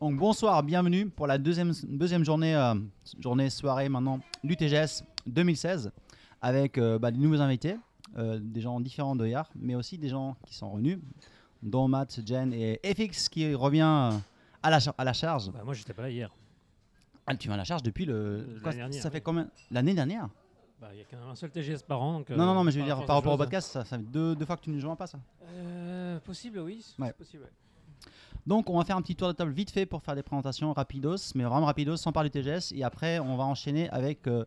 [0.00, 2.74] Donc bonsoir, bienvenue pour la deuxième, deuxième journée, euh,
[3.18, 5.90] journée soirée maintenant du TGS 2016
[6.42, 7.76] avec euh, bah, des nouveaux invités,
[8.18, 10.98] euh, des gens différents de hier, mais aussi des gens qui sont revenus,
[11.62, 14.10] dont Matt, Jen et FX qui revient
[14.62, 15.50] à la, char- à la charge.
[15.50, 16.30] Bah, moi, j'étais pas là hier.
[17.26, 18.58] Ah, tu viens à la charge depuis le.
[18.62, 19.22] Quoi, l'année dernière, ça fait oui.
[19.24, 19.48] combien?
[19.70, 20.28] L'année dernière?
[20.82, 22.18] Bah, Il y a qu'un seul TGS par an.
[22.18, 24.02] donc, Non, non, non, mais je veux dire par rapport au podcast, ça, ça fait
[24.02, 25.16] deux, deux fois que tu ne joins pas ça?
[25.44, 26.84] Euh, possible, oui.
[26.98, 28.10] c'est possible, ouais.
[28.48, 30.72] Donc on va faire un petit tour de table vite fait pour faire des présentations
[30.72, 32.72] rapidos, mais vraiment rapidos sans parler TGS.
[32.74, 34.44] Et après on va enchaîner avec euh,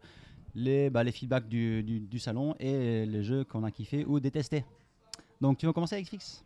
[0.53, 4.19] les, bah, les feedbacks du, du- du salon et les jeux qu'on a kiffé ou
[4.19, 4.65] détestés.
[5.39, 6.43] Donc tu veux commencer avec Fix?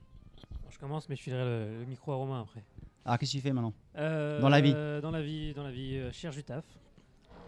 [0.70, 2.64] Je commence, mais je filerai le, le micro à Romain après.
[3.06, 3.74] Alors qu'est-ce que tu fais maintenant?
[3.98, 4.74] Euh, Dans la vie.
[5.02, 5.96] Dans la vie, dans la vie.
[5.98, 6.64] euh, je cherche du taf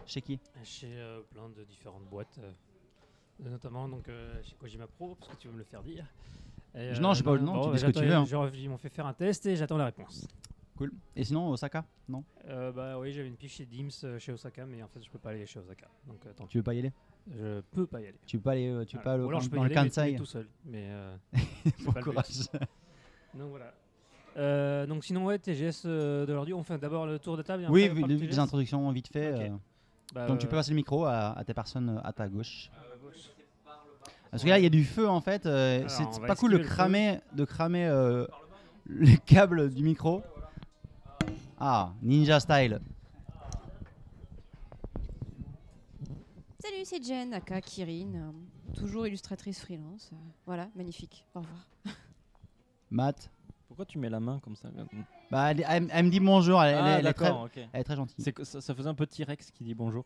[0.06, 5.14] Chez qui chez euh, plein de différentes boîtes, euh, notamment donc euh, chez Kojima Pro,
[5.14, 6.06] parce que tu veux me le faire dire.
[6.74, 8.24] Et, Non, je sais pas, non, tu bah, dis ce que tu veux, hein.
[8.24, 10.26] genre, ils m'ont fait faire un test et j'attends la réponse.
[10.76, 10.90] Cool.
[11.14, 14.88] Et sinon Osaka Non bah oui, j'avais une piche chez Dims chez Osaka, mais en
[14.88, 15.86] fait, je peux pas aller chez Osaka.
[16.06, 16.46] Donc, pis.
[16.48, 16.92] Tu veux pas y aller
[17.30, 18.18] Je peux pas y aller.
[18.26, 19.14] Tu veux pas aller, tu pas Voilà.
[19.14, 20.48] aller Ou alors, je peux dans y le aller, Kansai mais tout seul.
[20.64, 21.16] Mais euh,
[21.84, 22.48] Bon pas le courage.
[23.34, 23.74] donc voilà.
[24.36, 27.66] Euh, donc sinon ouais TGS euh, de l'ordi, on fait d'abord le tour de table.
[27.68, 29.52] Oui, des introductions vite fait.
[30.12, 32.28] Bah, donc tu peux euh, passer le micro à, à tes personnes euh, à ta
[32.28, 32.70] gauche.
[34.30, 35.44] Parce que là, il y a du feu en fait.
[35.46, 38.26] euh, Alors, c'est va pas cool de esquiver le cramer, de cramer euh,
[38.88, 40.22] les câbles du micro.
[41.58, 42.80] Ah, ninja style.
[46.60, 48.30] Salut, c'est Jen, aka Kirin, euh,
[48.74, 50.10] toujours illustratrice freelance.
[50.12, 51.24] euh, voilà, magnifique.
[51.34, 51.66] Au revoir.
[52.90, 53.30] Matt.
[53.68, 54.84] Pourquoi tu mets la main comme ça là?
[55.32, 56.62] Bah, elle, elle- elle me dit bonjour.
[56.62, 57.58] Elle, Ah, elle est, très, d'accord, ok.
[57.72, 58.22] elle est très gentille.
[58.22, 60.04] C'est que ça, ça faisait un peu T-Rex qui dit bonjour.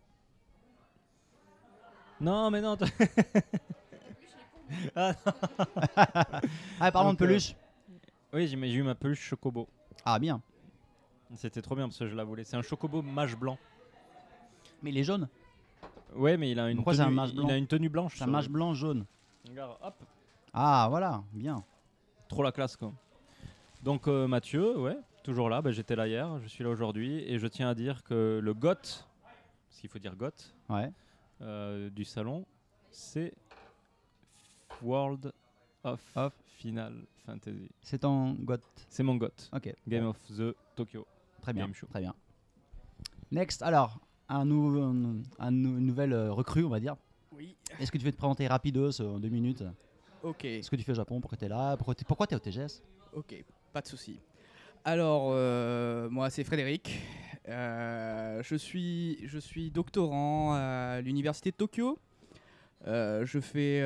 [2.21, 2.77] Non, mais non.
[4.97, 5.33] ah, non.
[6.81, 7.57] Ah, parlons de Donc, euh, peluche.
[8.33, 9.67] Oui, j'ai mais j'ai eu ma peluche Chocobo.
[10.05, 10.41] Ah, bien.
[11.35, 12.45] C'était trop bien parce que je la voulais.
[12.45, 13.59] C'est un Chocobo mage blanc.
[14.83, 15.29] Mais il est jaune.
[16.15, 18.13] Ouais, mais il a une, Pourquoi c'est un tenue, mage il a une tenue blanche.
[18.17, 19.05] C'est un sur- mage blanc jaune.
[19.49, 19.95] Regarde, hop.
[20.55, 21.65] Ah, voilà, bien.
[22.29, 22.93] Trop la classe quoi.
[23.83, 25.61] Donc euh, Mathieu, ouais, toujours là.
[25.61, 28.55] Bah, J'étais là hier, je suis là aujourd'hui et je tiens à dire que le
[28.55, 30.31] GOT, parce qu'il faut dire GOT,
[30.71, 30.91] Ouais.
[31.43, 32.47] euh, du salon,
[32.91, 33.35] c'est
[34.83, 35.33] World
[35.85, 36.33] of, Of.
[36.59, 36.95] Final
[37.27, 37.69] Fantasy.
[37.83, 38.57] C'est ton got.
[38.89, 39.29] C'est mon GOT.
[39.53, 39.75] Ok.
[39.87, 41.07] Game bon, of the Tokyo.
[41.43, 41.65] Très bien.
[41.67, 41.87] Game Show.
[41.87, 42.15] Très bien.
[43.31, 43.99] Next, alors,
[44.29, 46.97] un, nou- un- un nou- une nouvelle euh, recrue, on va dire.
[47.33, 49.65] Oui, Est-ce que tu veux te présenter rapidos euh, en deux minutes?
[50.23, 52.35] Ok, Ce que tu fais au Japon, pourquoi tu es là, pourquoi tu pourquoi es
[52.35, 52.83] au TGS
[53.13, 54.19] ok, pas de souci.
[54.89, 57.01] Alors, euh, moi c'est Frédéric.
[57.49, 61.99] Euh, je, suis, je suis doctorant à l'université de Tokyo.
[62.87, 63.81] Euh, je fais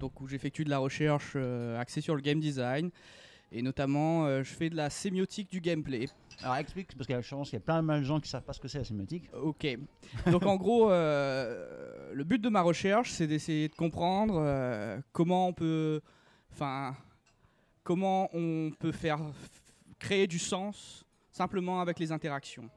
[0.00, 1.36] donc où j'effectue de la recherche
[1.78, 2.88] axée sur le game design
[3.54, 6.08] et notamment je fais de la sémiotique du gameplay.
[6.42, 8.44] Alors explique, parce qu'il y a pense qu'il y a plein de gens qui savent
[8.44, 9.28] pas ce que c'est la sémiotique.
[9.34, 9.76] Ok.
[10.30, 16.00] Donc en gros, le but de ma recherche, c'est d'essayer de comprendre comment on peut,
[16.50, 16.96] enfin,
[17.84, 19.20] comment on peut faire
[20.02, 22.68] créer du sens simplement avec les interactions.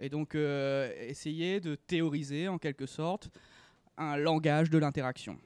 [0.00, 3.30] Et donc euh, essayer de théoriser en quelque sorte
[3.96, 5.38] un langage de l'interaction.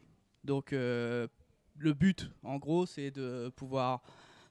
[0.45, 1.29] Donc euh,
[1.77, 4.03] le but, en gros, c'est de pouvoir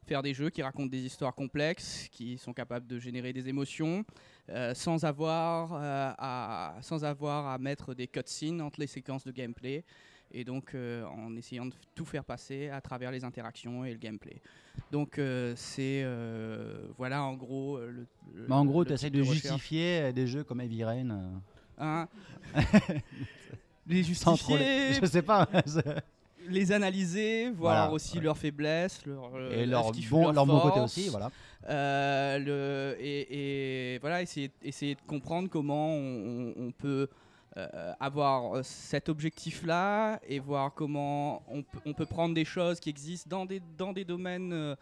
[0.06, 4.06] faire des jeux qui racontent des histoires complexes, qui sont capables de générer des émotions,
[4.50, 9.84] euh, sans, avoir, à, sans avoir à mettre des cutscenes entre les séquences de gameplay,
[10.32, 13.98] et donc euh, en essayant de tout faire passer à travers les interactions et le
[13.98, 14.42] gameplay.
[14.92, 18.06] Donc euh, c'est, euh, voilà en gros le...
[18.52, 21.42] en gros, tu essaies de justifier des jeux comme Heavy Rain.
[21.78, 22.08] Hein
[23.88, 25.48] les justifier, Je sais pas.
[26.48, 28.24] les analyser, voir Voilà, aussi ouais.
[28.24, 31.32] leurs faiblesses, leur, et leur bon, leur leur bon côté aussi, voilà.
[31.68, 37.08] Le, et, et voilà, essayer, essayer de comprendre comment on, on- on peut
[37.58, 42.90] euh, avoir cet objectif-là et voir comment on, peut- on peut prendre des choses qui
[42.90, 44.52] existent dans des, dans des domaines.
[44.54, 44.76] euh,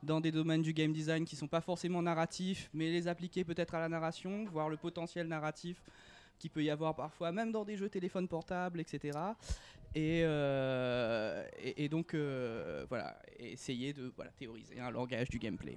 [0.00, 3.74] dans des domaines du game design qui sont pas forcément narratifs, mais les appliquer peut-être
[3.74, 5.82] à la narration, voir le potentiel narratif
[6.38, 9.18] qui peut y avoir parfois, même dans des jeux téléphone portables, etc.
[9.96, 15.76] Et, euh, et, et donc, euh, voilà, essayer de voilà, théoriser un langage du gameplay.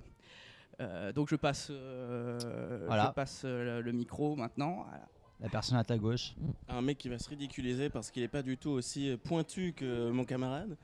[0.79, 3.07] Euh, donc, je passe, euh, Voilà.
[3.07, 4.85] je passe euh, le, le micro maintenant.
[4.87, 5.07] Voilà.
[5.41, 6.35] La personne à ta gauche.
[6.69, 10.11] un mec qui va se ridiculiser parce qu'il est pas du tout aussi pointu que
[10.11, 10.77] mon camarade.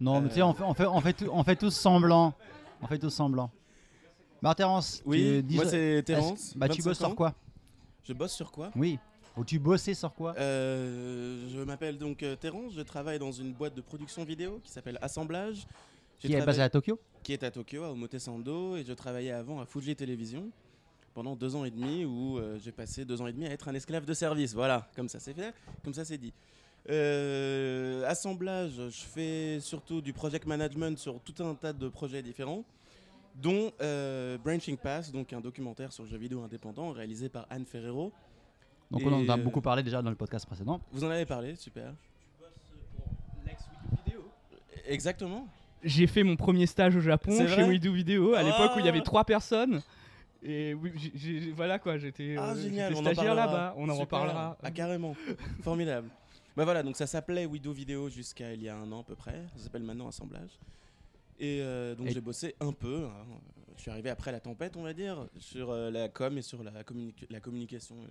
[0.00, 0.28] Non, mais Euh.
[0.28, 2.32] tu sais, on fait, on, fait, on, fait tout- on fait tous semblant.
[2.80, 3.50] On fait tous semblant.
[4.40, 6.56] Bah, Terence, Oui, tu moi c'est Terence.
[6.56, 7.34] Bah, tu 25 bosses sur quoi
[8.04, 8.98] Je bosse sur quoi Oui.
[9.36, 13.52] Ou tu bossais sur quoi Euh, Je m'appelle donc euh, Terence, je travaille dans une
[13.52, 15.66] boîte de production vidéo qui s'appelle Assemblage.
[16.18, 19.32] Qui est basé travaillé- à Tokyo qui est à Tokyo, à Omotesando, et je travaillais
[19.32, 20.50] avant à Fuji Television
[21.18, 23.66] pendant deux ans et demi, où euh, j'ai passé deux ans et demi à être
[23.66, 24.54] un esclave de service.
[24.54, 26.32] Voilà, comme ça c'est fait, comme ça c'est dit.
[26.88, 32.62] Euh, assemblage, je fais surtout du project management sur tout un tas de projets différents,
[33.34, 37.66] dont euh, Branching Pass, donc un documentaire sur le jeu vidéo indépendant réalisé par Anne
[37.66, 38.12] Ferrero.
[38.92, 40.80] Donc on en a euh, beaucoup parlé déjà dans le podcast précédent.
[40.92, 41.94] Vous en avez parlé, super.
[44.86, 45.48] Exactement.
[45.82, 48.88] J'ai fait mon premier stage au Japon chez Do Video à l'époque où il y
[48.88, 49.04] avait Ah.
[49.04, 49.82] trois personnes.
[50.42, 54.00] Et oui, voilà quoi, j'étais Ah, euh, on en stagiaire là-bas, on en Super.
[54.00, 54.56] reparlera.
[54.62, 55.14] Ah, carrément.
[55.62, 56.08] Formidable.
[56.56, 59.14] Bah voilà, donc ça s'appelait Widow Video jusqu'à il y a un an à peu
[59.14, 59.44] près.
[59.56, 60.58] Ça s'appelle maintenant Assemblage.
[61.40, 63.06] Et euh, donc Et- j'ai bossé un peu.
[63.06, 63.24] hein.
[63.76, 66.64] Je suis arrivé après la tempête, on va dire, sur euh, la com et sur
[66.64, 68.08] la, communic- la communication, euh,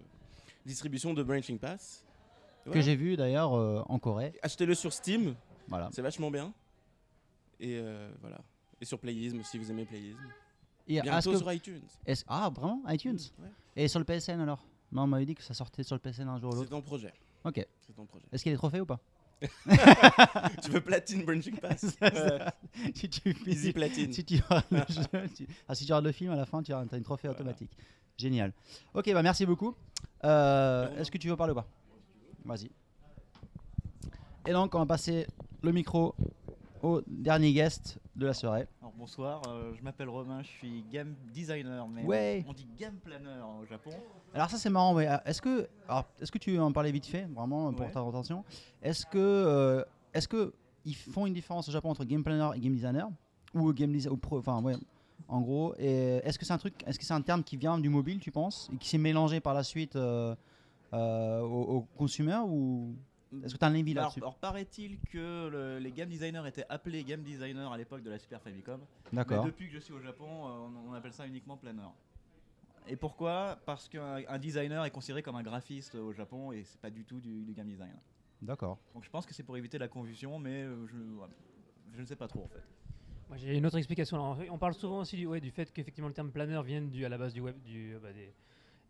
[0.66, 2.06] distribution de Branching Pass.
[2.72, 4.34] Que j'ai vu d'ailleurs euh, en Corée.
[4.42, 5.36] Achetez-le sur Steam,
[5.70, 5.90] Voilà.
[5.94, 6.54] c'est vachement bien.
[7.62, 8.40] Et euh, voilà.
[8.82, 10.20] Et sur Playism, si vous aimez Playism.
[10.88, 11.82] Et Bientôt que- sur iTunes.
[12.06, 12.82] est-ce- ah, vraiment?
[12.88, 13.18] iTunes?
[13.40, 13.48] Ouais.
[13.76, 14.64] Et sur le PSN alors?
[14.92, 16.70] Non, on m'avait dit que ça sortait sur le PSN un jour ou C'est l'autre.
[16.70, 17.14] ton projet.
[17.44, 17.66] Ok.
[17.86, 18.26] C'est ton projet.
[18.32, 19.00] Est-ce qu'il y a des trophées ou pas?
[20.64, 21.96] Tu veux platine Branching Pass?
[22.96, 24.12] Si tu, Easy platine.
[24.14, 24.36] si tu
[24.72, 27.04] le jeu, tu- ah, si tu regardes le film à la fin, tu as, une
[27.04, 27.40] trophée Voilà.
[27.42, 27.72] automatique.
[28.18, 28.52] Génial.
[28.96, 29.76] Ok, bah merci beaucoup.
[30.24, 31.68] Euh, Est-ce que tu veux parler ou pas?
[32.46, 32.72] Vas-y.
[34.48, 35.28] Et donc, on va passer
[35.62, 36.16] le micro
[36.82, 38.68] au dernier guest de la soirée.
[38.82, 42.44] Alors bonsoir, euh, je m'appelle Romain, je suis game designer, mais Ouais.
[42.48, 43.92] on dit game planner au Japon.
[44.34, 45.08] Alors ça c'est marrant, ouais.
[45.08, 47.92] Euh, Est-ce que, alors, est-ce que tu veux en parler vite fait, vraiment pour Ouais.
[47.92, 48.44] ta attention
[48.82, 49.84] Est-ce que, euh,
[50.14, 50.54] est-ce que
[50.84, 53.08] ils font une différence au Japon entre game planner et game designer?
[53.54, 54.76] Ou game designer, enfin ouais,
[55.28, 55.76] en gros.
[55.78, 58.20] Et est-ce que c'est un truc, est-ce que c'est un terme qui vient du mobile,
[58.20, 60.36] tu penses, et qui s'est mélangé par la suite euh,
[60.94, 62.96] euh, aux, aux consommateurs ou
[63.44, 66.48] est-ce que tu as un avis alors, là-dessus alors, paraît-il que le- les game designers
[66.48, 68.80] étaient appelés game designers à l'époque de la Super Famicom.
[69.12, 69.46] Mais D'accord.
[69.46, 71.88] depuis que je suis au Japon, euh, on, on appelle ça uniquement planner.
[72.88, 76.80] Et pourquoi Parce qu'un un designer est considéré comme un graphiste au Japon et c'est
[76.80, 77.94] pas du tout du, du game design.
[78.42, 78.78] D'accord.
[78.94, 82.28] Donc je pense que c'est pour éviter la confusion, mais euh, je, ne sais pas
[82.28, 82.64] trop en fait.
[83.28, 84.16] Moi, j'ai une autre explication.
[84.16, 86.62] Alors, en fait, on parle souvent aussi du, ouais, du fait qu'effectivement le terme planner
[86.64, 88.34] vienne du, à la base du web, du, euh, bah, des,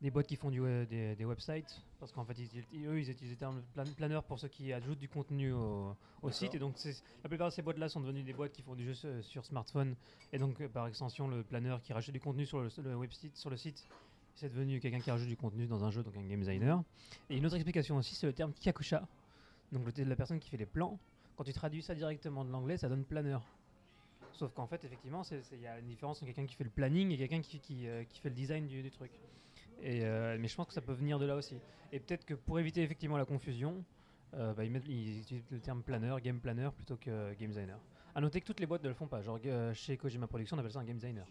[0.01, 1.81] des boîtes qui font du, des, des websites.
[1.99, 4.99] Parce qu'en fait, ils, eux, ils utilisent le terme plan- planner pour ceux qui ajoutent
[4.99, 6.53] du contenu au, au site.
[6.53, 6.75] Et donc,
[7.23, 9.45] la plupart de ces boîtes-là sont devenues des boîtes qui font du jeu sur, sur
[9.45, 9.95] smartphone.
[10.31, 13.35] Et donc, euh, par extension, le planner qui rajoute du contenu sur le, le website,
[13.35, 13.87] sur le site,
[14.35, 16.83] c'est devenu quelqu'un qui rajoute du contenu dans un jeu, donc un game designer.
[17.29, 19.07] Et une autre explication aussi, c'est le terme kyakusha.
[19.71, 20.99] Donc, le, la personne qui fait les plans.
[21.35, 23.39] Quand tu traduis ça directement de l'anglais, ça donne planner.
[24.33, 27.11] Sauf qu'en fait, effectivement, il y a une différence entre quelqu'un qui fait le planning
[27.11, 29.11] et quelqu'un qui, qui, euh, qui fait le design du, du truc.
[29.81, 31.57] Et, euh, mais je pense que ça peut venir de là aussi.
[31.91, 33.83] Et peut-être que pour éviter effectivement la confusion,
[34.33, 37.79] euh, bah, ils, utilisent le terme planner, game planner plutôt que game designer.
[38.15, 39.21] À noter que toutes les boîtes ne le font pas.
[39.21, 41.25] Genre euh, chez Kojima Production, on appelle ça un game designer.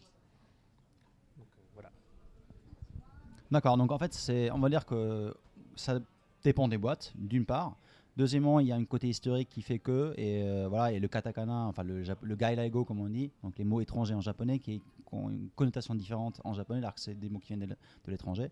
[3.51, 5.33] D'accord, donc en fait, c'est, on va dire que
[5.77, 6.01] ça
[6.43, 7.77] dépend des boîtes, d'une part.
[8.17, 11.07] Deuxièmement, il y a un côté historique qui fait que, et euh, voilà, et le
[11.09, 14.81] katakana, enfin le, le gailaigo comme on dit, donc les mots étrangers en japonais qui,
[15.13, 18.51] ont une connotation différente en japonais, alors que c'est des mots qui viennent de l'étranger.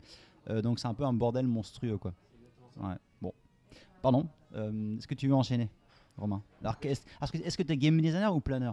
[0.51, 2.15] Euh, donc c'est un peu un bordel monstrueux, quoi.
[2.77, 3.33] Ouais, bon.
[4.03, 5.69] Pardon, euh, est-ce que tu veux enchaîner,
[6.17, 6.43] Romain?
[6.63, 8.71] Alors, est-ce que tu es game designer ou planner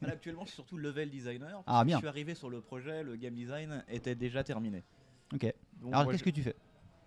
[0.00, 1.62] Là, actuellement, je suis surtout level designer.
[1.66, 1.96] Ah, bien.
[1.96, 4.84] Je suis arrivé sur le projet, le game design était déjà terminé.
[5.34, 5.52] Ok.
[5.80, 6.54] Donc, Alors qu'est-ce je- que tu fais?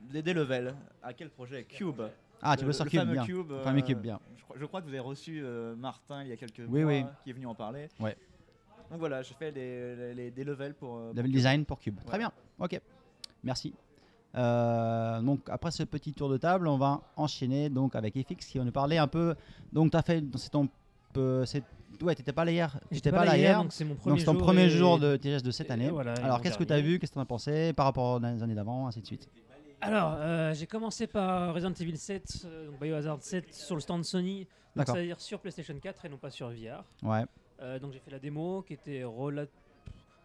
[0.01, 0.75] Des, des levels.
[1.01, 1.63] À quel projet?
[1.63, 2.01] Cube.
[2.41, 3.25] Ah, tu Le- veux sur le Cube, fameux bien.
[3.25, 4.19] Cube, Le fameux euh, Cube, bien.
[4.37, 6.83] Je crois, je crois que vous avez reçu euh, Martin il y a quelques Oui,
[6.83, 7.05] mois oui.
[7.23, 7.87] qui est venu en parler.
[7.99, 8.15] Ouais.
[8.89, 10.95] Donc voilà, je fais des, les- les- des levels pour.
[10.97, 11.31] euh, pour Level Cube.
[11.35, 11.99] design pour Cube.
[12.05, 12.31] Très bien.
[12.59, 12.79] Ok.
[13.43, 13.73] Merci.
[14.35, 18.57] Euh, donc après ce petit tour de table, on va enchaîner donc avec FX qui
[18.57, 19.35] va nous parler un peu.
[19.73, 20.69] Donc tu as fait, c'est ton,
[21.45, 21.63] c'est,
[22.01, 22.79] ouais, t'étais pas là hier.
[22.91, 23.61] T'étais pas là hier.
[23.61, 25.73] donc c'est mon premier Donc ton jour premier et- jour de TGS de cette et
[25.73, 25.89] année.
[25.89, 28.19] voilà, Alors qu'est-ce que tu as vu, qu'est-ce que tu en as pensé par rapport
[28.21, 29.27] aux années d'avant, ainsi de suite?
[29.81, 34.03] Alors, euh, j'ai commencé par Resident Evil 7, euh, donc Biohazard 7 sur le stand
[34.03, 34.95] Sony, donc D'accord.
[34.95, 36.83] c'est-à-dire sur PlayStation 4 et non pas sur VR.
[37.03, 37.23] Ouais.
[37.61, 39.45] Euh, donc j'ai fait la démo qui était relat...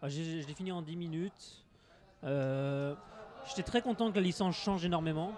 [0.03, 1.63] j'ai- Je l'ai fini en 10 minutes.
[2.23, 2.95] Euh,
[3.47, 5.31] J'étais très content que la licence change énormément.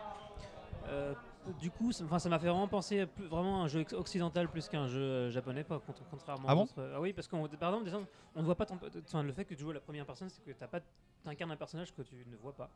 [1.62, 4.68] Du coup, ça m'a fait vraiment penser à plus- vraiment à un jeu occidental plus
[4.68, 8.06] qu'un jeu japonais, pas contra- contrairement Ah à bon Ah oui, parce qu'on par exemple,
[8.36, 10.30] on ne voit pas ton, enfin, le fait que tu joues à la première personne,
[10.30, 10.80] c'est que tu pas,
[11.26, 12.70] incarnes un personnage que tu ne vois pas,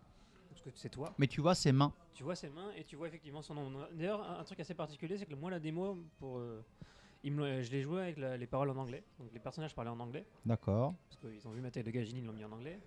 [0.51, 1.13] parce que c'est toi.
[1.17, 1.91] Mais tu vois ses mains.
[2.13, 3.72] Tu vois ses mains et tu vois effectivement son nom.
[3.93, 6.62] D'ailleurs, un, un truc assez particulier, c'est que moi, la démo, pour, euh,
[7.24, 9.03] il me l'a- je l'ai joué avec la- les paroles en anglais.
[9.20, 10.93] Donc les personnages parlaient en anglais, D'accord.
[11.10, 12.77] parce qu'ils ont vu ma taille de gagine, ils l'ont mis en anglais.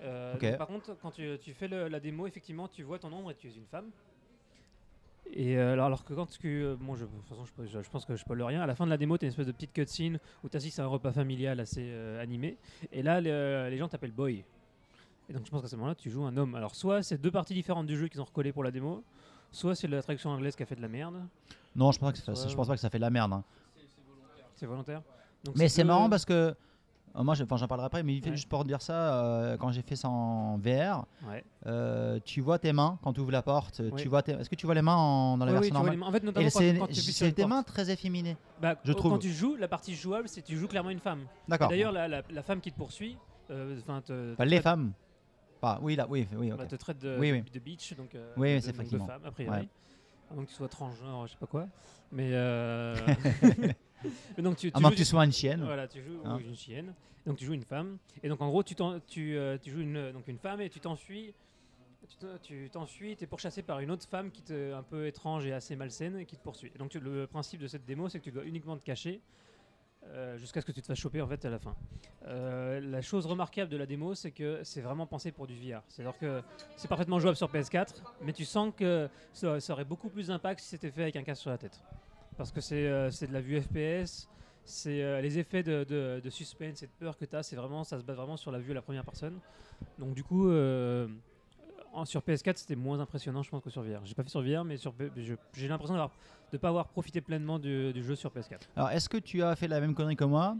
[0.00, 3.12] Euh, donc, par contre, quand tu, tu fais le- la démo, effectivement, tu vois ton
[3.12, 3.90] ombre et tu es une femme.
[5.34, 6.62] Et euh, alors, alors que quand tu.
[6.64, 8.60] euh, bon, je, de toute façon, je, peux- je- je pense que je spoil rien.
[8.60, 10.56] À la fin de la démo, tu as une espèce de petite cutscene où tu
[10.56, 12.56] assistes à un repas familial assez euh, animé.
[12.90, 14.44] Et là, le- les gens t'appellent Boy.
[15.32, 16.54] Et donc, je pense qu'à ce moment-là, tu joues un homme.
[16.54, 19.02] Alors, soit c'est deux parties différentes du jeu qu'ils ont recollées pour la démo,
[19.50, 21.14] soit c'est la traduction anglaise qui a fait de la merde.
[21.74, 23.08] Non, je pense, pas que ça, Soit- je pense pas que ça fait de la
[23.10, 23.32] merde.
[23.32, 23.42] hein.
[24.56, 25.00] C'est volontaire.
[25.44, 26.32] Donc, Mais c'est marrant parce que.
[26.34, 26.54] euh,
[27.22, 28.36] Moi, j'en parlerai après, mais il fait Ouais.
[28.36, 31.42] juste pour dire ça, euh, quand j'ai fait ça en VR, Ouais.
[31.66, 33.80] euh, tu vois tes mains quand tu ouvres la porte.
[33.96, 34.32] Tu vois tes...
[34.32, 36.02] Est-ce que tu vois les mains en- dans la version normale.
[36.02, 37.48] En fait, notamment quand, c'est quand tu porte.
[37.48, 38.36] mains très efféminées.
[38.60, 39.18] Bah, je quand trouve.
[39.18, 41.20] tu joues, la partie jouable, c'est tu joues clairement une femme.
[41.48, 41.68] D'accord.
[41.68, 43.16] D'ailleurs, la, la- la femme qui te poursuit,
[43.48, 44.92] te, Enfin, les femmes.
[45.62, 46.54] Pas, oui, là, oui, oui, ok.
[46.56, 47.40] voilà, te traite de, Oui, oui.
[47.42, 49.58] de bitch, donc euh, Oui, de- donc de femme, a priori.
[49.60, 49.68] Ouais.
[50.34, 51.68] Moins que tu sois transgenre, je sais pas quoi.
[52.10, 52.96] Mais, euh...
[54.36, 55.62] Mais donc tu, tu joues que tu sois une chienne.
[55.62, 56.38] Voilà, tu joues Hein.
[56.44, 56.92] une chienne.
[57.24, 57.98] Donc tu joues une femme.
[58.24, 58.74] Et donc en gros, tu,
[59.06, 61.32] tu, euh, tu joues une, donc une femme et tu t'enfuis.
[62.08, 65.06] Tu t'en- Tu t'enfuis, tu es pourchassé par une autre femme qui te, un peu
[65.06, 66.72] étrange et assez malsaine et qui te poursuit.
[66.74, 69.20] Et donc tu- le principe de cette démo, c'est que tu dois uniquement te cacher
[70.08, 71.74] euh, jusqu'à ce que tu te fasses choper en fait à la fin.
[72.26, 75.82] Euh, la chose remarquable de la démo, c'est que c'est vraiment pensé pour du VR.
[75.88, 76.42] C'est-à-dire que
[76.76, 80.68] c'est parfaitement jouable sur PS4, mais tu sens que ça, aurait beaucoup plus d'impact si
[80.68, 81.80] c'était fait avec un casque sur la tête.
[82.36, 84.28] Parce que c'est euh, de la vue FPS,
[84.64, 88.16] c'est les effets de, suspense et de peur que tu as, vraiment, ça se base
[88.16, 89.38] vraiment sur la vue à la première personne.
[89.98, 90.48] Donc du coup,
[91.92, 94.00] en- sur PS4, c'était moins impressionnant, je pense, que sur VR.
[94.04, 94.92] J'ai pas fait sur VR, mais sur
[95.54, 96.10] j'ai l'impression d'avoir-
[96.52, 98.60] de pas avoir profité pleinement du, du jeu sur PS4.
[98.76, 100.56] Alors, est-ce que tu as fait la même connerie que moi?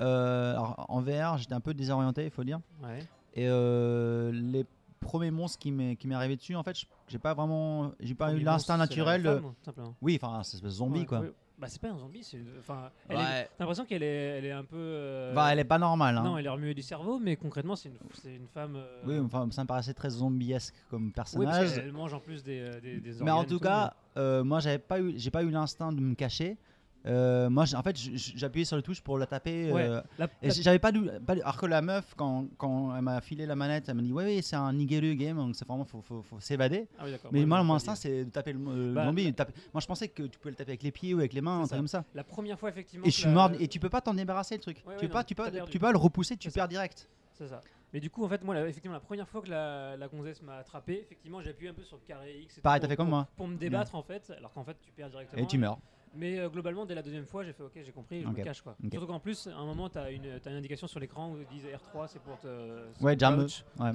[0.00, 2.60] Euh, alors, En VR, j'étais un peu désorienté, il faut dire.
[2.82, 2.98] Ouais.
[3.34, 4.64] Et euh, les
[5.00, 6.76] premiers monstres qui m'est qui m'est arrivé dessus, en fait,
[7.08, 9.22] j'ai pas vraiment, j'ai pas eu Premier l'instinct monstre, naturel.
[9.24, 9.94] femme, simplement.
[10.02, 11.22] Oui, enfin, c'est un zombie Ouais, quoi.
[11.58, 12.90] Bah c'est pas un zombie, c'est une- enfin.
[13.08, 13.48] elle est- Ouais.
[13.56, 14.76] T'as l'impression qu'elle est, elle est un peu.
[14.76, 16.18] euh, Bah, elle est pas normale.
[16.18, 16.22] Hein.
[16.22, 18.76] Non, elle est remuée du cerveau, mais concrètement, c'est une, c'est une femme.
[18.76, 21.74] euh, Oui, enfin, ça me paraissait très zombiesque comme oui, parce personnage.
[21.74, 24.44] qu'elle mange en plus des, euh, des, des mais en organes et tout cas, euh,
[24.44, 26.58] moi, j'avais pas eu, j'ai pas eu l'instinct de me cacher.
[27.06, 29.72] Euh, moi, en fait, j'appuyais sur le touche pour la taper.
[29.72, 30.90] Ouais, euh, La- et j'avais pas
[31.24, 34.12] pas alors que la meuf, quand, quand elle m'a filé la manette, elle m'a dit
[34.12, 36.88] Ouais, oui, c'est un Nigeru game, donc c'est vraiment, faut, faut, faut s'évader.
[36.98, 37.12] Ah oui.
[37.30, 39.32] Mais Ouais, moi, mon instinct, c'est de taper le, euh, Bah, zombie.
[39.32, 41.40] taper- Moi, je pensais que tu pouvais le taper avec les pieds ou avec les
[41.40, 42.04] mains, C'est un truc comme ça.
[42.14, 43.06] La première fois, effectivement.
[43.06, 44.82] Et je suis mort, et tu peux pas t'en débarrasser le truc.
[44.86, 46.54] Ouais, tu peux pas, tu peux, tu peux le repousser, tu ça.
[46.54, 47.08] perds direct.
[47.34, 47.60] C'est ça.
[47.92, 50.42] Mais du coup, en fait, moi, la- effectivement, la première fois que la, la gonzesse
[50.42, 52.58] m'a attrapé, effectivement, j'ai appuyé un peu sur le carré X.
[52.60, 53.28] Pareil, t'as fait comme moi.
[53.36, 55.40] Pour me débattre, en fait, alors qu'en fait, tu perds directement.
[55.42, 55.78] Et tu meurs.
[56.14, 58.62] Mais euh, globalement, dès la deuxième fois, j'ai fait OK, j'ai compris, je me cache
[58.62, 58.76] quoi.
[58.82, 58.90] Ok.
[58.90, 61.38] Surtout qu'en plus, à un moment, tu as une, t'as une indication sur l'écran où
[61.38, 63.02] ils disent R3, c'est pour te.
[63.02, 63.46] Ouais, jam.
[63.78, 63.92] Ouais.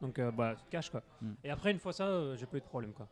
[0.00, 1.02] Donc, euh, bah, tu te caches quoi.
[1.20, 1.32] Mm.
[1.44, 3.08] Et après, une fois ça, euh, j'ai pas eu de problème quoi.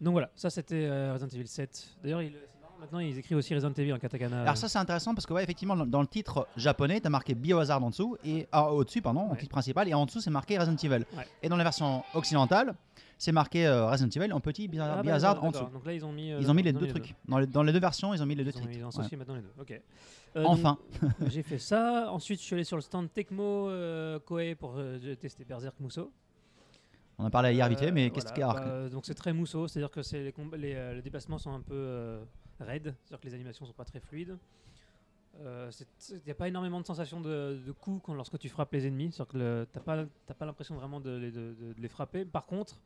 [0.00, 1.96] Donc voilà, ça c'était euh, Resident Evil 7.
[2.02, 2.22] D'ailleurs,
[2.82, 4.42] maintenant ils écrivent aussi Resident Evil en katakana.
[4.42, 7.82] Alors ça c'est intéressant parce que ouais effectivement dans, le titre japonais t'as marqué Biohazard
[7.82, 9.38] en dessous et ah, au-dessus pardon en Ouais.
[9.38, 11.04] titre principal et en dessous c'est marqué Resident Evil.
[11.16, 11.26] Ouais.
[11.42, 12.74] Et dans la version occidentale
[13.18, 15.64] c'est marqué euh, Resident Evil en petit Bio- Ah, bah, Biohazard en dessous.
[15.72, 16.32] Donc là, ils ont mis.
[16.32, 17.14] euh, Ils ont mis les deux trucs.
[17.28, 18.74] Dans les, dans les deux versions ils ont mis les deux Ils trucs.
[18.74, 19.52] ils ont associé maintenant les deux.
[19.60, 19.80] Ok.
[20.34, 20.76] Euh, Enfin.
[21.28, 22.10] j'ai fait ça.
[22.10, 24.76] Ensuite, je suis allé sur le stand Tecmo euh, Koei pour
[25.20, 26.10] tester Berserk Musso.
[27.18, 29.14] On en parlait hier vite fait mais voilà, qu'est-ce qu'il y a bah, Donc c'est
[29.14, 30.00] très mousseau, c'est-à-dire que
[30.56, 32.18] les déplacements sont un peu
[32.62, 34.36] euh, raides, c'est-à-dire que les animations sont pas très fluides.
[35.40, 38.86] Il n'y a pas énormément de sensations de, de coups quand, lorsque tu frappes les
[38.86, 41.88] ennemis, c'est-à-dire que tu n'as pas, t'as pas l'impression vraiment de les, de- de- les
[41.88, 42.26] frapper.
[42.26, 42.76] Par contre,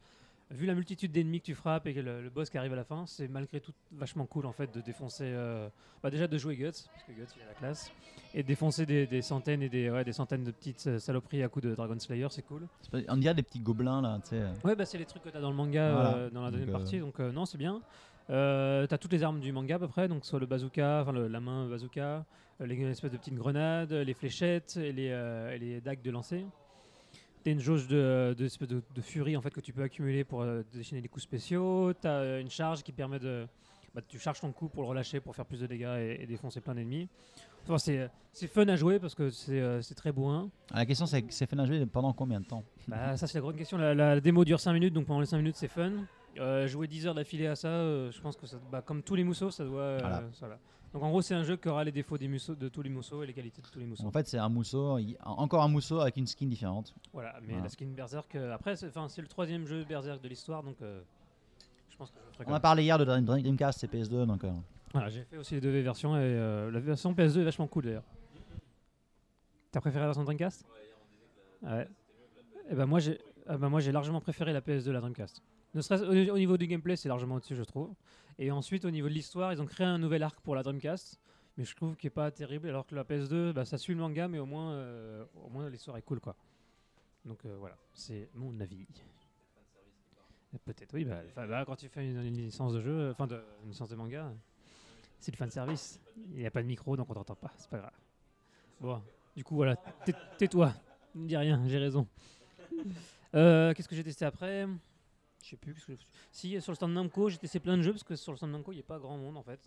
[0.52, 2.76] vu la multitude d'ennemis que tu frappes et que le, le boss qui arrive à
[2.76, 5.24] la fin, c'est malgré tout vachement cool en fait de défoncer.
[5.26, 5.68] euh,
[6.04, 7.90] bah déjà de jouer Guts, parce que Guts il a la classe,
[8.32, 11.42] et de défoncer des, des centaines et des, ouais, des centaines de petites euh, saloperies
[11.42, 12.68] à coups de Dragon Slayer, c'est cool.
[12.92, 14.44] Pas- On dirait des petits gobelins là tu sais.
[14.62, 16.14] Ouais, bah, c'est les trucs que tu as dans le manga Voilà.
[16.16, 17.82] euh, dans la deuxième Donc, euh, partie, donc euh, non, c'est bien.
[18.28, 21.12] Euh, t'as toutes les armes du manga à peu près, donc soit le bazooka, enfin
[21.12, 22.24] la main bazooka,
[22.60, 26.10] euh, les espèces de petites grenades, les fléchettes et les, euh, et les dagues de
[26.10, 26.44] lancer.
[27.44, 30.42] T'as une jauge de, de, de, de furie en fait que tu peux accumuler pour
[30.42, 31.92] euh, déchaîner des coups spéciaux.
[31.94, 33.46] T'as une charge qui permet de,
[33.94, 36.26] bah, tu charges ton coup pour le relâcher pour faire plus de dégâts et, et
[36.26, 37.08] défoncer plein d'ennemis.
[37.64, 40.50] Enfin, c'est c'est fun à jouer parce que c'est c'est très bourrin.
[40.74, 42.64] La question c'est c'est fait à jouer pendant combien de temps?
[42.88, 43.76] Bah, ça, c'est la grande question.
[43.78, 45.92] La, la démo dure 5 minutes, donc pendant les 5 minutes, c'est fun.
[46.38, 49.14] Euh, jouer 10 heures d'affilée à ça, euh, je pense que ça, bah, comme tous
[49.14, 49.80] les mousseaux, ça doit.
[49.80, 50.22] euh, Voilà.
[50.32, 50.58] ça va.
[50.92, 52.88] Donc en gros, c'est un jeu qui aura les défauts des mousseaux, de tous les
[52.88, 54.06] mousseaux et les qualités de tous les mousseaux.
[54.06, 56.94] En fait c'est un mousseau, il- encore un mousseau avec une skin différente.
[57.12, 57.64] Voilà, mais Voilà.
[57.64, 58.86] la skin Berserk, euh, après, c'est
[59.18, 61.02] le troisième jeu Berserk de l'histoire, donc euh,
[61.90, 63.88] je pense que je le ferai On comme a parlé hier de Dream- Dreamcast et
[63.88, 64.50] PS2 donc euh,
[64.94, 67.84] Voilà, j'ai fait aussi les deux versions et euh, la version PS2 est vachement cool
[67.84, 68.04] d'ailleurs.
[69.72, 70.64] T'as préféré la version Dreamcast?
[71.62, 71.88] Ouais.
[72.70, 75.42] Et ben moi j'ai ah bah moi j'ai largement préféré la PS2 à la Dreamcast.
[75.74, 77.94] Ne serait-ce au, au niveau du gameplay, c'est largement au-dessus je trouve.
[78.38, 81.18] Et ensuite au niveau de l'histoire, ils ont créé un nouvel arc pour la Dreamcast,
[81.56, 84.00] mais je trouve qu'il est pas terrible alors que la PS2 bah, ça suit le
[84.00, 86.36] manga mais au moins euh, au moins l'histoire est cool quoi.
[87.24, 88.86] Donc euh, voilà, c'est mon avis.
[90.64, 91.04] Peut-être, oui.
[91.04, 93.26] Bah, bah, quand tu fais une, licence de jeu, enfin
[93.62, 94.32] une licence de manga,
[95.20, 96.00] c'est du fan service.
[96.32, 97.50] Il n'y a pas de micro, donc on t'entend pas.
[97.58, 97.92] C'est pas grave.
[98.80, 99.02] Bon,
[99.34, 99.76] du coup, voilà.
[99.76, 100.72] tais- Tais-toi.
[101.14, 102.06] Ne dis rien, j'ai raison.
[103.34, 104.66] Euh, Qu'est-ce que j'ai testé après?
[105.46, 105.74] Je sais plus.
[105.74, 105.92] que.
[106.32, 108.50] Si, sur le stand Namco, j'ai testé plein de jeux parce que sur le stand
[108.50, 109.60] Namco, il n'y a pas grand monde en fait.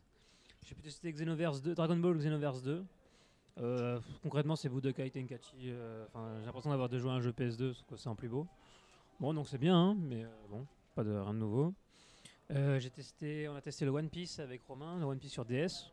[0.66, 2.84] J'ai pu tester Xenoverse 2, Dragon Ball Xenoverse 2.
[3.60, 5.70] Euh, concrètement, c'est Budokai Tenkaichi.
[5.70, 8.16] euh, Enfin, j'ai l'impression d'avoir de jouer à un jeu PS2, sauf que c'est en
[8.16, 8.46] plus beau.
[9.22, 11.74] Bon, donc c'est bien, hein, mais euh, bon, pas de rien de nouveau.
[12.52, 15.46] Euh, j'ai testé, on a testé le One Piece avec Romain, le One Piece sur
[15.46, 15.92] DS.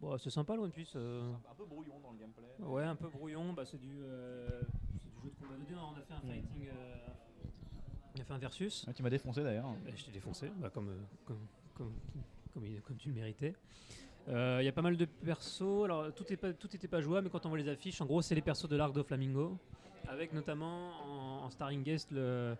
[0.00, 0.92] Bon, c'est sympa le One Piece.
[0.96, 2.54] euh, Un peu brouillon dans le gameplay.
[2.60, 3.52] Ouais, un peu brouillon.
[3.52, 4.62] Bah, c'est du, euh,
[5.04, 5.88] du jeu de combat de hein.
[5.94, 6.68] On a fait un fighting.
[8.16, 8.84] On a fait un versus.
[8.88, 9.66] Ah, tu m'as défoncé d'ailleurs.
[9.84, 10.96] Bah, je t'ai défoncé, bah, comme, euh,
[11.26, 11.38] comme,
[11.74, 11.92] comme,
[12.54, 13.54] comme, tu le méritais.
[14.28, 15.84] Euh, Il y a pas mal de persos.
[15.84, 18.06] Alors, tout n'était pas, tout était pas jouable, mais quand on voit les affiches, en
[18.06, 19.56] gros, c'est les persos de l'arc de Flamingo.
[20.08, 22.54] Avec notamment en, en starring guest le,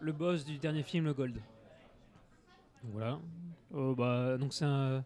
[0.00, 1.34] le boss du dernier film, le Gold.
[1.34, 3.18] Donc, voilà.
[3.74, 5.04] Euh, bah, donc, c'est un.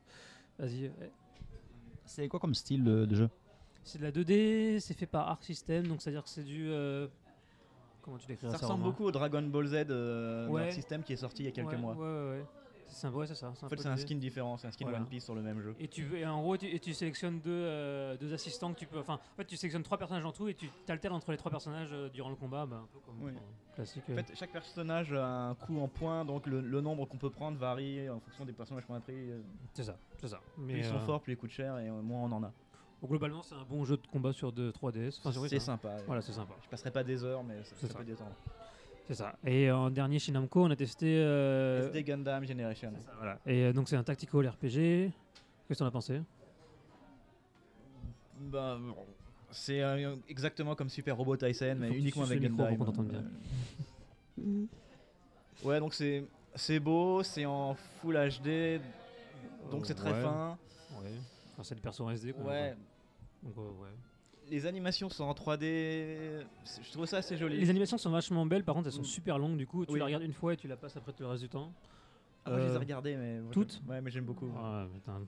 [0.58, 0.90] Vas-y.
[2.04, 3.28] C'est quoi comme style de, de jeu?
[3.84, 6.68] C'est de la 2D, c'est fait par Arc System, donc c'est-à-dire que c'est du.
[6.70, 7.06] euh,
[8.02, 10.70] Comment tu décrirais Ça ça ressemble beaucoup au Dragon Ball Z euh, Ouais.
[10.72, 11.94] System qui est sorti il y a quelques Ouais, mois.
[11.94, 12.44] Ouais.
[12.86, 13.46] C'est sympa, ouais, c'est ça.
[13.46, 14.98] un En fait, c'est un skin différent, c'est un skin Voilà.
[14.98, 15.76] One Piece sur le même jeu.
[15.78, 18.86] Et tu et en gros, tu, et tu sélectionnes deux, euh, deux assistants que tu
[18.88, 18.98] peux.
[18.98, 21.52] Enfin, en fait, tu sélectionnes trois personnages en tout et tu t'alternes entre les trois
[21.52, 23.30] personnages euh, durant le combat, bah, un peu comme Oui.
[23.30, 24.02] euh, classique.
[24.10, 27.30] En fait, chaque personnage a un coup en points, donc le, le nombre qu'on peut
[27.30, 29.30] prendre varie en fonction des personnages qu'on a pris.
[29.72, 30.40] c'est ça, c'est ça.
[30.56, 32.52] Plus ils sont forts, plus ils coûtent cher et moins on en a.
[33.08, 35.18] globalement, c'est un bon jeu de combat sur de 3DS.
[35.20, 35.96] Enfin, sur- oui, c'est sympa.
[36.06, 36.54] Voilà, c'est sympa.
[36.62, 37.98] Je passerai pas des heures, mais ça, C'est ça ça.
[37.98, 38.32] peut détendre.
[39.08, 39.34] C'est ça.
[39.44, 41.06] Et en dernier chez Namco, on a testé.
[41.18, 42.92] euh, SD Gundam Generation.
[42.96, 43.38] c'est ça, voilà.
[43.46, 44.62] Et euh, donc, c'est un tactical RPG.
[44.68, 46.20] Qu'est-ce que t'en as pensé?
[48.38, 48.78] Bah,
[49.50, 52.78] c'est euh, exactement comme Super Robot Tyson, mais uniquement avec le micro Gundam.
[52.78, 53.24] pour qu'on bien.
[55.64, 58.80] Ouais, donc c'est c'est beau, c'est en Full HD,
[59.70, 60.22] donc Euh, c'est très ouais.
[60.22, 60.58] fin.
[60.92, 61.10] Ouais.
[61.52, 62.32] Enfin, c'est des persos en SD.
[62.32, 62.74] Quoi, Ouais,
[63.42, 63.88] Donc, euh, ouais.
[64.50, 66.44] les animations sont en 3D.
[66.64, 67.58] c'est- Je trouve ça assez joli.
[67.58, 69.04] Les animations sont vachement belles, par contre elles sont Mm.
[69.04, 69.84] super longues du coup.
[69.86, 69.98] Tu Oui.
[69.98, 71.72] la regardes une fois et tu la passes après tout le reste du temps.
[72.44, 74.50] Ah, moi, je les ai Euh, regardées, mais moi, toutes Ouais, mais j'aime beaucoup.
[74.56, 75.20] Ah, putain.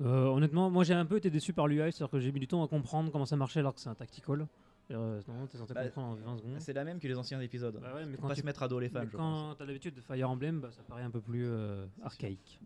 [0.00, 2.46] Euh, honnêtement, moi j'ai un peu été déçu par l'UI, c'est-à-dire que j'ai mis du
[2.46, 4.46] temps à comprendre comment ça marchait alors que c'est un tactical.
[4.90, 6.56] Euh, non, t'es censé Bah, comprendre en 20 secondes.
[6.60, 7.78] C'est la même que les anciens épisodes.
[7.82, 9.04] Bah ouais, mais quand pas tu se mettre à dos les pense.
[9.12, 12.58] quand t'as l'habitude de Fire Emblem, bah, ça paraît un peu plus euh, archaïque.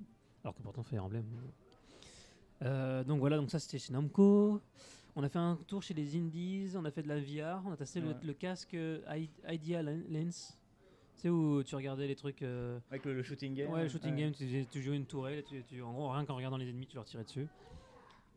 [0.44, 1.24] Alors que pourtant Fire Emblem.
[2.62, 4.60] Euh, donc voilà, donc ça c'était chez Namco.
[5.14, 7.72] On a fait un tour chez les Indies, on a fait de la VR, on
[7.72, 8.14] a testé le- Ouais.
[8.22, 10.58] le, casque euh, I- Idea Len- Lens.
[11.16, 12.42] Tu sais où tu regardais les trucs.
[12.42, 13.70] euh, Avec le, le shooting game.
[13.70, 14.20] Ouais, le shooting ouais.
[14.22, 16.86] game, tu, tu jouais une tourelle, tu, tu- en gros, rien qu'en regardant les ennemis,
[16.86, 17.46] tu leur tirais dessus.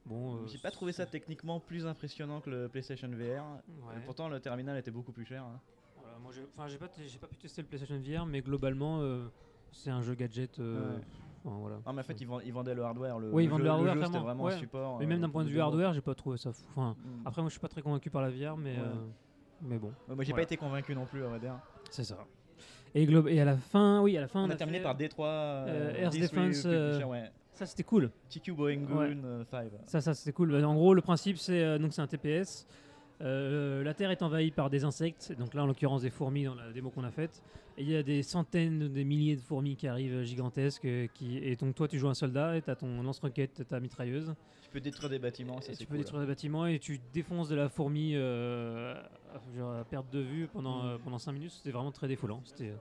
[0.05, 3.43] Bon, euh, J'ai pas trouvé ça techniquement plus impressionnant que le PlayStation VR.
[3.87, 3.95] Ouais.
[4.05, 5.43] Pourtant, le terminal était beaucoup plus cher.
[5.43, 5.59] hein.
[6.01, 6.87] Voilà, moi, j'ai pas,
[7.21, 9.25] pas pu tester le PlayStation VR, mais globalement, euh,
[9.71, 10.59] c'est un jeu gadget.
[10.59, 11.01] euh, Ouais.
[11.45, 11.77] Enfin, voilà.
[11.85, 13.19] Non, mais en fait, ils, vend- ils vendaient le hardware.
[13.19, 14.53] Le, Oui, ils vendent le hardware, jeu, vraiment Ouais.
[14.53, 14.97] un support.
[14.99, 16.63] mais euh, même d'un point de vue hardware, j'ai pas trouvé ça fou.
[16.71, 17.27] Enfin, Mm.
[17.27, 18.79] après, moi, je suis pas très convaincu par la VR, mais, Ouais.
[18.79, 18.93] euh,
[19.61, 20.35] mais bon, moi, j'ai Voilà.
[20.35, 21.55] pas été convaincu non plus, à vrai dire.
[21.89, 22.17] c'est ça.
[22.93, 25.27] Et, à la fin, oui, à la fin, On, on, a, terminé fait- par Détroit.
[25.27, 27.29] euh, euh, Air Defense, euh, ouais.
[27.53, 28.09] Ça, c'était cool.
[28.29, 28.79] TQ Boeing.
[28.85, 29.69] Goon euh, 5.
[29.85, 30.55] Ça, ça c'était cool.
[30.63, 32.67] En gros, le principe, c'est euh, donc c'est un TPS.
[33.21, 36.55] Euh, la Terre est envahie par des insectes, donc là en l'occurrence des fourmis dans
[36.55, 37.41] la démo qu'on a faite.
[37.77, 40.85] Et il y a des centaines, des milliers de fourmis qui arrivent euh, gigantesques.
[40.85, 41.37] euh, qui...
[41.37, 44.33] Et donc toi tu joues un soldat et tu as ton lance-roquette, ta mitrailleuse.
[44.61, 45.99] Tu peux détruire des bâtiments, ça Et c'est tu peux cool.
[45.99, 48.93] détruire des bâtiments et tu défonces de la fourmi euh,
[49.33, 50.87] à- genre, à perte de vue pendant, Mm.
[50.87, 51.51] euh, pendant 5 minutes.
[51.51, 52.41] C'était vraiment très défoulant.
[52.43, 52.75] C'était euh,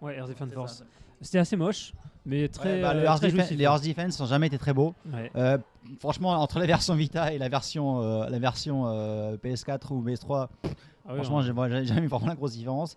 [0.00, 0.84] ouais, Air Defense Force.
[1.22, 1.92] C'était assez moche,
[2.26, 2.74] mais très.
[2.74, 3.64] Ouais, bah, euh, le Earth très Defen- jouissif, les.
[3.64, 4.94] Earth Defense n'ont jamais été très beaux.
[5.12, 5.30] Ouais.
[5.36, 5.56] Euh,
[6.00, 10.48] franchement, entre la version Vita et la version, euh, la version euh, PS4 ou PS3,
[11.08, 11.42] Ah franchement, hein.
[11.42, 12.96] j'ai j'ai jamais vu vraiment la grosse différence.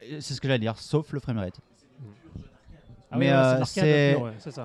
[0.00, 1.60] C'est ce que j'allais dire, sauf le framerate.
[3.10, 4.16] Ah mais, ouais, ouais, euh, c'est.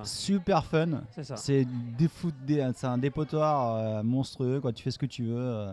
[0.04, 1.04] Super fun.
[1.12, 1.36] C'est ça.
[1.38, 1.66] C'est
[1.98, 4.60] des foot- des- c'est un dépotoir euh, monstrueux.
[4.60, 4.74] Quoi.
[4.74, 5.68] Tu fais ce que tu veux.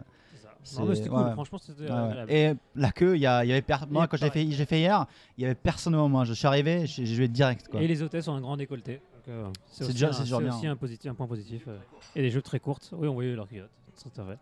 [0.76, 1.32] Non, mais c'était cool, ouais.
[1.32, 2.24] franchement, c'était ouais.
[2.28, 4.64] Et la queue, il y, a- il y avait per- moi quand j'ai fait, j'ai
[4.66, 5.06] fait hier,
[5.38, 6.24] il y avait personne au moment.
[6.24, 7.68] Je suis arrivé, j'ai joué direct.
[7.68, 7.80] Quoi.
[7.80, 9.00] Et les hôtesses ont un grand décolleté.
[9.28, 11.64] euh, C'est aussi, déjà- un, c'est aussi un, positif, un point positif.
[11.68, 11.78] euh.
[12.16, 12.90] Et des jeux très courtes.
[12.92, 13.70] Oui, on voyait leur culotte.
[13.94, 14.38] C'est vrai.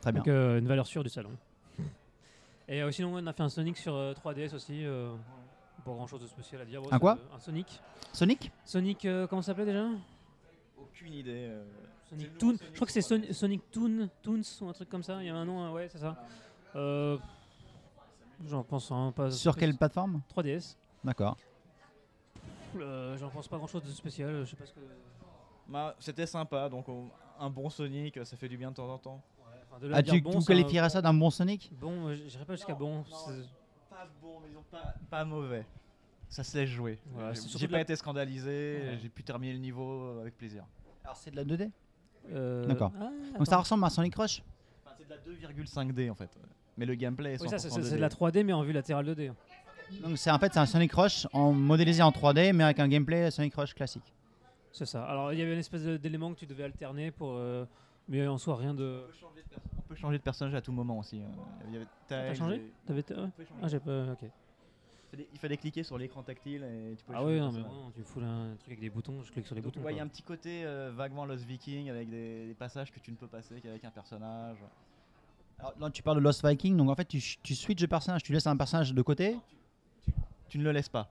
[0.00, 0.20] Très bien.
[0.20, 1.30] Donc euh, une valeur sûre du salon.
[2.68, 4.84] Et euh, sinon, on a fait un Sonic sur euh, 3DS aussi.
[4.84, 5.12] euh,
[5.84, 6.82] pas grand chose de spécial à dire.
[6.82, 7.80] Bon, Un quoi Un Sonic.
[8.12, 9.86] Sonic Sonic, euh, comment ça s'appelait déjà?
[10.78, 11.50] Aucune idée.
[12.10, 12.56] Sonic Toon.
[12.70, 15.22] Je crois que c'est Son- Sonic Toon, Toons ou un truc comme ça.
[15.22, 16.16] Il y a un nom, euh, ouais, c'est ça.
[16.76, 17.18] Euh,
[18.46, 19.30] J'en pense hein, pas.
[19.30, 20.22] Sur quelle plateforme?
[20.28, 20.76] 3DS.
[21.04, 21.36] D'accord.
[22.76, 24.44] Euh, J'en pense pas grand chose de spécial.
[24.44, 24.80] Je sais pas ce que.
[25.68, 27.08] bah, C'était sympa, donc on-
[27.40, 29.22] un bon Sonic, ça fait du bien de temps en temps.
[29.70, 31.30] Enfin, de là à Ah, dire tu, bon, tu c'est un- qualifierais ça d'un bon
[31.30, 31.70] Sonic?
[31.80, 33.04] Bon, euh, j'irai pas jusqu'à bon.
[33.04, 33.48] c'est-
[33.90, 35.66] Pas bon, mais ils ont pas, pas mauvais.
[36.28, 36.98] Ça se laisse jouer.
[37.06, 38.98] Voilà, c'est J'ai- surtout J'ai de pas la- été scandalisé, Ouais.
[39.02, 40.64] j'ai pu terminer le niveau avec plaisir.
[41.04, 41.68] Alors c'est de la 2D Euh,
[42.66, 42.92] D'accord.
[43.00, 44.42] ah, Donc ça ressemble à Sonic Rush
[44.84, 46.30] Enfin, c'est de la 2,5D en fait.
[46.76, 47.82] Mais le gameplay est 100% Oui, ça, c'est 2D.
[47.84, 49.32] c'est de la 3D, mais en vue latérale 2D.
[50.02, 52.88] Donc c'est en fait c'est un Sonic Rush en modélisé en 3D mais avec un
[52.88, 54.12] gameplay Sonic Rush classique.
[54.70, 55.02] C'est ça.
[55.04, 57.32] Alors, il y avait une espèce d'élément que tu devais alterner pour.
[57.32, 57.64] euh,
[58.06, 59.02] mais en soi, rien de.
[59.02, 61.22] On peut changer de perso- On peut changer de personnage à tout moment aussi.
[61.66, 63.28] Il y avait T'as changé T'avais t- ouais.
[63.62, 64.04] Ah, j'ai pas.
[64.12, 64.28] Ok.
[65.10, 67.62] Il fallait- Il fallait cliquer sur l'écran tactile et tu peux Ah ouais, non, mais
[67.62, 69.72] bon, tu me fous là, un truc avec des boutons, je clique sur les Donc,
[69.72, 69.84] boutons.
[69.86, 72.92] ouais, il y a un petit côté euh, vaguement Lost Viking avec des, des passages
[72.92, 74.58] que tu ne peux passer qu'avec un personnage.
[75.58, 78.22] Alors là tu parles de Lost Viking donc en fait tu, tu switches de personnage,
[78.22, 79.36] tu laisses un personnage de côté.
[80.48, 81.08] Tu ne le laisses pas.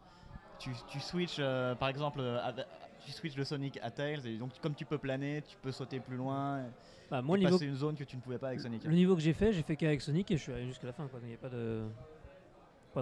[0.60, 2.66] Tu, tu switches euh, par exemple euh, avec-
[3.06, 6.00] tu switches de Sonic à Tails et donc comme tu peux planer, tu peux sauter
[6.00, 6.70] plus loin et,
[7.10, 8.84] Bah, moi, et le niveau, passer une zone que tu ne pouvais pas avec Sonic.
[8.84, 10.94] le niveau que j'ai fait, j'ai fait qu'avec Sonic et je suis allé jusqu'à la
[10.94, 11.08] fin.
[11.08, 11.20] Quoi.
[11.24, 11.88] Il n'y a pas de.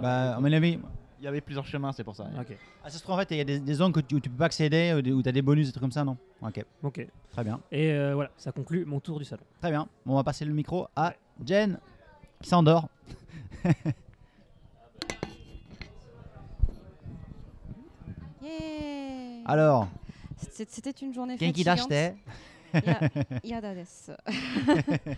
[0.00, 0.78] de- Bah à mon avis.
[1.18, 2.24] Il y avait plusieurs chemins, c'est pour ça.
[2.38, 2.54] Ok.
[2.84, 4.20] Ah, ça se trouve en fait il y a des, des zones que tu, où
[4.20, 6.16] tu peux pas accéder où tu as des bonus des trucs comme ça non?
[6.42, 7.06] Ok Ok.
[7.32, 7.58] très bien.
[7.72, 9.42] Et euh, voilà, ça conclut mon tour du salon.
[9.60, 9.88] Très bien.
[10.04, 11.78] Bon, on va passer le micro à Jen
[12.42, 12.88] qui s'endort.
[18.42, 19.42] Yeah.
[19.46, 19.88] Alors,
[20.50, 21.88] C'était une journée Genki fatigante.
[21.90, 22.16] d'acheter.
[22.74, 23.00] Ya-
[23.44, 24.12] Yada desu.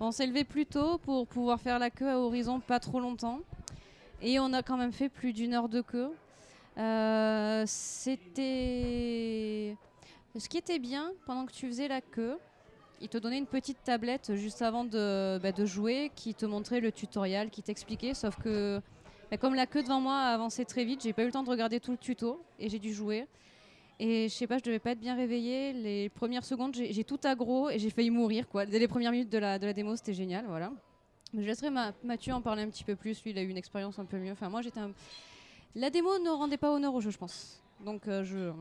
[0.00, 3.40] on s'est levé plus tôt pour pouvoir faire la queue à Horizon pas trop longtemps.
[4.22, 6.10] Et on a quand même fait plus d'une heure de queue.
[6.78, 8.44] Euh, C'était.
[10.36, 12.36] Ce qui était bien pendant que tu faisais la queue,
[13.00, 16.90] il te donnait une petite tablette juste avant de, bah, jouer qui te montrait le
[16.90, 18.14] tutoriel, qui t'expliquait.
[18.14, 18.80] Sauf que,
[19.30, 21.44] bah, comme la queue devant moi a avancé très vite, j'ai pas eu le temps
[21.44, 23.26] de regarder tout le tuto et j'ai dû jouer.
[24.00, 25.72] Et je sais pas, je devais pas être bien réveillée.
[25.72, 28.46] Les premières secondes, j'ai tout aggro et j'ai failli mourir.
[28.68, 30.46] Dès les premières minutes de la, de la démo, c'était génial.
[30.48, 30.72] Voilà.
[31.36, 33.22] Je laisserai Ma- Mathieu en parler un petit peu plus.
[33.24, 34.32] Lui, il a eu une expérience un peu mieux.
[34.32, 34.92] Enfin, moi, j'étais un-
[35.74, 37.60] La démo ne rendait pas honneur au jeu, je pense.
[37.84, 38.52] Donc, euh, je,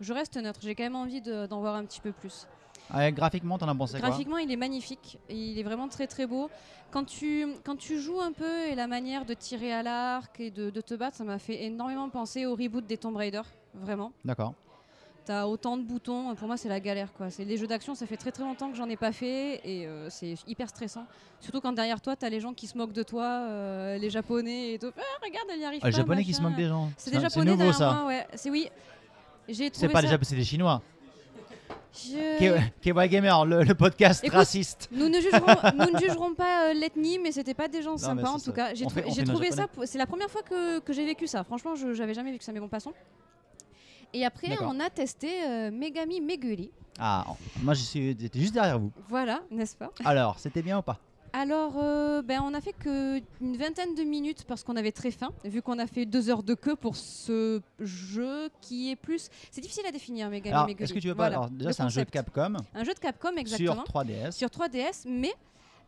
[0.00, 0.60] je reste neutre.
[0.62, 2.46] J'ai quand même envie de- d'en voir un petit peu plus.
[2.94, 4.08] Ouais, graphiquement, t'en as pensé quoi?
[4.08, 5.18] Graphiquement, il est magnifique.
[5.28, 6.48] Il est vraiment très très beau.
[6.92, 10.50] Quand tu, quand tu joues un peu et la manière de tirer à l'arc et
[10.50, 13.42] de, de te battre, ça m'a fait énormément penser au reboot des Tomb Raider.
[13.74, 14.12] Vraiment.
[14.24, 14.52] D'accord.
[15.24, 17.30] T'as autant de boutons, pour moi c'est la galère quoi.
[17.30, 19.86] C'est les jeux d'action, ça fait très très longtemps que j'en ai pas fait et
[19.86, 21.06] euh, c'est hyper stressant.
[21.40, 24.74] Surtout quand derrière toi t'as les gens qui se moquent de toi, euh, les japonais
[24.74, 24.90] et tout.
[24.96, 25.96] Ah, regarde, elle y arrive Ah, les pas.
[25.98, 26.90] japonais qui se moquent des gens.
[26.96, 27.92] C'est des japonais nouveau derrière ça.
[27.92, 28.26] moi, ouais.
[28.34, 28.68] C'est oui.
[29.48, 30.02] J'ai C'est pas ça.
[30.02, 30.82] des japonais, c'est des chinois.
[31.94, 34.88] Je- K- Gamer, le, le podcast Écoute, raciste.
[34.92, 35.44] Nous ne jugerons,
[35.78, 38.52] nous ne jugerons pas euh, l'ethnie, mais c'était pas des gens sympas en tout ça.
[38.52, 38.74] cas.
[38.74, 41.44] J'ai trou- trouvé ça, c'est la première fois que, que j'ai vécu ça.
[41.44, 42.92] Franchement, je j'avais jamais vécu ça, mais bon, passons.
[44.14, 46.70] Et après, on a testé euh, Megami Meguri.
[46.98, 47.24] Ah,
[47.62, 48.92] moi j'étais juste derrière vous.
[49.08, 49.90] Voilà, n'est-ce pas?
[50.04, 50.98] Alors, c'était bien ou pas?
[51.34, 55.10] Alors, euh, ben, on a fait que une vingtaine de minutes parce qu'on avait très
[55.10, 59.30] faim, vu qu'on a fait deux heures de queue pour ce jeu qui est plus.
[59.50, 60.84] C'est difficile à définir, Megami Alors, Meguri.
[60.84, 62.10] est-ce que tu veux pas Voilà, alors, Déjà, c'est un jeu de.
[62.10, 63.84] Capcom Un jeu de Capcom, exactement.
[63.86, 64.32] sur 3DS.
[64.32, 65.32] sur 3DS, mais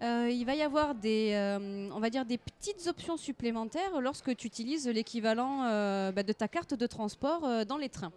[0.02, 4.36] euh, il va y avoir des, euh, on va dire des petites options supplémentaires lorsque
[4.36, 8.12] tu utilises l'équivalent euh, bah, de ta carte de transport dans les trains.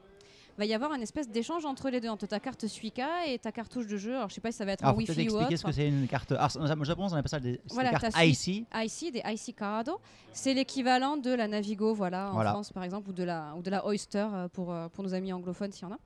[0.57, 3.37] Il va y avoir un espèce d'échange entre les deux, entre ta carte Suica et
[3.37, 4.15] ta cartouche de jeu.
[4.15, 5.57] Alors je sais pas si ça va être Alors, en Wi-Fi ou expliquer autre.
[5.57, 6.31] ce que c'est une carte.
[6.31, 6.49] Alors,
[6.81, 8.65] au Japon, on appelle ça des, Voilà, des cartes IC.
[8.73, 9.99] IC, des IC Cardo,
[10.33, 12.51] c'est l'équivalent de la Navigo, voilà, en Voilà.
[12.53, 15.71] France par exemple, ou de la, ou de la Oyster pour, pour nos amis anglophones
[15.71, 15.99] s'il y en a.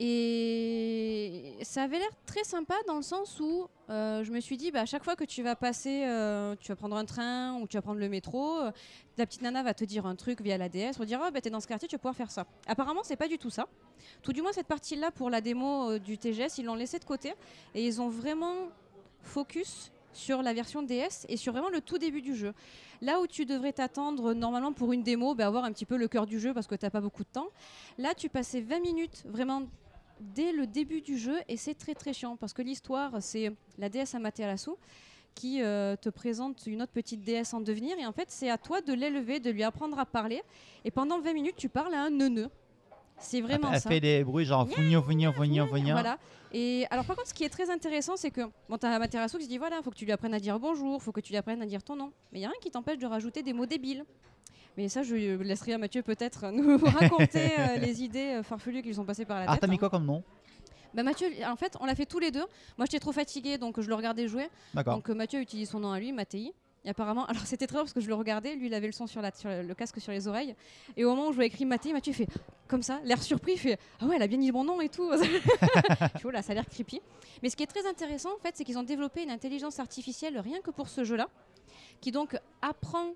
[0.00, 4.72] Et ça avait l'air très sympa dans le sens où euh, je me suis dit,
[4.72, 7.68] bah, à chaque fois que tu vas passer, euh, tu vas prendre un train ou
[7.68, 8.72] tu vas prendre le métro, euh,
[9.18, 11.40] la petite nana va te dire un truc via la DS, va dire, oh, bah,
[11.40, 12.46] t'es dans ce quartier, tu vas pouvoir faire ça.
[12.66, 13.68] Apparemment, c'est pas du tout ça.
[14.22, 17.04] Tout du moins, cette partie-là, pour la démo euh, du TGS, ils l'ont laissé de
[17.04, 17.32] côté
[17.74, 18.54] et ils ont vraiment
[19.22, 22.52] focus sur la version DS et sur vraiment le tout début du jeu.
[23.00, 26.08] Là où tu devrais t'attendre normalement pour une démo, bah, avoir un petit peu le
[26.08, 27.48] cœur du jeu parce que t'as pas beaucoup de temps.
[27.98, 29.64] Là, tu passais 20 minutes vraiment
[30.34, 33.88] dès le début du jeu et c'est très très chiant parce que l'histoire, c'est la
[33.88, 34.70] déesse Amaterasu
[35.34, 38.58] qui euh, te présente une autre petite déesse en devenir et en fait c'est à
[38.58, 40.42] toi de l'élever, de lui apprendre à parler
[40.84, 42.48] et pendant 20 minutes tu parles à un neuneu.
[43.18, 43.88] C'est vraiment Elle ça.
[43.88, 45.92] fait des bruits genre fougnon, fougnon, fougnon, fougnon.
[45.92, 46.18] Voilà.
[46.52, 49.44] Et alors par contre, ce qui est très intéressant, c'est que bon, t'as Amaterasu qui
[49.44, 51.36] se dit voilà, faut que tu lui apprennes à dire bonjour, faut que tu lui
[51.36, 52.12] apprennes à dire ton nom.
[52.32, 54.04] Mais il y a rien qui t'empêche de rajouter des mots débiles.
[54.76, 58.88] Mais ça, je laisserai à Mathieu peut-être nous raconter euh, les idées euh, farfelues qui
[58.88, 59.62] lui sont passées par la Alors, tête.
[59.62, 59.78] t'as mis hein.
[59.78, 60.22] quoi comme nom?
[60.94, 62.44] Bah Mathieu, en fait, on l'a fait tous les deux.
[62.78, 64.48] Moi, j'étais trop fatiguée, donc je le regardais jouer.
[64.74, 64.94] D'accord.
[64.96, 66.52] Donc euh, Mathieu utilise son nom à lui, Mattei.
[66.86, 69.06] Apparemment, alors c'était très drôle parce que je le regardais, lui il avait le son
[69.06, 70.54] sur, le casque sur les oreilles.
[70.96, 72.28] Et au moment où je vois écrit Mattei, Mathieu fait
[72.68, 74.88] comme ça, l'air surpris, il fait Ah ouais, elle a bien dit mon nom et
[74.88, 75.10] tout.
[76.16, 77.00] tu vois, là, ça a l'air creepy.
[77.42, 80.38] Mais ce qui est très intéressant, en fait, c'est qu'ils ont développé une intelligence artificielle
[80.38, 81.28] rien que pour ce jeu-là,
[82.00, 83.14] qui donc apprend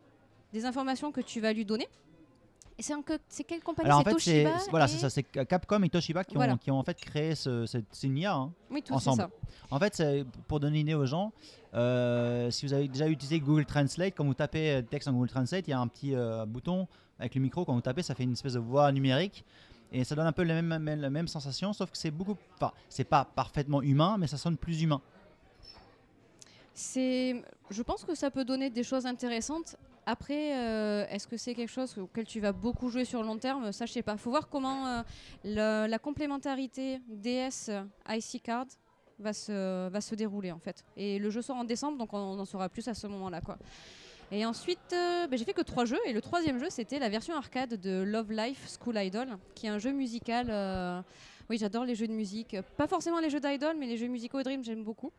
[0.53, 1.89] des informations que tu vas lui donner.
[2.79, 3.89] Et c'est que- quelle compagnie?
[3.89, 6.55] Alors en fait, Toshiba voilà, et- c'est ça, c'est Capcom et Toshiba qui, Voilà.
[6.55, 8.53] ont, qui ont en fait créé ce, cette c'est une IA, hein.
[8.71, 9.23] Oui, tout c'est ensemble.
[9.23, 9.31] ça.
[9.71, 10.01] En fait,
[10.47, 11.33] pour donner une idée aux gens,
[11.75, 15.29] euh, si vous avez déjà utilisé Google Translate, quand vous tapez euh, texte en Google
[15.29, 16.87] Translate, il y a un petit euh, bouton
[17.19, 17.65] avec le micro.
[17.65, 19.45] Quand vous tapez, ça fait une espèce de voix numérique.
[19.91, 22.37] Et ça donne un peu la même, même- la même sensation, sauf que c'est beaucoup.
[22.57, 25.01] Enfin, c'est pas parfaitement humain, mais ça sonne plus humain.
[26.75, 29.77] C'est, je pense que ça peut donner des choses intéressantes.
[30.11, 33.37] Après, euh, est-ce que c'est quelque chose auquel tu vas beaucoup jouer sur le long
[33.37, 33.73] terme?
[33.73, 34.17] Ça, je sais pas.
[34.17, 35.05] Faut voir comment
[35.45, 37.71] euh, la complémentarité DS
[38.09, 38.65] IC Card
[39.19, 40.83] va se, va se dérouler en fait.
[40.97, 43.59] Et le jeu sort en décembre, donc on, en saura plus à ce moment-là, quoi.
[44.33, 46.01] Et ensuite, euh, ben, j'ai fait que trois jeux.
[46.07, 49.71] Et le troisième jeu, c'était la version arcade de Love Life School Idol, qui est
[49.71, 51.05] un jeu musical.
[51.51, 52.57] Oui, j'adore les jeux de musique.
[52.79, 55.13] Pas forcément les jeux d'idol, mais les jeux musicaux et Dream, j'aime beaucoup.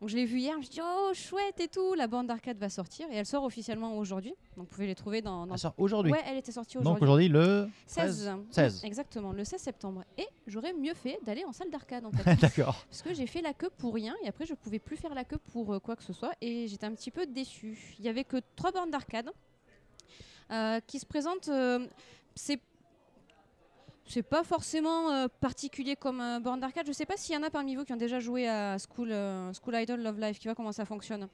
[0.00, 2.26] Donc je l'ai vu hier, je me suis dit oh chouette et tout, la bande
[2.26, 4.34] d'arcade va sortir et elle sort officiellement aujourd'hui.
[4.56, 5.46] Donc vous pouvez les trouver dans.
[5.46, 5.56] dans...
[5.56, 6.12] Ça sort aujourd'hui.
[6.12, 7.02] Ouais, elle était sortie Donc aujourd'hui.
[7.04, 8.32] aujourd'hui, le 16.
[8.50, 8.84] 16.
[8.84, 10.04] Exactement, le 16 septembre.
[10.18, 12.34] Et j'aurais mieux fait d'aller en salle d'arcade en fait.
[12.40, 12.84] D'accord.
[12.90, 15.24] Parce que j'ai fait la queue pour rien et après je pouvais plus faire la
[15.24, 17.96] queue pour euh, quoi que ce soit et j'étais un petit peu déçue.
[17.98, 19.30] Il y avait que trois bornes d'arcade
[20.50, 21.48] euh, qui se présentent.
[21.48, 21.86] euh,
[22.34, 22.60] c'est
[24.06, 26.86] c'est pas forcément euh, particulier comme euh, borne d'arcade.
[26.86, 29.10] Je sais pas s'il y en a parmi vous qui ont déjà joué à School,
[29.12, 31.28] euh, School Idol Love Life, qui voit comment ça fonctionne.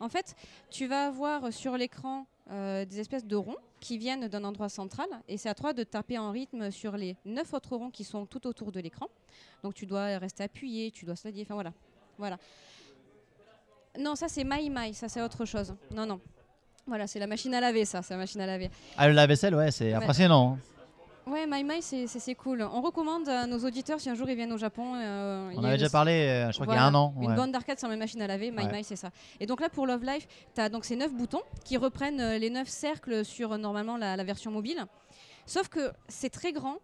[0.00, 0.34] En fait,
[0.70, 5.08] tu vas avoir sur l'écran euh, des espèces de ronds qui viennent d'un endroit central
[5.28, 8.24] et c'est à toi de taper en rythme sur les neuf autres ronds qui sont
[8.26, 9.06] tout autour de l'écran.
[9.62, 11.72] Donc tu dois rester appuyé, tu dois slider, enfin voilà.
[12.18, 12.38] voilà.
[13.98, 15.74] Non, ça c'est My My, ça c'est autre chose.
[15.90, 16.20] Non, non.
[16.86, 18.70] Voilà, c'est la machine à laver, ça, c'est la machine à laver.
[18.98, 19.94] Ah, le lave-vaisselle, ouais, c'est Ouais.
[19.94, 20.58] impressionnant.
[20.58, 20.73] hein.
[21.26, 22.60] Ouais, My My, c'est- cool.
[22.62, 24.94] On recommande à nos auditeurs, si un jour ils viennent au Japon.
[24.94, 27.14] euh, On avait déjà parlé, euh, je crois qu'il y a un an.
[27.18, 27.34] Une ouais.
[27.34, 28.72] bande d'arcade sur mes machines à laver, My Ouais.
[28.78, 29.10] My, c'est ça.
[29.40, 32.38] Et donc là, pour Love Life, tu as donc ces neuf boutons qui reprennent euh,
[32.38, 34.84] les neuf cercles sur normalement la, la version mobile.
[35.46, 36.76] Sauf que c'est très grand.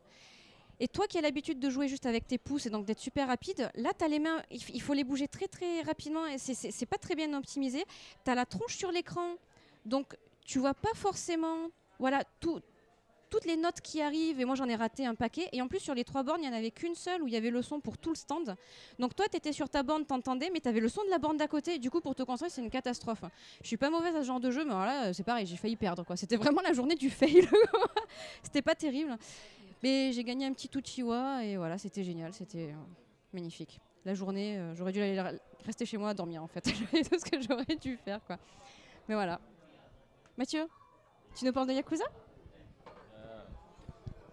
[0.82, 3.28] Et toi qui as l'habitude de jouer juste avec tes pouces et donc d'être super
[3.28, 6.54] rapide, là, tu as les mains, il, faut les bouger très très rapidement et c'est-
[6.54, 7.84] c'est c'est pas très bien optimisé.
[8.24, 9.34] Tu as la tronche sur l'écran,
[9.84, 12.60] donc tu vois pas forcément voilà, tout,
[13.30, 14.40] toutes les notes qui arrivent.
[14.40, 15.48] Et moi, j'en ai raté un paquet.
[15.52, 17.32] Et en plus, sur les trois bornes, il n'y en avait qu'une seule où il
[17.32, 18.56] y avait le son pour tout le stand.
[18.98, 21.18] Donc toi, tu étais sur ta borne, t'entendais, mais tu avais le son de la
[21.18, 21.76] borne d'à côté.
[21.76, 23.22] Et du coup, pour te concentrer, c'est une catastrophe.
[23.62, 25.56] Je suis pas mauvaise à ce genre de jeu, mais alors là, c'est pareil, j'ai
[25.56, 26.04] failli perdre.
[26.04, 26.16] quoi.
[26.16, 27.48] C'était vraiment la journée du fail.
[28.42, 29.16] c'était pas terrible.
[29.82, 32.74] Mais j'ai gagné un petit Uchiwa et voilà, c'était génial, c'était euh,
[33.32, 33.80] magnifique.
[34.04, 35.00] La journée, euh, j'aurais dû
[35.64, 36.64] rester chez moi à dormir en fait.
[36.90, 38.20] C'est tout ce que j'aurais dû faire.
[38.26, 38.38] quoi.
[39.08, 39.40] Mais voilà.
[40.36, 40.66] Mathieu,
[41.34, 42.04] tu nous parles de Yakuza?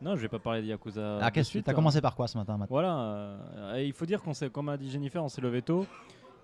[0.01, 1.19] Non, je vais pas parler de Yakuza.
[1.21, 1.73] Ah, qu'est-ce que hein.
[1.73, 4.69] commencé par quoi ce matin, Matt Voilà, euh, et il faut dire qu'on s'est, comme
[4.69, 5.85] a dit Jennifer, on s'est levé tôt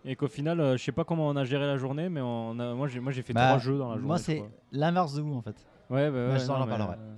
[0.06, 2.60] et qu'au final, euh, je sais pas comment on a géré la journée, mais on
[2.60, 4.08] a, moi j'ai, moi j'ai fait Bah, trois jeux dans la journée.
[4.08, 4.50] Moi, je c'est crois.
[4.72, 5.56] l'inverse de vous en fait.
[5.90, 6.98] Ouais, bah, ouais, je t'en non, en mais, parlerai.
[6.98, 7.16] euh,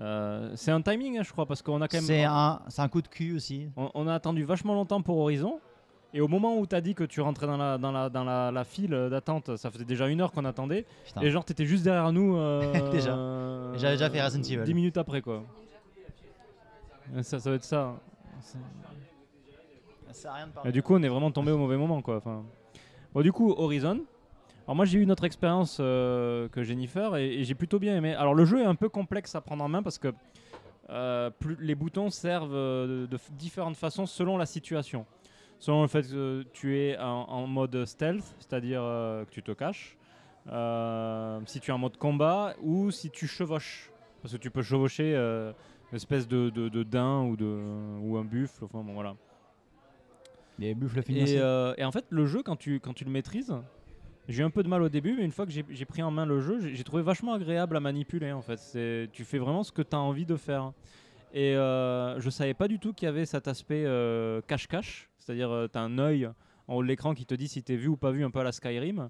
[0.00, 2.04] euh, c'est un timing, hein, je crois, parce qu'on a quand même.
[2.04, 3.68] C'est un, c'est un coup de cul aussi.
[3.76, 5.60] On, on a attendu vachement longtemps pour Horizon.
[6.14, 8.24] Et au moment où tu as dit que tu rentrais dans la, dans la, dans
[8.24, 10.84] la, la file d'attente, ça faisait déjà une heure qu'on attendait.
[11.06, 11.22] Putain.
[11.22, 12.36] Et genre, t'étais juste derrière nous.
[12.36, 13.14] euh, Déjà.
[13.16, 14.64] euh, Et j'avais déjà fait Resident Evil.
[14.64, 15.42] 10 minutes après, quoi.
[17.22, 17.94] Ça, ça va être ça.
[20.24, 22.16] Rien de Et du coup, on est vraiment tombé au mauvais moment, quoi.
[22.16, 22.44] Enfin,
[23.14, 24.00] bon, du coup, Horizon.
[24.66, 27.96] Alors moi, j'ai eu une autre expérience euh, que Jennifer et, et j'ai plutôt bien
[27.96, 28.14] aimé.
[28.14, 30.12] Alors le jeu est un peu complexe à prendre en main parce que
[30.90, 35.04] euh, plus, les boutons servent euh, de, différentes façons selon la situation.
[35.62, 39.52] Selon le fait que tu es en, en mode stealth, c'est-à-dire euh, que tu te
[39.52, 39.96] caches,
[40.48, 43.92] euh, si tu es en mode combat ou si tu chevauches.
[44.20, 45.52] Parce que tu peux chevaucher euh,
[45.92, 47.46] une espèce de, de, de daim ou, de,
[48.00, 48.64] ou un buffle.
[48.64, 49.14] Enfin, bon, voilà.
[50.58, 51.00] Les buffles.
[51.08, 53.54] Et, euh, et en fait, le jeu, quand tu, quand tu le maîtrises,
[54.28, 56.10] j'ai eu un peu de mal au début, mais une fois que j'ai pris en
[56.10, 58.32] main le jeu, j'ai trouvé vachement agréable à manipuler.
[58.32, 58.58] En fait,
[59.12, 60.72] tu fais vraiment ce que tu as envie de faire.
[61.32, 65.68] Et euh, je savais pas du tout qu'il y avait cet aspect euh, cache-cache, c'est-à-dire
[65.72, 66.28] tu as un œil
[66.68, 68.30] en haut de l'écran qui te dit si tu es vu ou pas vu, un
[68.30, 69.08] peu à la Skyrim.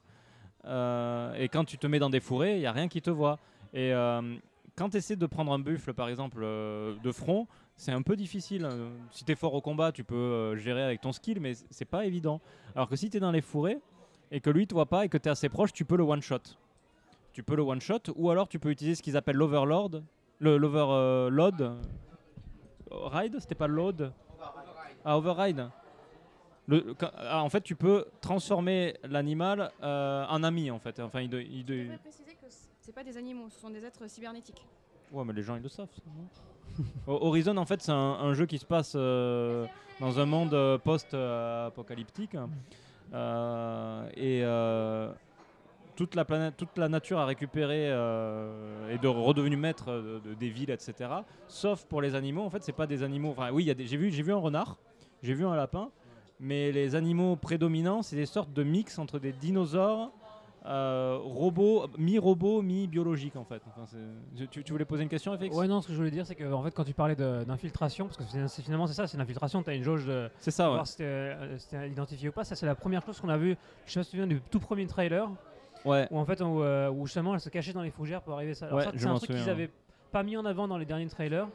[0.65, 3.11] Euh, et quand tu te mets dans des fourrés, il n'y a rien qui te
[3.11, 3.39] voit.
[3.75, 4.37] Et euh,
[4.77, 7.47] quand tu essaies de prendre un buffle, par exemple, euh, de front,
[7.77, 8.65] c'est un peu difficile.
[8.65, 11.55] Euh, Si tu es fort au combat, tu peux euh, gérer avec ton skill, mais
[11.71, 12.41] c'est pas évident.
[12.75, 13.79] Alors que si tu es dans les fourrés
[14.31, 16.05] et que lui te voit pas et que tu es assez proche, tu peux le
[16.05, 16.39] one-shot.
[17.33, 20.03] Tu peux le one-shot ou alors tu peux utiliser ce qu'ils appellent l'overlord.
[20.41, 21.77] L'overload.
[22.91, 24.13] Ride C'était pas load
[25.05, 25.69] Ah, override.
[26.69, 31.01] Le- ah, en fait, tu peux transformer l'animal euh, en ami, en fait.
[31.01, 32.47] Enfin, il de- il de- Je préciser que
[32.81, 34.65] c'est pas des animaux, ce sont des êtres cybernétiques.
[35.13, 35.89] Ouais, mais les gens ils le savent.
[35.93, 39.67] ça, non Ho- Horizon, en fait, c'est un, un jeu qui se passe euh,
[40.01, 42.37] dans un monde euh, post-apocalyptique.
[43.13, 45.13] Euh, et euh,
[45.97, 49.91] toute, la planète, toute la nature a récupéré euh, est de, redevenu maître
[50.25, 51.11] de- des villes, etc.
[51.49, 53.31] Sauf pour les animaux, en fait, c'est pas des animaux.
[53.37, 54.79] Enfin, oui, vu, j'ai vu un renard,
[55.23, 55.91] j'ai vu un lapin,
[56.43, 60.11] mais les animaux prédominants, c'est des sortes de mix entre des dinosaures,
[60.67, 63.63] euh, robots, mi-robots, mi-biologiques, en fait.
[63.69, 63.85] Enfin,
[64.51, 66.35] tu, tu voulais poser une question, FX Ouais, non, ce que je voulais dire, c'est
[66.35, 69.63] que en fait, quand tu parlais d'infiltration, parce que c'est- finalement c'est ça, c'est l'infiltration,
[69.63, 70.75] tu as une jauge de C'est ça, ouais.
[70.75, 72.45] voir si c'était euh, c'était identifié ou pas.
[72.45, 73.57] Ça, c'est la première chose qu'on a vu.
[73.87, 75.29] Je sais pas si tu te souviens du tout premier trailer,
[75.85, 76.07] Ouais.
[76.13, 78.53] où en fait, où, euh, où justement, elle se cachait dans les fougères pour arriver
[78.53, 78.67] à ça.
[78.67, 79.71] Alors Ouais, ça, je c'est un truc qu'ils avaient
[80.13, 81.49] pas mis en avant dans les derniers trailers.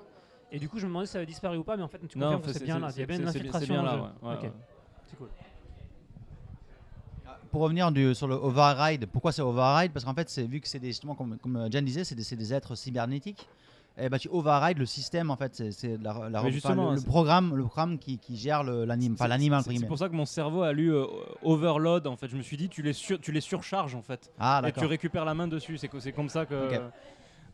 [0.51, 1.99] Et du coup, je me demandais si ça avait disparu ou pas, mais en fait,
[2.07, 2.89] tu confirmes que c'est bien là.
[2.95, 4.51] Il y a bien une c'est- c'est infiltration bien là, ouais, ouais.
[5.09, 5.29] C'est cool.
[7.51, 9.91] Pour revenir du- sur le override, pourquoi c'est override?
[9.93, 12.23] Parce qu'en fait, c'est vu que c'est des justement comme, comme Jen disait, c'est des,
[12.23, 13.47] c'est des êtres cybernétiques.
[13.99, 16.91] Et bah tu override le système en fait, c'est c'est la, la- Mais enfin, justement,
[16.93, 20.61] le, programme, le programme qui, qui gère l'anime, l'animal c'est- pour ça que mon cerveau
[20.61, 21.05] a lu euh,
[21.41, 22.05] Overload.
[22.05, 24.31] En fait, je me suis dit, tu les, sur- tu les surcharges en fait.
[24.39, 25.77] Ah et tu récupères la main dessus.
[25.79, 26.79] C'est c'est comme ça que.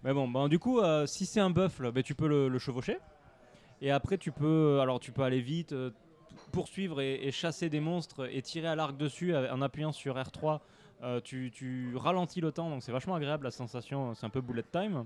[0.04, 2.60] Mais bon, ben, du coup, euh, si c'est un buffle, ben, tu peux le, le
[2.60, 2.98] chevaucher.
[3.82, 5.92] Et après, tu peux, alors tu peux aller vite, euh,
[6.52, 10.60] poursuivre et, et chasser des monstres et tirer à l'arc dessus en appuyant sur R3.
[11.04, 14.13] euh, tu, tu ralentis le temps, donc c'est vachement agréable la sensation.
[14.15, 15.06] C'est un peu bullet time.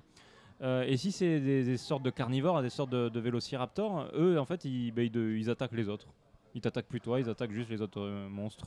[0.61, 4.39] Euh, et si c'est des, des sortes de carnivores, des sortes de, de vélociraptors, eux,
[4.39, 6.07] en fait, ils, ben, ils de- ils attaquent les autres.
[6.55, 8.65] Ils t'attaquent plus toi, ils attaquent juste les autres euh, monstres.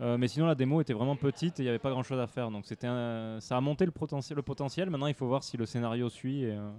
[0.00, 2.18] Euh, mais sinon, la démo était vraiment petite et il n'y avait pas grand chose
[2.20, 2.50] à faire.
[2.50, 4.90] Donc, c'était un- ça a monté le potentiel, le potentiel.
[4.90, 6.42] Maintenant, il faut voir si le scénario suit.
[6.44, 6.70] Et, euh,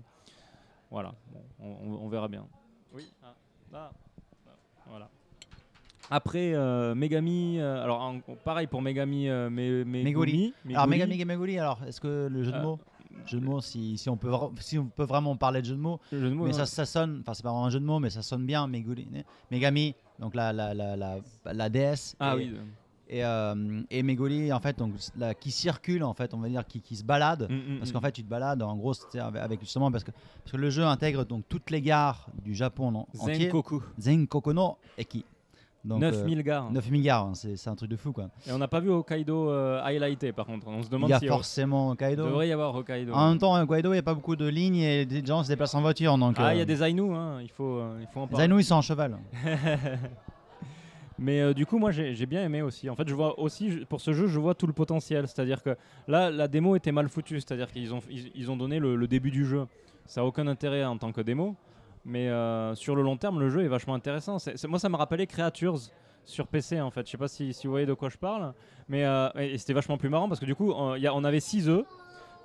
[0.92, 2.46] voilà, Bon, on, on- verra bien.
[2.92, 3.34] Oui, ah,
[3.74, 3.92] ah,
[4.90, 5.10] voilà.
[6.12, 7.60] Après, euh, Megami.
[7.60, 9.30] euh, alors, en- pareil pour Megami.
[9.30, 10.04] euh, Me- Meguri.
[10.66, 11.10] Megumi, Alors Meguri.
[11.10, 12.80] Megami Meguri, alors est-ce que le jeu de Euh, mots,
[13.26, 15.76] jeu de mots, si, si on peut vra- si on peut vraiment parler de jeu
[15.76, 16.58] de mots, Le jeu de mots, mais ouais.
[16.58, 18.68] ça, ça sonne, enfin c'est pas vraiment un jeu de mots, mais ça sonne bien
[18.68, 19.08] Meguri,
[19.50, 21.16] Megami, donc la la la la,
[21.46, 22.16] la déesse.
[22.20, 22.52] Ah et, oui.
[23.10, 26.66] Et, euh, et Meguri en fait donc la- qui circule en fait, on va dire
[26.66, 27.48] qui, qui se balade.
[27.50, 27.94] Mm, mm, Parce mm.
[27.94, 28.94] qu'en fait, tu te balades, en gros,
[29.36, 32.88] avec justement parce que, parce que le jeu intègre donc toutes les gares du Japon
[32.96, 33.46] en- entier.
[33.46, 33.84] Zenkoku.
[34.00, 35.26] Zenkoku no Eki.
[35.86, 36.72] Donc, 9000 gares.
[36.72, 38.30] 9000 gares, hein, c'est un truc de fou quoi.
[38.48, 40.66] Et on n'a pas vu Hokkaido euh, highlighté par contre.
[40.70, 42.24] On se Il demande y a si forcément il Hokkaido.
[42.26, 43.12] devrait y avoir Hokkaido.
[43.14, 45.50] En même temps, Hokkaido, il n'y a pas beaucoup de lignes et des gens se
[45.50, 46.18] déplacent en voiture.
[46.18, 48.24] Donc, ah, il y euh, a des Ainu, hein, il faut, euh, il faut en
[48.24, 48.46] les parler.
[48.46, 49.18] Ainu, ils sont en cheval.
[51.20, 52.90] Mais euh, du coup, moi j'ai bien aimé aussi.
[52.90, 55.28] En fait, je vois aussi, pour ce jeu, je vois tout le potentiel.
[55.28, 55.76] C'est-à-dire que
[56.08, 57.40] là, la démo était mal foutue.
[57.40, 59.66] C'est-à-dire qu'ils ont, ils, ont donné le, début du jeu.
[60.06, 61.56] Ça n'a aucun intérêt en tant que démo.
[62.06, 64.38] Mais euh, sur le long terme, le jeu est vachement intéressant.
[64.68, 65.80] Moi, ça m'a rappelé Creatures
[66.26, 67.06] sur PC en fait.
[67.06, 68.54] Je sais pas si, vous voyez de quoi je parle.
[68.90, 71.86] Mais euh, c'était vachement plus marrant parce que du coup, on, avait 6 œufs.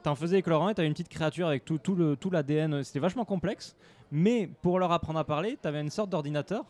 [0.05, 2.85] T'en faisais éclorant et t'avais une petite créature avec tout, tout le tout l'ADN.
[2.85, 3.75] C'était vachement complexe.
[4.13, 6.65] Mais pour leur apprendre à parler, t'avais une sorte d'ordinateur.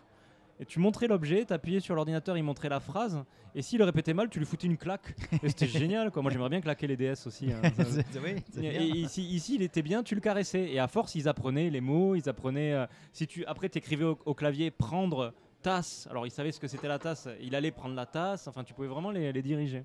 [0.60, 3.22] Et tu montrais l'objet, t'appuyais sur l'ordinateur, il montrait la phrase.
[3.54, 5.14] Et s'il le répétait mal, tu lui foutais une claque.
[5.42, 6.20] Et c'était génial quoi.
[6.22, 7.52] Moi j'aimerais bien claquer les DS aussi.
[7.52, 7.62] hein.
[8.22, 10.68] Oui, et, ici, ici, il était bien, tu le caressais.
[10.70, 12.72] Et à force, ils apprenaient les mots, ils apprenaient.
[12.72, 16.66] euh, si tu après t'écrivais au, au clavier prendre tasse, alors il savait ce que
[16.68, 18.48] c'était la tasse, il allait prendre la tasse.
[18.48, 19.84] Enfin, tu pouvais vraiment les, les diriger.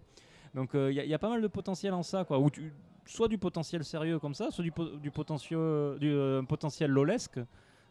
[0.55, 2.39] Donc euh, il y, a- il y a pas mal de potentiel en ça, quoi.
[2.39, 2.73] Où tu,
[3.05, 5.59] soit du potentiel sérieux comme ça, soit du, po- du potentiel,
[5.99, 7.39] du euh, potentiel lolesque.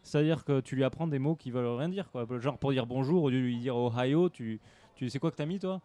[0.03, 2.25] C'est-à-dire que tu lui apprends des mots qui veulent rien dire, quoi.
[2.39, 4.59] Genre pour dire bonjour, au lieu de lui dire Ohio, tu,
[4.95, 5.81] tu sais quoi que t'as mis, toi?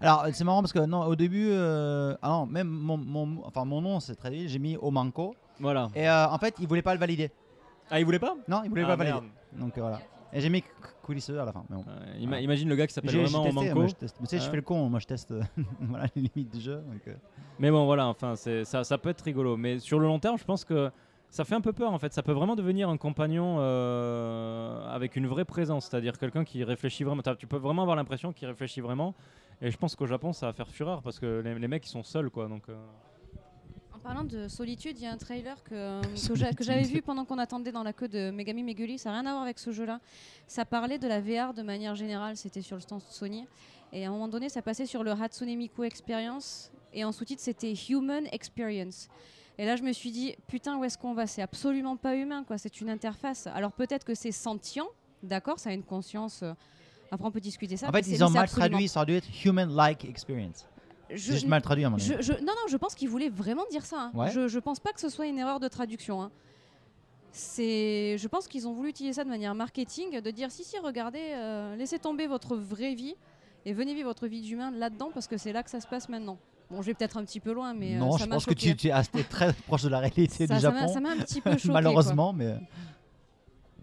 [0.00, 3.64] Alors, c'est marrant parce que non, au début, euh, ah non, même mon, mon, enfin,
[3.64, 5.34] mon nom, c'est très vite, j'ai mis Omanko.
[5.60, 5.88] Voilà.
[5.94, 7.30] Et euh, en fait, il voulait pas le valider.
[7.90, 8.34] Ah, il voulait pas?
[8.48, 9.20] Non, il voulait Ah, pas valider.
[9.20, 9.26] merde.
[9.60, 10.00] Donc euh, voilà.
[10.32, 10.64] Et j'ai mis
[11.02, 11.64] coulisseux à la fin.
[11.70, 11.84] Mais bon.
[11.88, 13.74] Euh, ima- Imagine le gars qui s'appelle vraiment testé, Manco.
[13.78, 14.16] moi, je teste.
[14.20, 15.42] Mais tu sais, je fais le con, moi je teste euh,
[15.80, 16.76] voilà, les limites du jeu.
[16.76, 17.14] donc, euh.
[17.60, 19.56] Mais bon, voilà, enfin, ça, ça peut être rigolo.
[19.56, 20.90] Mais sur le long terme, je pense que
[21.34, 22.12] ça fait un peu peur en fait.
[22.12, 27.04] Ça peut vraiment devenir un compagnon euh, avec une vraie présence, c'est-à-dire quelqu'un qui réfléchit
[27.04, 27.22] vraiment.
[27.38, 29.14] Tu peux vraiment avoir l'impression qu'il réfléchit vraiment.
[29.60, 31.90] Et je pense qu'au Japon, ça va faire fureur parce que les, les mecs ils
[31.90, 32.48] sont seuls quoi.
[32.48, 32.76] Donc, euh,
[33.94, 37.02] En parlant de solitude, il y a un trailer que, que j'a- que j'avais vu
[37.02, 38.98] pendant qu'on attendait dans la queue de Megami Meguri.
[38.98, 39.98] Ça n'a rien à voir avec ce jeu-là.
[40.46, 42.36] Ça parlait de la VR de manière générale.
[42.36, 43.46] C'était sur le stand Sony.
[43.92, 46.70] Et à un moment donné, ça passait sur le Hatsune Miku Experience.
[46.92, 49.08] Et en sous-titre, c'était Human Experience.
[49.58, 51.26] Et là, je me suis dit, putain, où est-ce qu'on va?
[51.26, 52.58] C'est absolument pas humain, quoi.
[52.58, 53.46] C'est une interface.
[53.46, 54.88] Alors peut-être que c'est sentient,
[55.22, 55.58] d'accord?
[55.60, 56.42] Ça a une conscience.
[56.42, 56.52] euh,
[57.12, 57.88] Après, on peut discuter ça.
[57.88, 60.66] En fait, ils ont mal traduit, ça dû être human-like experience.
[61.10, 62.06] Je- juste mal traduit à mon avis.
[62.06, 64.00] je, je- non, non, je pense qu'il voulait vraiment dire ça.
[64.00, 64.12] hein.
[64.14, 64.30] Ouais.
[64.32, 66.22] Je, je pense pas que ce soit une erreur de traduction.
[66.22, 66.30] hein.
[67.32, 70.78] C'est, je pense qu'ils ont voulu utiliser ça de manière marketing, de dire si, si,
[70.78, 73.14] regardez, euh, laissez tomber votre vraie vie
[73.66, 76.08] et venez vivre votre vie d'humain là-dedans parce que c'est là que ça se passe
[76.08, 76.38] maintenant.
[76.74, 78.54] Bon, je vais peut-être un petit peu loin, mais euh, non, ça je pense que
[78.54, 80.92] tu, tu es resté très proche de la réalité ça, du ça m'a- Japon.
[80.92, 81.62] ça m'a un petit peu choqué.
[81.64, 81.72] quoi.
[81.74, 82.56] Malheureusement, mais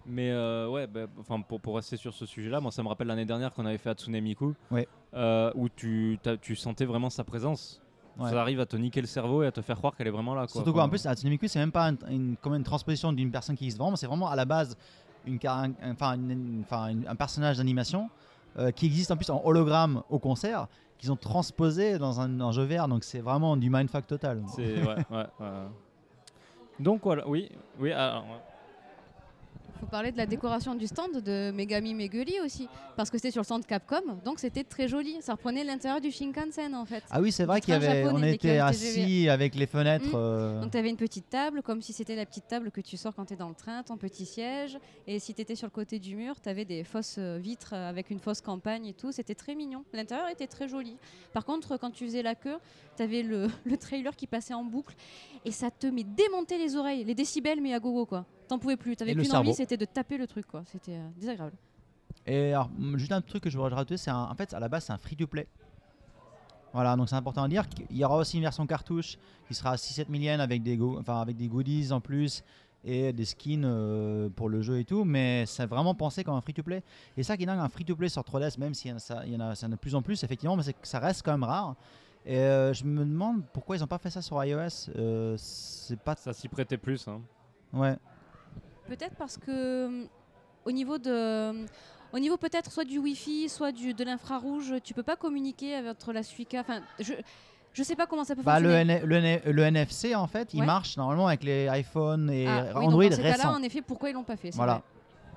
[0.06, 3.08] Mais euh, ouais, bah, enfin pour, pour rester sur ce sujet-là, moi ça me rappelle
[3.08, 4.88] l'année dernière qu'on avait fait Hatsune Miku, Ouais.
[5.14, 6.20] euh, où tu,
[6.56, 7.82] sentais vraiment sa présence.
[8.20, 8.30] Ouais.
[8.30, 10.36] Ça arrive à te niquer le cerveau et à te faire croire qu'elle est vraiment
[10.36, 10.42] là.
[10.42, 10.50] Quoi.
[10.50, 13.32] Surtout quoi, en plus, Hatsune Miku, c'est même pas un- une, comme une transposition d'une
[13.32, 14.76] personne qui existe vraiment, c'est vraiment à la base
[15.26, 18.10] une, un, une- une- une- un personnage d'animation
[18.58, 20.68] euh, qui existe en plus en hologramme au concert,
[21.02, 24.44] qu'ils ont transposé dans un, jeu vert, donc c'est vraiment du mindfuck total.
[26.80, 27.50] Donc voilà, oui,
[27.80, 27.92] oui.
[27.92, 28.24] alors.
[29.82, 33.42] Faut parler de la décoration du stand de Megami Meguri aussi, parce que c'était sur
[33.42, 35.18] le stand Capcom, donc c'était très joli.
[35.22, 37.04] Ça reprenait l'intérieur du Shinkansen en fait.
[37.10, 40.06] Ah oui, c'est vrai qu'il y avait, on était assis avec les fenêtres.
[40.06, 40.16] Mm.
[40.16, 42.96] euh, Donc tu avais une petite table, comme si c'était la petite table que tu
[42.96, 44.78] sors quand tu es dans le train, ton petit siège.
[45.08, 47.74] Et si tu étais sur le côté du mur, tu avais des fausses euh, vitres
[47.74, 49.12] euh, avec une fausse campagne et tout.
[49.12, 49.84] C'était très mignon.
[49.94, 50.96] L'intérieur était très joli.
[51.34, 52.58] Par contre, quand tu faisais la queue,
[52.98, 54.96] tu avais le, le trailer qui passait en boucle
[55.44, 58.26] et ça te met démonter les oreilles, les décibels, mais à gogo quoi.
[58.52, 58.96] T'en pouvais plus.
[58.96, 60.64] T'avais qu'une envie, c'était de taper le truc quoi.
[60.66, 61.56] C'était euh, désagréable.
[62.28, 64.68] Et alors, juste un truc que je voudrais rajouter, c'est un- en fait à la
[64.70, 65.48] base c'est un free-to-play.
[66.74, 67.68] Voilà, donc c'est important à dire.
[67.68, 70.98] qu'il y aura aussi une version cartouche qui sera à 6-7 millions avec des, go-
[71.00, 72.44] enfin, avec des goodies en plus
[72.84, 76.42] et des skins euh, pour le jeu et tout, mais c'est vraiment pensé comme un
[76.42, 76.82] free-to-play.
[77.18, 79.24] Et ça qui est dingue, un free-to-play sur 3DS, même s'il y en a, ça-
[79.26, 80.88] il y en a, ça en a de plus en plus, effectivement, mais c'est que
[80.88, 81.76] ça reste quand même rare.
[82.26, 84.90] Et euh, je me demande pourquoi ils n'ont pas fait ça sur iOS.
[84.96, 86.16] Euh, c'est pas.
[86.16, 87.08] Ça s'y prêtait plus.
[87.08, 87.20] hein.
[87.74, 87.96] Ouais.
[88.92, 90.08] Peut-être parce que hum,
[90.66, 91.66] au niveau de
[92.12, 95.96] au niveau peut-être soit du Wi-Fi, soit du, de l'infrarouge, tu peux pas communiquer avec
[96.14, 96.60] la Suica.
[96.60, 97.14] Enfin, je
[97.72, 98.94] je sais pas comment ça peut Bah, le, fonctionner.
[98.96, 102.64] N- le, N- le NFC, en fait, il marche normalement avec les iPhones et Ah,
[102.66, 103.54] oui, donc Android dans ces cas-là, récents.
[103.56, 104.74] en effet, pourquoi ils l'ont pas fait Voilà.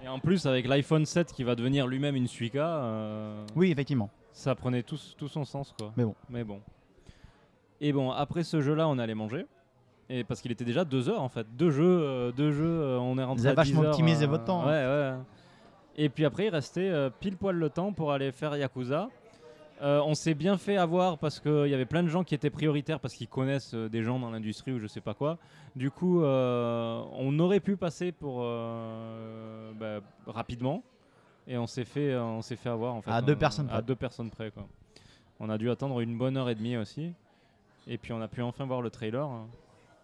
[0.00, 0.06] vrai.
[0.06, 4.10] Et en plus, avec l'iPhone 7 qui va devenir lui-même une Suica, euh, Oui, effectivement.
[4.32, 5.72] ça prenait tout, tout son sens.
[5.78, 5.92] Quoi.
[5.96, 6.16] Mais bon.
[6.28, 6.60] Mais bon.
[7.80, 9.46] Et bon, après ce jeu-là, on allait manger.
[10.10, 11.46] Et parce qu'il était déjà deux heures en fait.
[11.56, 13.92] Deux jeux, euh, deux jeux euh, on est rentré Vous avez à vachement 10 heures,
[13.92, 14.66] optimisé euh, votre temps, hein.
[14.66, 15.22] Ouais, ouais.
[15.96, 19.08] Et puis après, il restait euh, pile poil le temps pour aller faire Yakuza.
[19.82, 22.50] Euh, on s'est bien fait avoir parce qu'il y avait plein de gens qui étaient
[22.50, 25.38] prioritaires parce qu'ils connaissent euh, des gens dans l'industrie ou je sais pas quoi.
[25.74, 30.82] Du coup, euh, on aurait pu passer pour euh, bah, rapidement
[31.48, 33.10] et on s'est fait, on s'est fait avoir en fait.
[33.10, 33.82] À deux On- personnes À près.
[33.82, 34.66] deux personnes près quoi.
[35.40, 37.12] On a dû attendre une bonne heure et demie aussi.
[37.88, 39.28] Et puis on a pu enfin voir le trailer.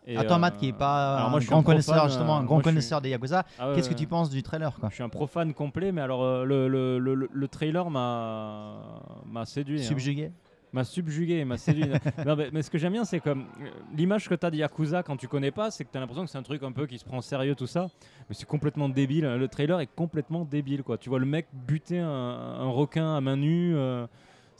[0.06, 2.08] Et, euh, Matt, qui est pas alors un moi, je suis grand un connaisseur, profane,
[2.10, 4.42] justement, un euh, grand suis- connaisseur des Yakuza, Ah ouais, qu'est-ce que tu penses du
[4.42, 7.48] trailer quoi Je suis un profane complet, mais alors euh, le, le, le, le- le
[7.48, 9.80] trailer m'a m'a séduit.
[9.80, 9.84] hein.
[9.84, 10.32] Subjugué
[10.72, 11.84] M'a subjugué, m'a séduit.
[12.26, 14.56] Non, mais, mais ce que j'aime bien, c'est comme euh, l'image que tu as de
[14.56, 16.70] Yakuza quand tu connais pas, c'est que tu as l'impression que c'est un truc un
[16.70, 17.88] peu qui se prend au sérieux, tout ça.
[18.28, 19.24] Mais c'est complètement débile.
[19.26, 20.84] Le trailer est complètement débile.
[20.84, 20.96] quoi.
[20.96, 23.74] Tu vois le mec buter un, un requin à main nue.
[23.74, 24.06] euh,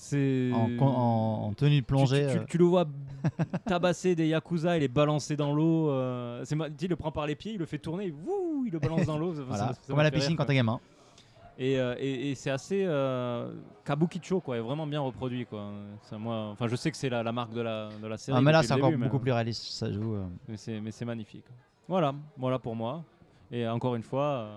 [0.03, 0.51] c'est.
[0.55, 2.27] en, con- en- en tenue de plongée.
[2.27, 2.87] Tu, tu- euh, tu le vois
[3.67, 5.91] tabasser des Yakuza et les balancer dans l'eau.
[5.91, 8.73] euh, c'est il le prend par les pieds, il le fait tourner, et wouh, il
[8.73, 9.33] le balance dans l'eau.
[9.33, 10.81] Voilà, comme à la piscine rire, quand t'es gamin.
[11.59, 13.53] Et, euh, et- et c'est assez euh,
[13.85, 15.71] kabukicho quoi, est vraiment bien reproduit quoi.
[16.13, 18.39] Moi, enfin, je sais que c'est la, la marque de la, de la série.
[18.39, 20.17] Ah, mais là, c'est encore début, mais- beaucoup plus réaliste, ça joue.
[20.49, 21.45] Mais c'est, magnifique.
[21.87, 23.05] Voilà, voilà pour moi.
[23.53, 24.49] Et encore une fois,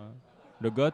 [0.61, 0.91] le GOT,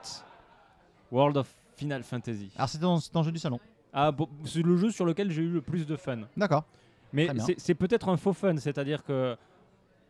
[1.12, 2.52] World of Final Fantasy.
[2.56, 3.60] Alors, c'est ton, c'est ton jeu du salon.
[3.94, 6.20] Ah, bon, c'est le jeu sur lequel j'ai eu le plus de fun.
[6.38, 6.64] D'accord.
[7.12, 7.28] Mais
[7.58, 9.36] c'est, peut-être un faux fun, c'est-à-dire que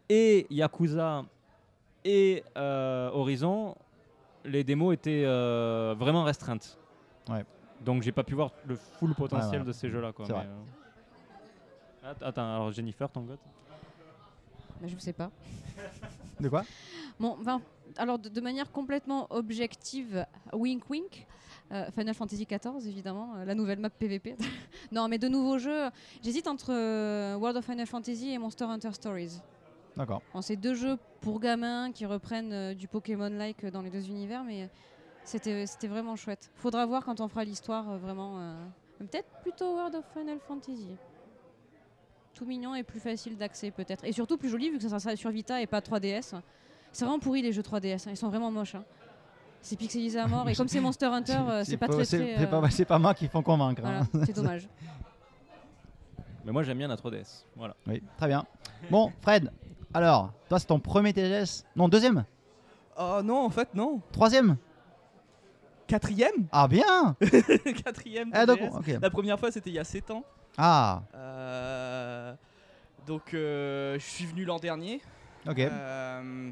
[0.10, 1.24] et Yakuza
[2.04, 3.76] et euh, Horizon,
[4.44, 6.78] les démos étaient euh, vraiment restreintes.
[7.30, 7.46] Ouais.
[7.82, 10.12] Donc j'ai pas pu voir le full potentiel de ces jeux-là.
[10.12, 10.48] Quoi, C'est mais, vrai.
[12.04, 13.40] euh, Att- Attends, alors Jennifer, ton goth
[14.82, 15.30] Bah, je sais pas.
[16.40, 16.64] De quoi?
[17.20, 17.62] Bon, ben,
[17.98, 21.28] alors de, de manière complètement objective, wink wink.
[21.72, 24.36] Euh, Final Fantasy XIV, évidemment, euh, la nouvelle map PVP.
[24.92, 25.90] non, mais de nouveaux jeux.
[26.24, 29.40] J'hésite entre euh, World of Final Fantasy et Monster Hunter Stories.
[29.96, 30.22] D'accord.
[30.34, 34.70] Bon, c'est deux jeux pour gamins qui reprennent du Pokémon-like dans les deux univers, mais
[35.24, 36.52] c'était vraiment chouette.
[36.56, 38.56] Faudra voir quand on fera l'histoire, vraiment.
[38.98, 40.96] Peut-être plutôt World of Final Fantasy.
[42.34, 44.06] Tout mignon et plus facile d'accès, peut-être.
[44.06, 46.36] Et surtout plus joli, vu que ça sera sur Vita et pas 3DS.
[46.92, 48.76] C'est vraiment pourri les jeux 3DS, hein, ils sont vraiment moches.
[48.76, 48.86] hein.
[49.62, 52.38] C'est pixelisé à mort, et comme c'est Monster Hunter, euh, c'est pas très c'est- très.
[52.38, 53.86] c'est euh, pas, c'est pas moi qui font convaincre.
[53.86, 54.08] hein.
[54.26, 54.68] C'est dommage.
[56.46, 57.44] Mais moi j'aime bien la 3DS.
[57.56, 57.76] Voilà.
[57.86, 58.46] Oui, très bien.
[58.90, 59.52] Bon, Fred,
[59.94, 62.24] alors, toi, c'est ton premier TGS Non, deuxième?
[62.98, 64.02] Oh non, en fait, non.
[64.12, 64.56] Troisième?
[65.88, 66.48] Quatrième?
[66.52, 67.16] Ah, bien
[67.84, 69.00] Quatrième donc, TGS.
[69.02, 70.24] La première fois, c'était il y a 7 ans.
[70.58, 72.34] Ah, Euh,
[73.06, 75.02] donc, euh, je suis venu l'an dernier.
[75.48, 75.60] ok.
[75.60, 76.52] Euh,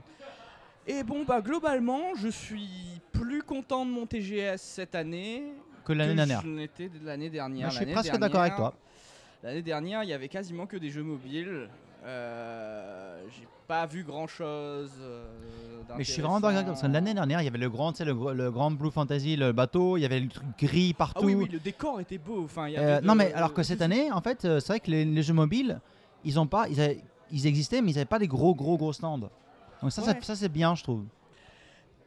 [0.88, 2.70] et bon, bah, globalement, je suis
[3.12, 5.44] plus content de mon TGS cette année
[5.84, 6.44] que l'année dernière.
[6.44, 7.68] de l'année dernière.
[7.68, 8.74] Moi, je suis presque d'accord avec toi.
[9.44, 11.70] L'année dernière, il y avait quasiment que des jeux mobiles.
[12.06, 14.92] Euh, j'ai pas vu grand chose.
[15.98, 17.98] Mais je suis vraiment d'accord parce que l'année dernière, il y avait le grand, tu
[18.00, 20.94] sais, le, gr- le grand Blue Fantasy, le bateau, il y avait le truc gris
[20.94, 21.22] partout.
[21.22, 22.44] Ah oui, oui, le décor était beau.
[22.46, 24.68] Enfin, il y Euh, de- non, mais alors que cette année, en fait, euh, c'est
[24.74, 25.80] vrai que les, les jeux mobiles,
[26.26, 28.94] ils ont pas, ils, avaient- ils existaient, mais ils n'avaient pas des gros, gros, gros
[28.94, 29.30] stands.
[29.82, 30.22] Donc ça, ça- Ouais.
[30.22, 31.06] ça, c'est bien, je trouve.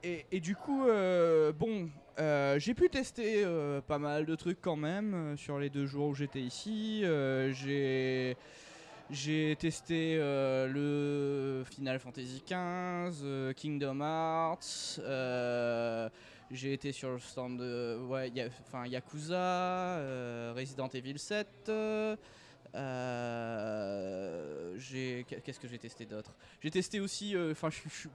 [0.03, 4.61] Et, et du coup, euh, bon, euh, j'ai pu tester euh, pas mal de trucs
[4.61, 7.03] quand même sur les deux jours où j'étais ici.
[7.53, 8.37] J'ai
[9.11, 15.01] j'ai testé le Final Fantasy XV, Kingdom Hearts.
[16.53, 18.33] j'ai été sur le stand de ouais,
[18.69, 21.71] enfin, Yakuza, Resident Evil 7.
[22.75, 24.77] Euh,
[25.45, 26.35] qu'est-ce que j'ai testé d'autre?
[26.61, 27.69] J'ai testé aussi, euh, enfin,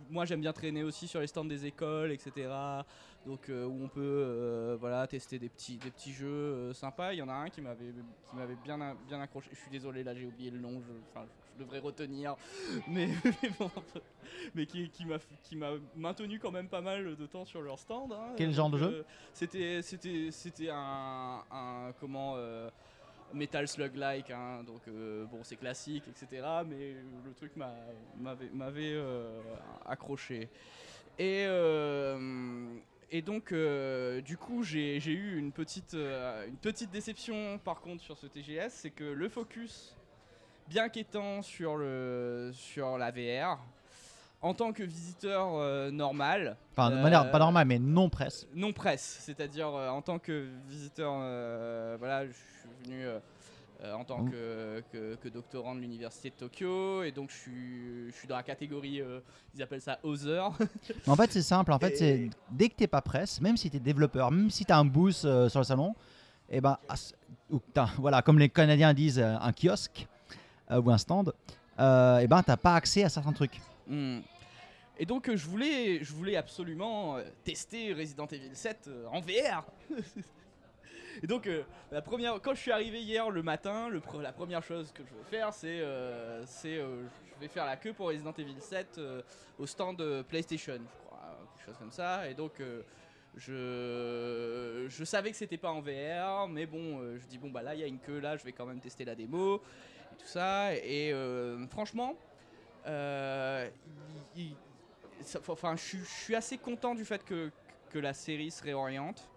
[0.10, 2.50] moi j'aime bien traîner aussi sur les stands des écoles, etc.
[3.26, 7.14] Donc euh, où on peut, voilà, tester des petits, des petits jeux sympas.
[7.14, 7.94] Il y en a un qui m'avait,
[8.30, 9.50] qui m'avait bien, bien accroché.
[9.52, 10.82] Je suis désolé, là j'ai oublié le nom.
[10.82, 11.22] Je,
[11.58, 12.36] devrais retenir,
[12.90, 13.72] mais, mais bon,
[14.56, 18.12] mais qui, qui m'a, maintenu quand même pas mal de temps sur leur stand.
[18.12, 18.34] hein.
[18.36, 19.06] Quel genre de jeu?
[19.32, 22.36] C'était, c'était, c'était un, un comment.
[23.36, 26.42] Metal Slug like, hein, donc euh, bon c'est classique, etc.
[26.68, 27.76] Mais le truc m'a-
[28.54, 29.42] m'avait euh,
[29.86, 30.50] accroché.
[31.20, 32.68] Et, euh,
[33.12, 38.28] et donc du coup j'ai eu une petite, une petite déception par contre sur ce
[38.28, 39.96] TGS, c'est que le focus,
[40.68, 43.60] bien qu'étant sur, le, sur la VR,
[44.42, 48.48] en tant que visiteur euh, normal, Enfin, de Euh, manière pas normale, mais non presse.
[48.54, 51.14] non presse, c'est-à-dire euh, en tant que visiteur,
[51.98, 52.34] voilà, je
[52.86, 53.20] venu euh,
[53.84, 58.12] euh, en tant que, que, que doctorant de l'université de Tokyo et donc je suis,
[58.12, 59.20] je suis dans la catégorie, euh,
[59.54, 60.52] ils appellent ça Other.
[61.08, 61.72] En fait, c'est simple.
[61.74, 64.78] En fait, c'est dès que t'es pas presse, même si t'es développeur, même si t'as
[64.78, 65.94] un booth euh, sur le salon,
[66.50, 66.78] et ben,
[67.50, 70.08] ou que t'as- voilà, comme les Canadiens disent, un kiosque
[70.72, 71.34] euh, ou un stand,
[71.78, 73.60] et ben, t'as pas accès à certains trucs.
[73.88, 74.20] Hmm.
[74.98, 79.66] Et donc je voulais, je voulais absolument tester Resident Evil 7 euh, en VR.
[81.24, 83.90] Et donc euh, la première, quand je suis arrivé hier le matin,
[84.22, 87.04] la première chose que je vais faire, c'est, euh, c'est, euh,
[87.36, 89.22] je vais faire la queue pour Resident Evil 7 euh,
[89.58, 92.30] au stand PlayStation, je crois, quelque chose comme ça.
[92.30, 92.62] Et donc
[93.36, 97.82] je, savais que c'était pas en VR, mais bon, je dis bon bah là il
[97.82, 100.74] y a une queue là, je vais quand même tester la démo et tout ça.
[100.76, 101.14] Et
[101.70, 102.16] franchement.
[105.48, 107.52] Enfin, je, suis- assez content du fait que
[107.94, 109.30] la série se réoriente.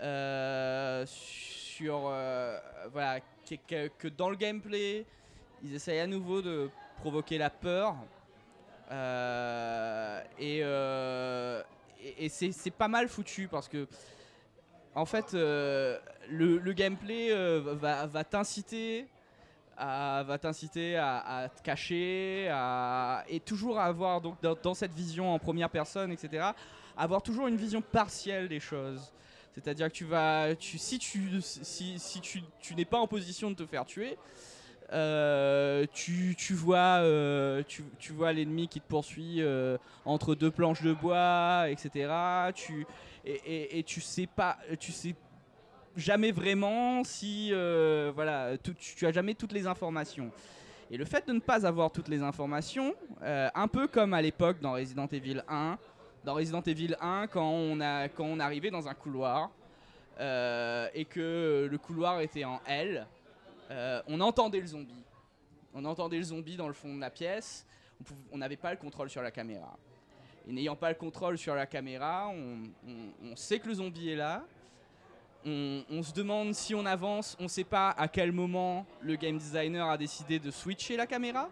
[0.00, 2.06] Euh, sur.
[2.06, 2.58] euh,
[2.92, 3.20] voilà,
[3.68, 5.04] que, dans le gameplay,
[5.62, 7.96] ils essayent à nouveau de provoquer la peur.
[8.90, 10.58] Euh, et
[12.18, 13.86] et, et c'est pas mal foutu parce que.
[14.94, 19.06] En fait, le, gameplay va, va t'inciter
[19.80, 25.38] à, va t'inciter à, te cacher, à, et toujours avoir donc dans cette vision en
[25.38, 26.50] première personne, etc.
[26.96, 29.12] Avoir toujours une vision partielle des choses.
[29.54, 33.66] C'est-à-dire que tu vas, si tu, si, tu, tu n'es pas en position de te
[33.66, 34.16] faire tuer,
[34.92, 40.50] euh, tu, tu vois, euh, tu, tu vois l'ennemi qui te poursuit euh, entre deux
[40.50, 42.12] planches de bois, etc.
[42.54, 42.86] Tu,
[43.24, 45.14] et, tu sais pas, tu sais
[45.96, 47.52] jamais vraiment si
[48.14, 50.30] voilà tu, tu as jamais toutes les informations
[50.90, 54.60] et le fait de ne pas avoir toutes les informations un peu comme à l'époque
[54.60, 55.78] dans Resident Evil 1
[56.24, 59.50] dans Resident Evil 1 quand on arrivait dans un couloir
[60.18, 63.06] euh, et que le couloir était en L
[63.70, 65.04] euh, on entendait le zombie.
[65.74, 67.66] On entendait le zombie dans le fond de la pièce.
[68.32, 69.78] On n'avait pas le contrôle sur la caméra.
[70.48, 74.44] Et n'ayant pas le contrôle sur la caméra on- sait que le zombie est là.
[75.44, 79.88] On, se demande si on avance, on sait pas à quel moment le game designer
[79.88, 81.48] a décidé de switcher la caméra.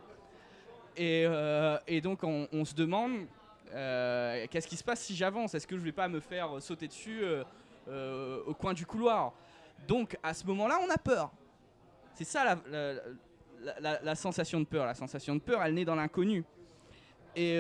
[0.97, 3.27] Et, euh, donc on, on se demande
[3.75, 5.55] euh, qu'est-ce qui se passe si j'avance?
[5.55, 7.45] Est-ce que je vais pas me faire sauter dessus euh,
[7.89, 9.33] euh, au coin du couloir?
[9.87, 11.31] Donc à ce moment-là, on a peur.
[12.15, 12.59] C'est ça
[13.81, 14.87] la, sensation de peur.
[14.87, 16.45] La sensation de peur, elle naît dans l'inconnu.
[17.37, 17.59] Et,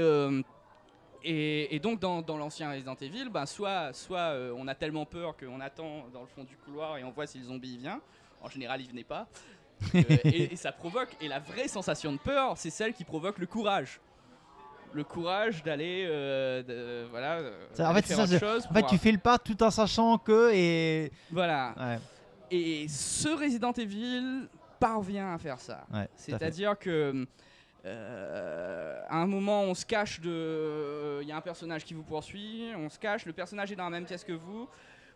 [1.83, 3.93] donc dans, l'ancien Resident Evil, ben, soit,
[4.57, 7.39] on a tellement peur qu'on attend dans le fond du couloir et on voit si
[7.39, 8.01] le zombie vient.
[8.41, 9.29] En général, il venait pas.
[10.25, 11.11] Et ça provoque.
[11.21, 14.01] Et la vraie sensation de peur, c'est celle qui provoque le courage.
[14.93, 18.67] Le courage d'aller, euh, voilà, euh, Ça, en fait, c'est ça, autre chose.
[18.71, 21.75] En fait, tu fais le pas tout en sachant que et Voilà.
[21.79, 21.99] ouais,
[22.51, 24.49] Et ce Resident Evil
[24.81, 25.85] parvient à faire ça.
[25.93, 26.39] ouais, tout à.
[26.39, 27.27] C'est-à-dire que
[27.85, 31.21] euh, à un moment, on se cache de.
[31.23, 33.85] Il y a un personnage qui vous poursuit, on se cache, le personnage est dans
[33.85, 34.69] la même pièce que vous.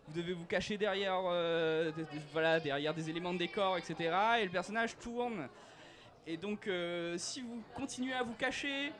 [0.07, 1.91] Vous devez vous cacher derrière, euh,
[2.33, 3.95] voilà, derrière des éléments de décor, etc.
[4.41, 5.47] Et le personnage tourne.
[6.27, 8.91] Et donc, euh, si vous continuez à vous cacher,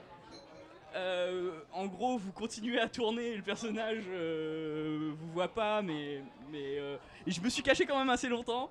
[0.95, 6.21] euh, en gros, vous continuez à tourner, le personnage euh, vous voit pas, mais,
[6.53, 8.69] euh, et je me suis caché quand même assez longtemps.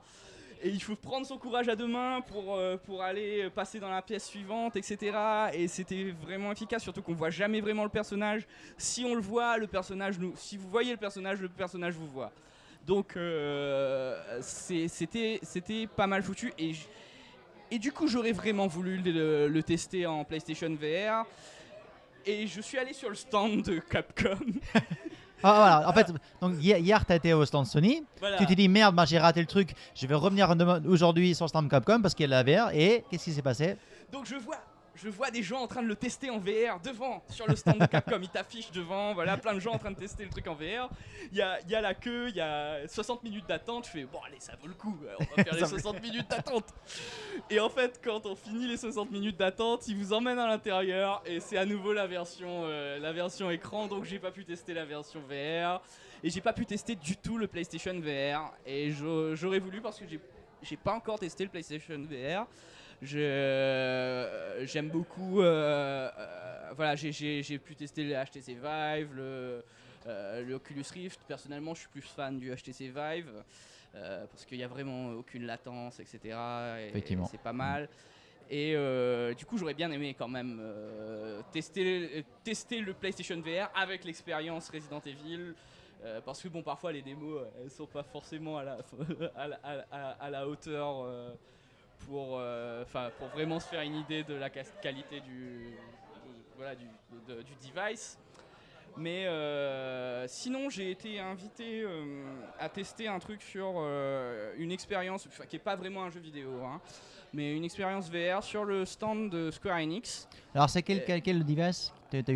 [0.64, 4.00] Et il faut prendre son courage à deux mains pour, euh, aller passer dans la
[4.00, 5.16] pièce suivante, etc.
[5.54, 8.46] Et c'était vraiment efficace, surtout qu'on voit jamais vraiment le personnage.
[8.78, 10.32] Si on le voit, le personnage nous.
[10.36, 12.30] Si vous voyez le personnage, le personnage vous voit.
[12.86, 13.18] Donc
[14.40, 16.52] c'était pas mal foutu.
[16.56, 16.74] Et,
[17.72, 21.26] et du coup, j'aurais vraiment voulu le, le tester en PlayStation VR.
[22.26, 24.38] Et je suis allé sur le stand de Capcom.
[25.44, 25.88] Ah, voilà.
[25.88, 28.04] En fait, donc hier, hier tu été au stand Sony.
[28.20, 28.36] Voilà.
[28.38, 29.74] Tu t'es dit merde, bah, j'ai raté le truc.
[29.92, 30.54] Je vais revenir
[30.86, 32.70] aujourd'hui sur le stand Capcom parce qu'il y a la VR.
[32.72, 33.76] Et qu'est-ce qui s'est passé?
[34.12, 34.58] Donc je vois,
[34.94, 37.78] je vois des gens en train de le tester en VR devant, sur le stand
[37.78, 38.18] de Capcom.
[38.22, 40.90] Ils t'affichent devant, voilà, plein de gens en train de tester le truc en VR.
[41.30, 43.86] Il y a, il y a la queue, il y a 60 minutes d'attente.
[43.86, 46.66] Je fais, bon, allez, ça vaut le coup, on va faire les 60 minutes d'attente.
[47.48, 51.22] Et en fait, quand on finit les 60 minutes d'attente, ils vous emmènent à l'intérieur
[51.24, 53.86] et c'est à nouveau la version, euh, la version écran.
[53.86, 55.80] Donc j'ai pas pu tester la version VR
[56.22, 58.52] et j'ai pas pu tester du tout le PlayStation VR.
[58.66, 60.04] Et j'aurais voulu parce que
[60.62, 62.46] j'ai pas encore testé le PlayStation VR.
[63.02, 65.40] Je- J'aime beaucoup.
[65.42, 69.64] euh, euh, voilà, j'ai- pu tester le HTC Vive, le,
[70.06, 71.20] euh, le Oculus Rift.
[71.26, 73.30] Personnellement, je suis plus fan du HTC Vive
[73.94, 76.20] euh, parce qu'il n'y a vraiment aucune latence, etc.
[76.88, 76.90] et.
[77.26, 77.88] C'est pas mal.
[78.50, 83.70] Et euh, du coup, j'aurais bien aimé quand même euh, tester, tester le PlayStation VR
[83.74, 85.54] avec l'expérience Resident Evil.
[86.04, 88.78] euh, parce que bon, parfois les démos, euh, elles sont pas forcément à la,
[89.36, 91.32] à la, à la- à la hauteur euh,
[92.08, 96.74] pour, euh, 'fin, pour vraiment se faire une idée de la qualité du, de- voilà,
[96.74, 96.86] du,
[97.28, 98.18] de- du device.
[98.98, 102.24] Mais euh, sinon, j'ai été invité euh,
[102.60, 106.20] à tester un truc sur euh, une expérience, enfin, qui n'est pas vraiment un jeu
[106.20, 106.78] vidéo, hein,
[107.32, 110.28] mais une expérience VR sur le stand de Square Enix.
[110.54, 111.90] Alors, c'est quel, quel, quel device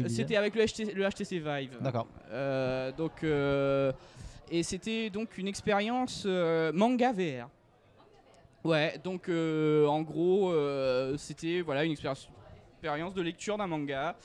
[0.09, 1.77] C'était avec le HTC, le HTC Vive.
[1.83, 2.07] D'accord.
[2.97, 3.23] Donc,
[4.51, 6.25] et c'était donc une expérience
[6.73, 7.51] manga VR.
[8.67, 12.29] Ouais, donc euh, en gros, euh, c'était voilà une expérience,
[13.15, 14.17] de lecture d'un manga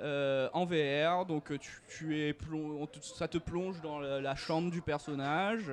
[0.00, 1.26] euh, en VR.
[1.26, 2.32] Donc tu, tu es
[3.02, 5.70] ça te plonge dans la, la chambre du personnage.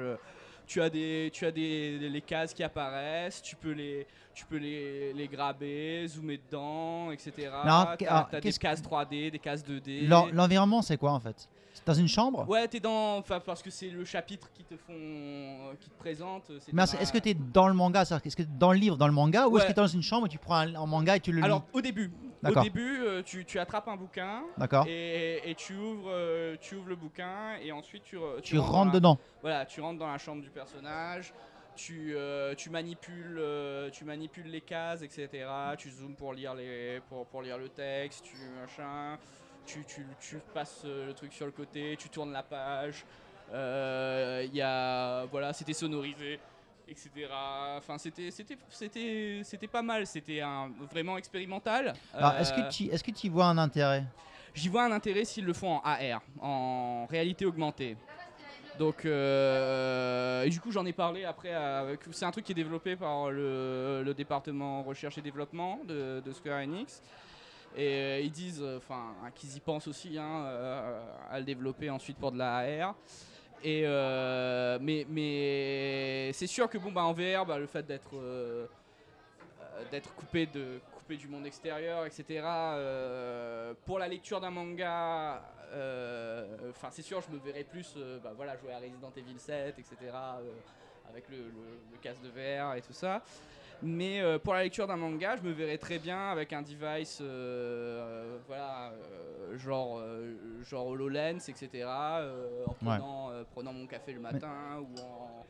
[0.68, 3.42] tu as des, tu as des, les cases qui apparaissent.
[3.42, 7.50] Tu peux les, tu peux les, les graber, zoomer dedans, etc.
[8.08, 10.08] Alors, t'as des cases 3D, des cases 2D.
[10.08, 11.48] L'en- L'environnement, c'est quoi en fait?
[11.86, 13.18] Dans une chambre Ouais, t'es dans.
[13.18, 14.94] Enfin, parce que c'est le chapitre qui te font.
[14.94, 16.52] euh, qui te présente.
[16.60, 18.98] c'est Mais est-ce que tu es dans le manga Est-ce que t'es dans le livre,
[18.98, 20.76] dans le manga Ou est-ce que tu es dans une chambre et tu prends un,
[20.76, 22.12] un manga et tu le Alors, lis au début.
[22.46, 24.44] Au début, euh, tu, tu attrapes un bouquin.
[24.58, 24.86] D'accord.
[24.88, 28.94] Et, et tu, ouvres, euh, tu ouvres le bouquin et ensuite tu, Tu rentres la-
[28.94, 29.18] dedans.
[29.42, 31.34] Voilà, tu rentres dans la chambre du personnage,
[31.76, 35.30] tu, euh, tu, manipules, euh, tu manipules les cases, etc.
[35.78, 39.18] Tu zoomes pour lire, les, pour, pour lire le texte, tu machin,
[39.68, 43.04] tu, tu, tu passes euh, le truc sur le côté, tu tournes la page.
[43.54, 46.40] Euh, Il y a, voilà, c'était sonorisé,
[46.88, 47.10] etc.
[47.78, 51.94] Enfin, c'était, c'était, c'était, c'était pas mal, c'était un, vraiment expérimental.
[52.14, 54.04] Alors, est-ce Euh, que tu est-ce que tu y vois un intérêt?
[54.56, 57.96] J'y vois un intérêt s'ils le font en AR, en réalité augmentée.
[58.80, 61.54] Donc, euh, et du coup, j'en ai parlé après.
[61.54, 66.22] avec- C'est un truc qui est développé par le, le département recherche et développement de,
[66.26, 67.02] de Square Enix.
[67.80, 71.00] Et euh, ils disent, euh, enfin, qu'ils y pensent aussi hein, euh,
[71.30, 72.96] à le développer ensuite pour de la AR.
[74.82, 78.10] Mais c'est sûr que bon bah en VR, bah, le fait d'être
[80.16, 80.48] coupé
[81.18, 82.42] du monde extérieur, etc.
[83.86, 85.42] pour la lecture d'un manga,
[86.92, 89.96] c'est sûr, je me verrais plus, bah, voilà, jouer à Resident Evil 7, etc.
[91.10, 93.22] avec le, le- le casque de VR et tout ça.
[93.84, 97.20] Mais euh, pour la lecture d'un manga, je me verrais très bien avec un device,
[97.22, 97.26] euh,
[98.00, 100.02] euh, voilà, euh, genre,
[100.64, 101.86] genre HoloLens, etc.
[102.66, 105.46] en prenant, prenant mon café le matin ou en,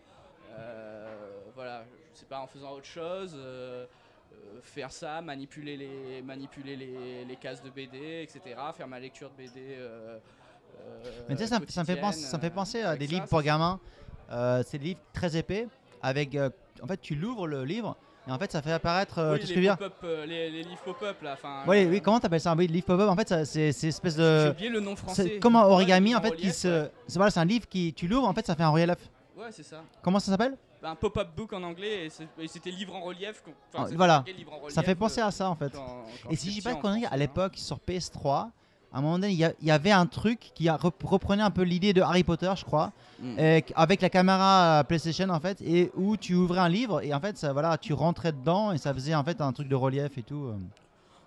[1.55, 3.39] voilà, je sais pas, en faisant autre chose.
[4.61, 8.59] faire ça, manipuler les, manipuler les, les cases de BD, etc.
[8.75, 9.77] Faire ma lecture de BD.
[11.29, 13.13] Mais tu sais, ça, ça me fait penser, ça me fait penser à des ça,
[13.13, 13.79] livres pour gamins.
[14.29, 15.67] C'est des livres très épais
[16.01, 16.37] avec.
[16.81, 17.95] en fait, tu l'ouvres le livre
[18.27, 19.17] et en fait, ça fait apparaître.
[19.19, 21.37] euh, Oui, tout ce les, que pop-up, euh, les, les livres pop-up là.
[21.67, 23.09] Oui, euh, oui, comment t'appelles ça Oui, livre pop-up?
[23.09, 24.49] En fait, c'est espèce J'ai de.
[24.51, 25.23] oublié le nom français.
[25.23, 26.89] C'est comme un origami en fait qui se.
[27.07, 28.97] C'est voilà, c'est un livre qui tu l'ouvres en fait, ça fait un relief.
[29.37, 29.81] Ouais, c'est ça.
[30.01, 30.57] Comment ça s'appelle?
[30.83, 32.07] Un pop-up book en anglais
[32.39, 33.43] et c'était livre en relief.
[33.73, 34.23] enfin, Ah, voilà.
[34.69, 35.71] Ça fait penser euh, à ça en fait.
[35.73, 37.17] quand- quand Et si je dis pas de conneries, à hein.
[37.17, 38.49] l'époque sur PS3,
[38.97, 42.01] à un moment donné, il y, avait un truc qui reprenait un peu l'idée de
[42.01, 43.39] Harry Potter, je crois, Mm.
[43.39, 47.01] et qu- avec la caméra euh, PlayStation en fait, et où tu ouvrais un livre
[47.03, 49.67] et en fait, ça, voilà, tu rentrais dedans et ça faisait en fait un truc
[49.67, 50.45] de relief et tout.
[50.47, 50.55] euh.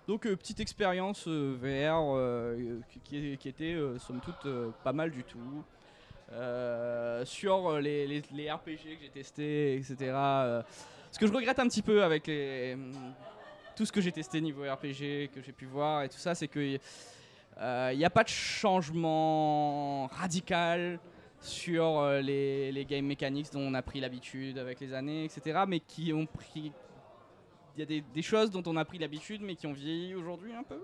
[0.09, 4.91] Donc euh, petite expérience euh, VR euh, qui, qui était euh, somme toute euh, pas
[4.91, 5.39] mal du tout.
[6.33, 9.95] Euh, sur euh, les, les- les RPG que j'ai testés, etc.
[10.01, 10.61] euh,
[11.11, 12.91] ce que je regrette un petit peu avec les, hum,
[13.75, 16.47] tout ce que j'ai testé niveau RPG, que j'ai pu voir et tout ça, c'est
[16.47, 16.77] que
[17.59, 20.99] il n'y a pas de changement radical
[21.39, 25.61] sur euh, les, les game mechanics dont on a pris l'habitude avec les années, etc.
[25.67, 26.71] Mais qui ont pris
[27.75, 30.13] il y a des, des choses dont on a pris l'habitude mais qui ont vieilli
[30.13, 30.79] aujourd'hui un peu.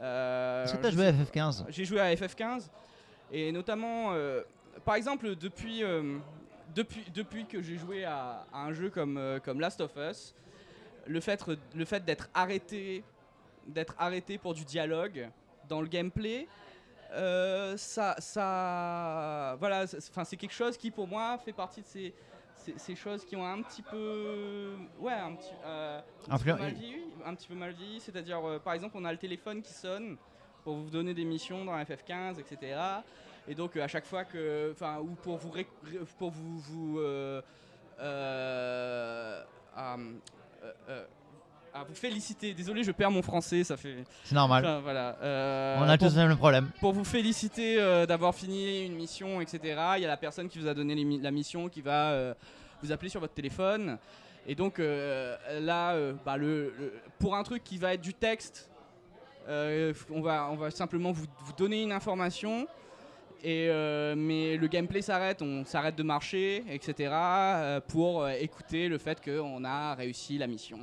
[0.00, 2.68] Euh, Est-ce que t'as je joué à FF15 J'ai joué à FF15
[3.32, 4.42] et notamment, euh,
[4.84, 6.18] par exemple, depuis, euh,
[6.74, 10.34] depuis, depuis que j'ai joué à, à un jeu comme, euh, comme Last of Us,
[11.06, 13.04] le fait, le fait d'être arrêté,
[13.66, 15.28] d'être arrêté pour du dialogue
[15.68, 16.46] dans le gameplay,
[17.12, 21.86] euh, ça, ça, voilà, c'est- enfin c'est quelque chose qui pour moi fait partie de
[21.86, 22.14] ces,
[22.56, 26.50] ces, ces choses qui ont un petit peu, ouais, un petit, euh, un petit peu
[26.62, 28.00] mal vieilli, un petit peu mal vieilli.
[28.00, 30.16] C'est-à-dire, euh, par exemple, on a le téléphone qui sonne
[30.64, 32.80] pour vous donner des missions dans FF15, etc.
[33.46, 35.66] Et donc à chaque fois que, enfin, ou pour vous, ré-
[36.18, 37.42] pour vous, vous, euh,
[41.74, 42.54] à, à vous féliciter.
[42.54, 44.04] Désolé, je perds mon français, ça fait.
[44.24, 44.64] C'est normal.
[44.64, 45.16] Enfin, voilà.
[45.22, 46.70] euh, On a pour- tous le même problème.
[46.80, 49.58] pour vous féliciter euh, d'avoir fini une mission, etc.
[49.96, 52.34] Il y a la personne qui vous a donné les la mission qui va euh,
[52.82, 53.98] vous appeler sur votre téléphone.
[54.46, 55.96] Et donc là,
[56.26, 58.68] bah, le, le- pour un truc qui va être du texte,
[59.48, 62.66] euh, on, va, on va simplement vous, vous donner une information.
[63.42, 67.10] Et, euh, mais le gameplay s'arrête, on s'arrête de marcher, etc.
[67.12, 70.78] euh, pour écouter le fait qu'on a réussi la mission.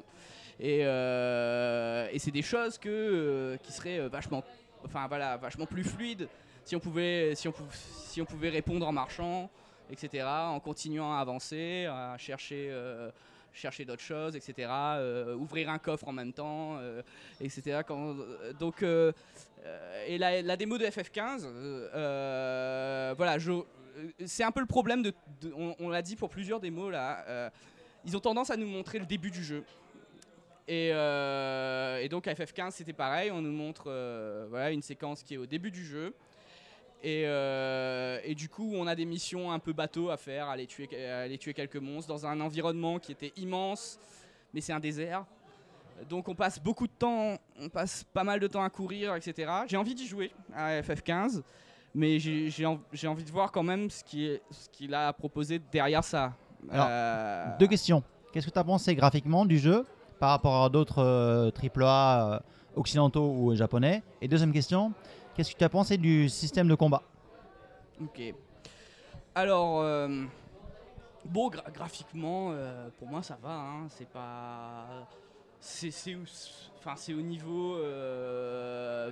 [0.61, 4.43] Et, euh, et c'est des choses que, euh, qui seraient euh, vachement,
[4.85, 6.29] enfin, voilà, vachement plus fluides
[6.63, 9.49] si on, pouvait, si, on si on pouvait répondre en marchant,
[9.89, 10.23] etc.
[10.27, 12.71] En continuant à avancer, à chercher,
[13.51, 14.69] chercher d'autres choses, etc.
[15.39, 16.79] ouvrir un coffre en même temps,
[17.41, 17.81] etc.
[18.59, 18.83] Donc,
[20.07, 23.37] et la, démo de FF15, euh, euh, voilà,
[24.25, 25.13] c'est un peu le problème de,
[25.55, 27.51] on, on l'a dit pour plusieurs démos là.
[28.05, 29.63] ils ont tendance à nous montrer le début du jeu.
[30.71, 35.21] Et, euh, et donc à FF15 c'était pareil, on nous montre euh, voilà, une séquence
[35.21, 36.13] qui est au début du jeu.
[37.03, 40.67] Et, euh, et du coup on a des missions un peu bateau à faire, aller
[40.67, 43.99] tuer, aller tuer quelques monstres dans un environnement qui était immense,
[44.53, 45.25] mais c'est un désert.
[46.07, 49.51] Donc on passe beaucoup de temps, on passe pas mal de temps à courir, etc.
[49.67, 51.41] J'ai envie d'y jouer à FF15,
[51.93, 54.05] mais j'ai j'ai en- j'ai envie de voir quand même ce
[54.71, 56.33] qu'il a proposé derrière ça.
[56.69, 58.01] Alors, Deux questions.
[58.31, 59.85] Qu'est-ce que tu as pensé graphiquement du jeu
[60.21, 62.39] par rapport à d'autres euh, AAA euh,
[62.75, 64.93] occidentaux ou japonais Et deuxième question,
[65.35, 67.01] qu'est-ce que tu as pensé du système de combat?
[67.99, 68.21] Ok.
[69.33, 70.25] Alors, euh,
[71.49, 73.49] gra- graphiquement, euh, pour moi, ça va.
[73.51, 74.85] hein, C'est pas.
[75.59, 75.91] C'est
[76.79, 77.77] enfin, c'est au niveau.
[77.77, 79.09] euh,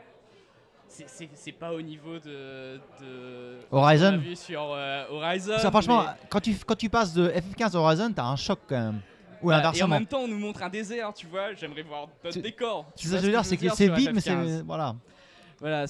[0.87, 1.07] c'est-
[1.51, 2.79] pas au niveau de.
[3.01, 5.57] de Horizon vu sur euh, Horizon.
[5.57, 8.59] Ça, franchement, mais- quand, tu, quand tu passes de FF15 à Horizon, t'as un choc
[8.67, 9.01] quand même.
[9.41, 9.87] Ou Voilà, et en inversement.
[9.87, 11.53] même temps, on nous montre un désert, tu vois.
[11.53, 12.85] J'aimerais voir d'autres décors.
[12.95, 14.57] Tu ça vois que je veux dire, c'est que c'est vide, mais FF15.
[14.57, 14.61] c'est.
[14.65, 14.95] Voilà.
[15.61, 15.85] Voilà,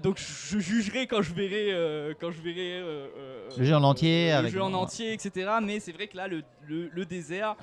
[0.00, 3.82] donc je jugerai quand je verrai, euh, quand je verrai euh, euh, Le jeu en
[3.82, 5.50] entier, le avec- jeu en entier, etc.
[5.62, 7.56] Mais c'est vrai que là, le, le- le désert,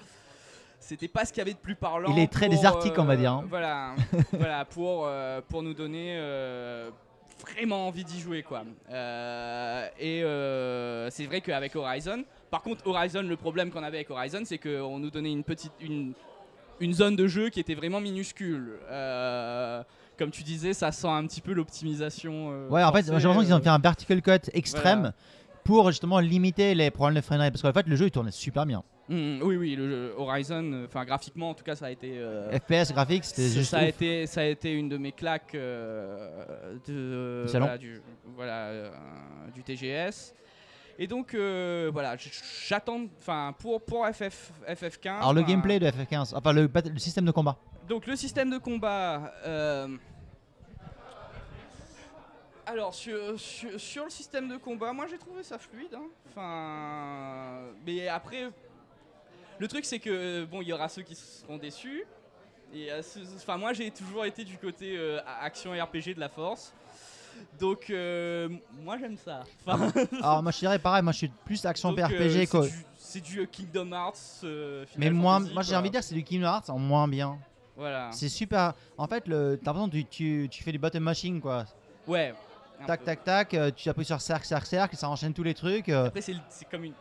[0.79, 2.11] c'était pas ce qu'il y avait de plus parlant.
[2.11, 3.45] Il est très pour, désertique, on va dire, hein.
[3.47, 3.93] Voilà,
[4.33, 5.07] voilà, pour
[5.49, 6.19] pour nous donner
[7.47, 8.63] vraiment envie d'y jouer, quoi.
[9.99, 10.21] Et
[11.11, 14.99] c'est vrai qu'avec Horizon, par contre, Horizon, le problème qu'on avait avec Horizon, c'est qu'on
[14.99, 16.13] nous donnait une petite une
[16.79, 18.79] une zone de jeu qui était vraiment minuscule.
[18.89, 19.83] Euh,
[20.17, 22.49] comme tu disais, ça sent un petit peu l'optimisation.
[22.51, 25.13] euh, Ouais, en fait, j'ai l'impression qu'ils ont euh, fait un vertical cut extrême voilà.
[25.63, 27.53] pour justement limiter les problèmes de framerate.
[27.53, 28.83] Parce qu'en fait, le jeu il tournait super bien.
[29.09, 32.13] Mm, oui, oui, le jeu Horizon, enfin graphiquement en tout cas, ça a été.
[32.17, 33.69] euh, FPS graphique, c'était ça, juste.
[33.71, 37.65] ça a été, ça a été une de mes claques euh, de, Du salon.
[37.65, 38.01] voilà, du,
[38.35, 38.89] voilà, euh,
[39.53, 40.33] du TGS.
[40.99, 42.15] Et donc euh, voilà,
[42.67, 45.17] j'attends, enfin pour pour FF FF15.
[45.17, 47.57] Alors, le gameplay de FF15, enfin le, système de combat.
[47.87, 49.33] Donc le système de combat.
[49.45, 49.87] euh,
[52.65, 55.93] alors sur, sur, sur le système de combat, moi j'ai trouvé ça fluide.
[55.93, 56.07] hein.
[56.29, 58.49] Enfin, mais après,
[59.59, 62.05] le truc c'est que bon, il y aura ceux qui seront déçus.
[62.73, 63.01] Et euh,
[63.35, 66.73] enfin moi j'ai toujours été du côté euh, action RPG de la force.
[67.59, 68.49] Donc euh,
[68.83, 69.43] moi j'aime ça.
[69.65, 72.47] Enfin, Alors, moi je dirais pareil, moi je suis plus action donc, euh, RPG c'est
[72.47, 72.65] quoi.
[72.67, 74.41] du- C'est du, Kingdom Hearts.
[74.43, 75.77] euh, Mais moi, Fantasy, moi j'ai quoi.
[75.79, 77.37] envie de dire c'est du Kingdom Hearts en moins bien.
[77.77, 78.09] Voilà.
[78.11, 78.73] C'est super.
[78.97, 81.65] En fait, le- t'as l'impression que tu, tu, tu fais du button machine quoi.
[82.07, 82.33] Ouais.
[82.81, 83.05] un Tac, peu.
[83.05, 85.89] tac, tac, euh, tu appuies sur cercle, cercle, cercle, ça enchaîne tous les trucs.
[85.89, 86.93] euh, Après, c'est c'est comme une.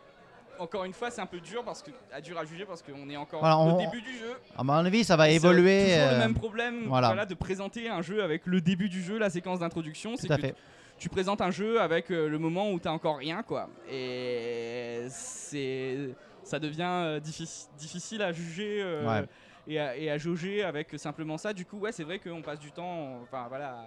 [0.61, 3.09] Encore une fois, c'est un peu dur parce que à dur à juger parce qu'on
[3.09, 4.33] est encore Voilà, au début du jeu.
[4.55, 5.85] à mon avis, ça va C'est évoluer.
[5.85, 7.07] Toujours euh, le même problème, voilà.
[7.07, 7.25] voilà.
[7.25, 10.15] de présenter un jeu avec le début du jeu, la séquence d'introduction.
[10.17, 10.55] C'est que fait.
[10.99, 13.69] tu présentes un jeu avec euh, le moment où t'as encore rien, quoi.
[13.91, 16.09] Et c'est,
[16.43, 19.25] ça devient euh, diffici- difficile à juger euh, Ouais.
[19.67, 21.53] et, à, et à jauger avec simplement ça.
[21.53, 23.85] Du coup, ouais, c'est vrai qu'on passe du temps, enfin voilà,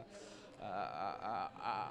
[0.60, 1.90] à, à-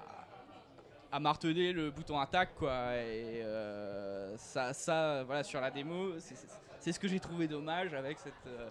[1.15, 2.95] à- marteler le bouton attaque, quoi.
[2.97, 8.19] Et euh, ça, ça, voilà, sur la démo, c'est- ce que j'ai trouvé dommage avec
[8.19, 8.33] cette.
[8.47, 8.67] euh,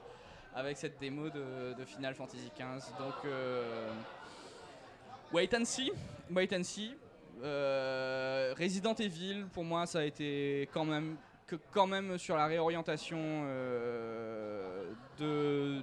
[0.55, 2.93] avec cette démo de, Final Fantasy XV.
[2.99, 3.90] Donc, euh,
[5.32, 5.90] wait and see.
[6.30, 6.95] Wait and see.
[7.40, 11.16] Resident Evil, pour moi, ça a été quand même,
[11.47, 13.16] que, quand même sur la réorientation
[15.18, 15.80] de,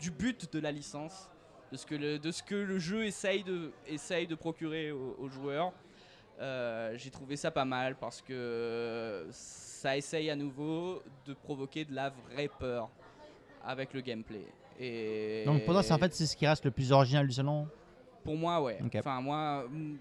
[0.00, 1.28] du but de la licence,
[1.72, 5.28] de ce que le, de ce que le jeu essaye de, essaye de procurer aux
[5.28, 5.72] joueurs.
[6.40, 11.94] Euh, J'ai trouvé ça pas mal parce que ça essaye à nouveau de provoquer de
[11.94, 12.88] la vraie peur
[13.64, 14.46] avec le gameplay.
[14.78, 17.32] Et Donc pour toi, c'est en fait c'est ce qui reste le plus original du
[17.32, 17.66] salon?
[18.22, 18.78] pour moi, ouais.
[18.98, 19.96] Enfin, moi, mm,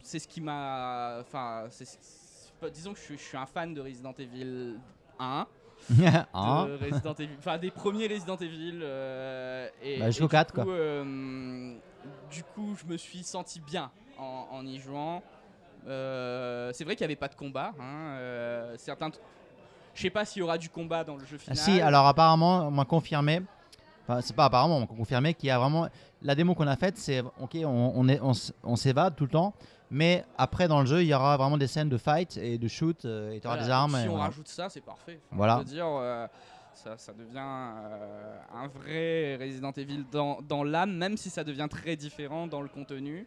[0.00, 1.18] c'est ce qui m'a.
[1.20, 1.64] Enfin,
[2.72, 4.76] disons que je suis, je suis un fan de Resident Evil
[5.18, 5.46] 1, Hein
[5.90, 8.78] de Resident Evil, enfin des premiers Resident Evil.
[8.80, 10.72] euh, et, Bah, jusqu'au et du 4, coup, quoi.
[10.72, 11.74] euh,
[12.30, 15.22] du coup, je me suis senti bien en, en y jouant.
[15.86, 17.72] Euh, c'est vrai qu'il n'y avait pas de combat.
[17.78, 19.10] Hein, euh, certains.
[19.94, 21.56] Je sais pas s'il y aura du combat dans le jeu Ah, final.
[21.56, 23.42] si, alors apparemment, on m'a confirmé.
[24.08, 25.88] Enfin, c'est pas apparemment, on m'a confirmé qu'il y a vraiment.
[26.22, 29.24] La démo qu'on a faite, c'est ok, on, on est, on, s- on s'évade tout
[29.24, 29.52] le temps,
[29.90, 32.68] mais après dans le jeu, il y aura vraiment des scènes de fight et de
[32.68, 33.96] shoot, euh, et tu auras Voilà, des armes.
[33.96, 34.24] et Si on voilà.
[34.26, 35.18] rajoute ça, c'est parfait.
[35.26, 35.54] Enfin, Voilà.
[35.54, 36.26] Je veux dire, euh,
[36.74, 41.66] ça, ça devient euh, un vrai Resident Evil dans, dans l'âme, même si ça devient
[41.68, 43.26] très différent dans le contenu.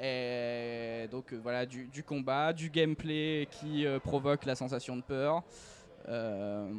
[0.00, 5.02] Et donc euh, voilà, du, du combat, du gameplay qui euh, provoque la sensation de
[5.02, 5.42] peur.
[6.08, 6.72] Euh,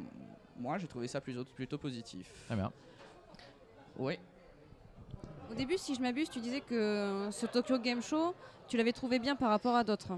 [0.58, 2.28] moi, j'ai trouvé ça plutôt, plutôt positif.
[2.46, 2.72] Très bien.
[3.98, 4.18] Oui.
[5.52, 8.34] Au début, si je m'abuse, tu disais que ce Tokyo Game Show,
[8.68, 10.18] tu l'avais trouvé bien par rapport à d'autres.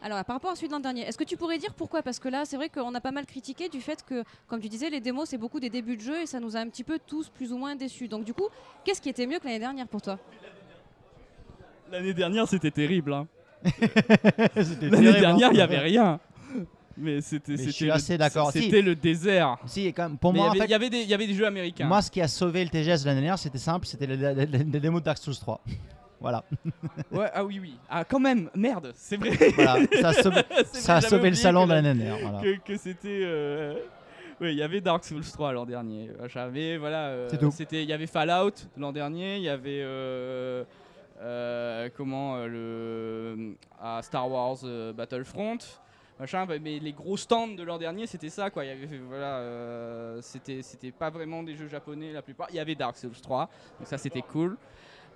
[0.00, 2.02] Alors, par rapport à celui de l'an dernier, est-ce que tu pourrais dire pourquoi?
[2.02, 4.68] Parce que là, c'est vrai qu'on a pas mal critiqué du fait que, comme tu
[4.68, 6.84] disais, les démos, c'est beaucoup des débuts de jeu et ça nous a un petit
[6.84, 8.06] peu tous plus ou moins déçus.
[8.06, 8.48] Donc, du coup,
[8.84, 10.18] qu'est-ce qui était mieux que l'année dernière pour toi?
[11.90, 13.12] L'année dernière, c'était terrible.
[13.12, 13.26] hein.
[14.82, 15.52] L'année dernière, hein.
[15.52, 16.20] il n'y avait rien.
[16.96, 17.56] Mais c'était.
[17.56, 17.84] Si.
[17.86, 19.56] Le désert.
[19.66, 21.02] Si, quand même, pour Mais il y moi, en avait- fait, il y avait des-
[21.02, 21.86] il y avait des jeux américains.
[21.86, 24.16] moi, ce qui a sauvé le TGS de l'année dernière, c'était simple, c'était les,
[24.80, 25.60] démos de Dark Souls 3.
[26.20, 26.42] Voilà,
[27.12, 27.74] Ouais, ah oui, oui.
[27.88, 29.30] Ah, quand même, merde, c'est vrai.
[29.54, 29.76] voilà.
[30.00, 32.28] ça a sauvé, C'est vrai, ça a j'avais sauvé le salon de la- l'année dernière.
[32.30, 32.42] Voilà.
[32.42, 33.20] Que, que c'était.
[33.22, 33.74] euh,
[34.40, 36.10] Oui, il y avait Dark Souls 3 l'an dernier.
[36.52, 37.52] Mais voilà, euh, C'est tout.
[37.52, 40.64] c'était, il y avait Fallout l'an dernier, il y avait euh,
[41.96, 45.58] comment euh, le ah, Star Wars euh, Battlefront.
[46.18, 48.64] Machin, bah, mais les gros stands de l'an dernier, c'était ça quoi.
[48.64, 52.48] Il y avait, voilà, euh, c'était, c'était pas vraiment des jeux japonais la plupart.
[52.50, 53.48] Il y avait Dark Souls 3,
[53.78, 54.56] donc ça c'était cool.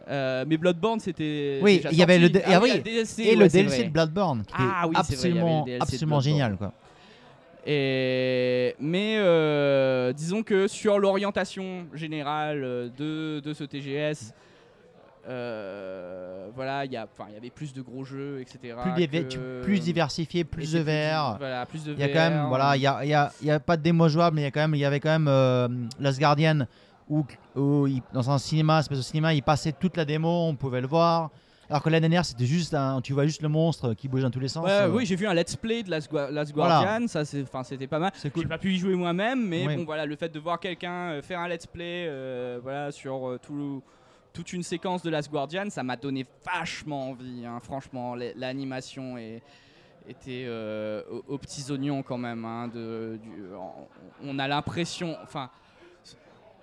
[0.09, 1.61] Euh, mais Bloodborne c'était.
[1.63, 3.49] Oui, il y avait le D- Ah ah oui, oui, le DLC, Et ouais, le
[3.49, 3.85] DLC vrai.
[3.85, 6.57] de Bloodborne, qui Ah oui, vrai, absolument, DLC absolument génial.
[6.57, 6.73] Quoi.
[7.65, 14.33] Et, mais euh, disons que sur l'orientation générale euh, de, de ce TGS,
[15.29, 18.75] euh, voilà, il y, avait plus de gros jeux, etc.
[19.63, 21.37] Plus, que- diversifié, plus de VR.
[21.39, 23.33] Voilà, plus de Il y a quand même, voilà, il y a, il y a-
[23.41, 24.85] il y a pas de démo jouable, mais il y a quand même, il y
[24.85, 25.69] avait quand même euh,
[26.01, 26.67] Last Guardian
[27.09, 27.25] où,
[27.57, 30.81] où il- dans un cinéma, espèce de cinéma, il passait toute la démo, on pouvait
[30.81, 31.31] le voir.
[31.71, 34.31] Alors que l'année dernière, c'était juste, un, tu vois juste le monstre qui bouge dans
[34.31, 34.65] tous les sens.
[34.67, 36.83] Ouais, euh, oui, j'ai vu un let's play de Last, Gua- Last Voilà.
[36.83, 38.13] Guardian, ça c'est, enfin, c'était pas mal.
[38.23, 38.47] J'ai cool.
[38.47, 39.77] pas pu y jouer moi-même, mais Oui.
[39.77, 43.27] bon voilà, le fait de voir quelqu'un euh, faire un let's play, euh, voilà, sur
[43.27, 43.83] euh, tout,
[44.33, 47.45] toute une séquence de Last Guardian, ça m'a donné vachement envie.
[47.47, 47.59] hein.
[47.61, 49.17] Franchement, l'animation
[50.09, 52.45] était euh, aux, petits oignons quand même.
[52.45, 52.71] hein,
[54.25, 55.51] on- a l'impression, enfin,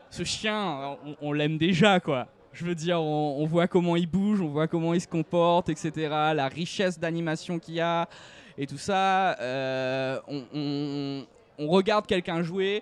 [0.10, 2.28] ce- chien, on, l'aime déjà quoi.
[2.52, 5.92] Je veux dire, on, voit comment il bouge, on voit comment il se comporte, etc.
[6.34, 8.10] La richesse d'animation qu'il y a
[8.58, 9.38] et tout ça.
[9.40, 10.20] euh,
[11.60, 12.82] on regarde quelqu'un jouer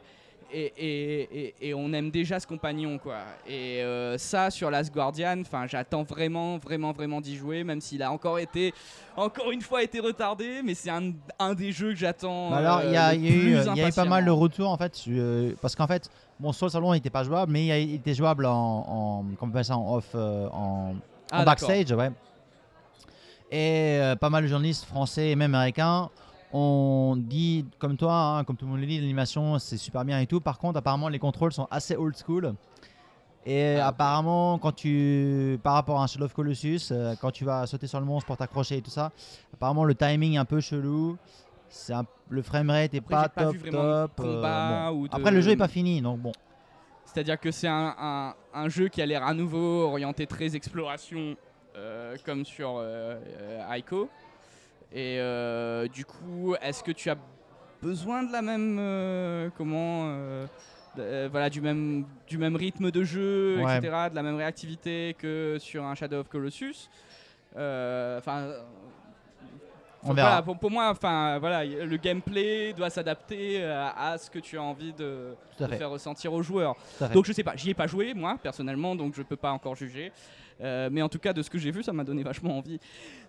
[0.53, 3.17] et, et- et- et on aime déjà ce compagnon, quoi.
[3.47, 8.01] Et euh, ça, sur Last Guardian, enfin, j'attends vraiment, vraiment, vraiment d'y jouer, même s'il
[8.03, 8.73] a encore été,
[9.15, 10.61] encore une fois, été retardé.
[10.63, 12.49] Mais c'est un, un des jeux que j'attends.
[12.49, 13.89] Bah alors, il y euh, a, le il y a eu, plus il y a
[13.89, 16.93] eu pas mal de retours en fait, euh, parce qu'en fait, bon, sur le salon,
[16.93, 19.95] il était pas jouable, mais il, était jouable en, en, comment on appelle ça, en
[19.95, 20.93] off, euh, en,
[21.31, 22.11] Ah, en backstage, ouais.
[23.51, 26.09] Et euh, pas mal de journalistes français et même américains
[26.53, 30.19] ont dit, comme toi, hein, comme tout le monde le dit, l'animation c'est super bien
[30.19, 30.39] et tout.
[30.41, 32.53] Par contre, apparemment, les contrôles sont assez old school.
[33.45, 37.45] Et Ah, apparemment, quand tu, par rapport à un Shadow of Colossus, euh, quand tu
[37.45, 39.11] vas sauter sur le monstre pour t'accrocher et tout ça,
[39.53, 41.17] apparemment le timing est un peu chelou.
[41.69, 44.11] C'est un- le framerate est Après, pas pas top top.
[44.25, 45.03] euh, bon.
[45.03, 46.31] de- Après le jeu est pas fini, donc bon.
[47.05, 51.35] C'est-à-dire que c'est un, un- un jeu qui a l'air à nouveau orienté très exploration,
[51.77, 52.81] euh, comme sur
[53.69, 54.09] Ico.
[54.91, 57.17] Et euh, du coup, est-ce que tu as
[57.81, 63.57] besoin de la même, euh, comment, euh, voilà, du même, du même rythme de jeu,
[63.63, 63.77] Ouais.
[63.77, 66.89] etc., de la même réactivité que sur un Shadow of Colossus?
[67.55, 68.51] Euh, Enfin.
[70.03, 70.29] On verra.
[70.29, 74.61] voilà, pour, pour moi, enfin voilà, le gameplay doit s'adapter à ce que tu as
[74.61, 76.75] envie de, faire ressentir aux joueurs.
[77.13, 79.75] Donc je sais pas, j'y ai pas joué moi personnellement, donc je peux pas encore
[79.75, 80.13] juger.
[80.61, 82.79] Euh, mais en tout cas, de ce que j'ai vu, ça m'a donné vachement envie.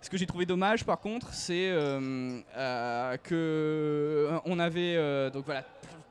[0.01, 3.35] Ce que j'ai trouvé dommage, par contre, c'est euh, euh, que
[4.31, 5.65] euh, on avait donc voilà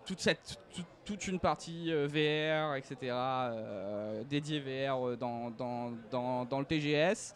[0.06, 3.16] toute cette toute- toute une partie VR, etc.
[4.30, 7.34] dédiée VR dans, dans, dans, dans le TGS.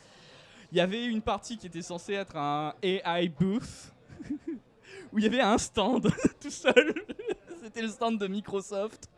[0.73, 3.93] Il y avait une partie qui était censée être un AI booth
[5.13, 6.09] où il y avait un stand
[6.41, 6.93] tout seul.
[7.63, 9.09] C'était le stand de Microsoft.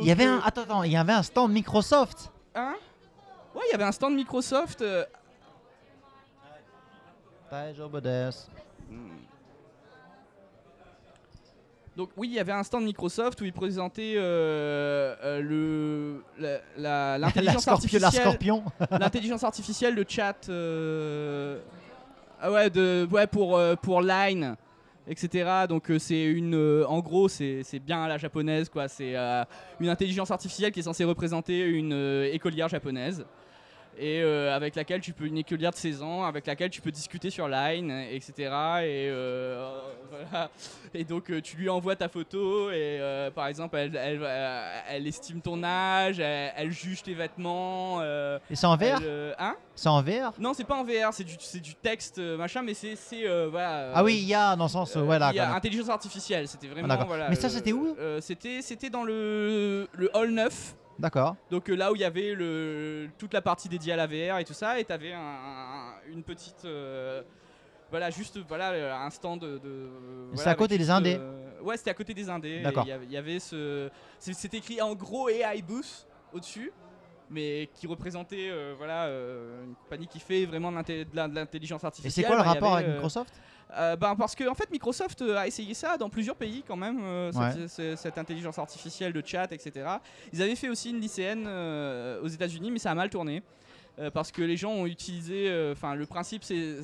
[0.00, 2.32] il y avait un, attends, attends, il y avait un stand Microsoft?
[2.54, 2.74] Hein?
[3.58, 4.80] Ouais, il y avait un stand Microsoft.
[4.82, 5.04] euh,
[11.96, 16.22] Donc oui, il y avait un stand Microsoft où ils présentaient euh, euh, le
[16.76, 18.62] la- l'intelligence artificielle, scorpion.
[19.00, 20.48] l'intelligence artificielle de chat.
[20.48, 21.58] euh,
[22.40, 24.54] ah ouais, de ouais pour euh, pour Line,
[25.08, 25.66] etc.
[25.68, 28.86] Donc euh, c'est une, en gros c'est c'est bien à la japonaise quoi.
[28.86, 29.16] C'est
[29.80, 31.92] une intelligence artificielle qui est censée représenter une
[32.32, 33.24] écolière japonaise.
[34.00, 36.92] Et euh, avec laquelle tu peux, une écolière de 16 ans, avec laquelle tu peux
[36.92, 38.32] discuter sur Line, etc.
[38.36, 39.76] Et, euh,
[40.10, 40.50] voilà.
[40.94, 44.26] et donc euh, tu lui envoies ta photo et euh, par exemple elle, elle,
[44.88, 48.00] elle estime ton âge, elle, elle juge tes vêtements.
[48.02, 49.00] Et c'est en VR
[49.38, 52.96] hein C'est en VR Non, c'est pas en VR, c'est du, texte machin, mais c'est
[53.50, 53.92] voilà.
[53.94, 55.30] Ah oui, il y a dans le sens, ouais, là.
[55.32, 57.08] il y a intelligence artificielle, c'était vraiment d'accord.
[57.08, 57.28] voilà.
[57.28, 60.74] Mais ça, c'était où C'était c'était dans le le hall 9.
[60.98, 61.36] D'accord.
[61.50, 64.38] Donc euh, là où il y avait le, toute la partie dédiée à la VR
[64.38, 67.22] et tout ça, et t'avais un, un- une petite, euh,
[67.90, 69.58] voilà, juste voilà euh, un stand de.
[69.58, 69.88] de-
[70.30, 71.16] c'est voilà, à côté des Indés.
[71.20, 72.48] euh, ouais, c'était à côté des Indés.
[72.58, 72.84] et D'accord.
[72.84, 73.88] Il y avait- il y avait ce,
[74.18, 76.72] c'est- écrit en gros AI Booth au-dessus,
[77.30, 82.24] mais qui représentait voilà une compagnie qui fait vraiment de l'intelligence Et artificielle.
[82.24, 83.32] c'est quoi le rapport avec Microsoft?
[83.76, 86.76] Euh, ben, parce que en fait Microsoft euh, a essayé ça dans plusieurs pays quand
[86.76, 87.52] même, euh, Ouais.
[87.52, 89.86] cette, ce- cette intelligence artificielle de chat, etc.
[90.32, 93.42] Ils avaient fait aussi une lycéenne euh, aux États-Unis, mais ça a mal tourné
[94.14, 95.70] parce que les gens ont utilisé.
[95.72, 96.76] Enfin, le principe c'est-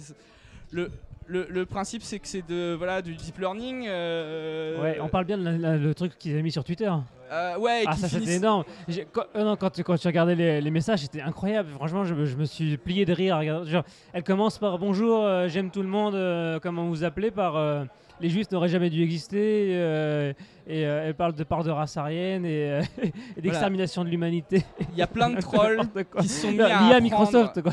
[0.73, 0.91] le
[1.27, 3.87] le, le principe c'est que c'est de voilà du deep learning.
[3.89, 6.91] euh, Ouais, on parle bien de la- la- le truc qu'ils avaient mis sur Twitter.
[7.33, 8.65] euh, ouais, Ah, ça c'était énorme.
[8.89, 11.71] J'ai- Quand, euh, non, quand, tu- quand tu regardais les, les messages, c'était incroyable.
[11.71, 13.65] Franchement, je, me- je me suis plié de rire.
[13.65, 17.31] Genre, elle commence par Bonjour, euh, j'aime tout le monde, euh, comment vous appelez?
[17.31, 17.85] Par euh,
[18.21, 19.71] Les Juifs n'auraient jamais dû exister.
[19.75, 20.33] euh,
[20.67, 22.83] et euh, elle parle de part de race aryenne et, euh,
[23.37, 24.63] et d'extermination de l'humanité.
[24.93, 25.81] Il y a plein de trolls
[26.21, 27.73] qui sont mis à Microsoft, quoi.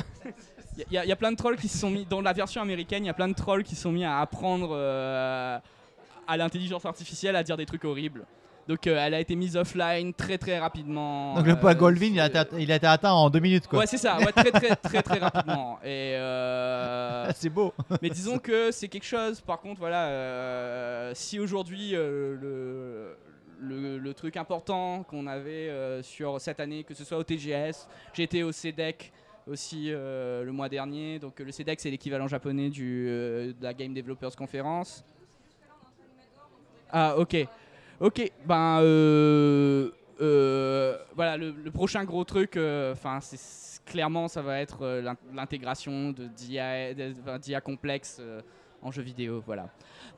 [0.90, 2.34] Il y, a- il y a plein de trolls qui se sont mis dans la
[2.34, 3.04] version américaine.
[3.04, 5.58] Il y a plein de trolls qui se sont mis à apprendre euh,
[6.28, 8.26] à l'intelligence artificielle à dire des trucs horribles.
[8.68, 11.34] Donc euh, elle a été mise offline très très rapidement.
[11.36, 13.68] Donc le poids Euh, Goldwyn, il a, été, il a été atteint en deux minutes,
[13.68, 13.80] quoi.
[13.80, 15.80] Ouais c'est ça, ouais, très très très très rapidement.
[15.84, 17.74] Et euh, c'est beau.
[18.02, 19.42] mais disons que c'est quelque chose.
[19.42, 23.18] Par contre, voilà, si aujourd'hui le,
[23.60, 25.72] le, le truc important qu'on avait
[26.04, 29.12] sur cette année, que ce soit au TGS, j'étais au CEDEC
[29.48, 31.20] aussi euh, le mois dernier.
[31.20, 35.04] Donc le CEDEC c'est l'équivalent japonais euh, de la Game Developers Conference.
[36.92, 37.48] Ah ok,
[38.00, 39.89] ok, ben euh,
[41.16, 42.58] voilà le, prochain gros truc,
[42.92, 48.22] enfin c'est clairement ça va être l'in- l'intégration de d'IA, de- d'IA complexe
[48.82, 49.70] en jeu vidéo, voilà.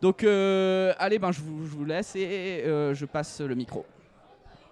[0.01, 3.85] Donc allez ben je vous, laisse et je passe le micro.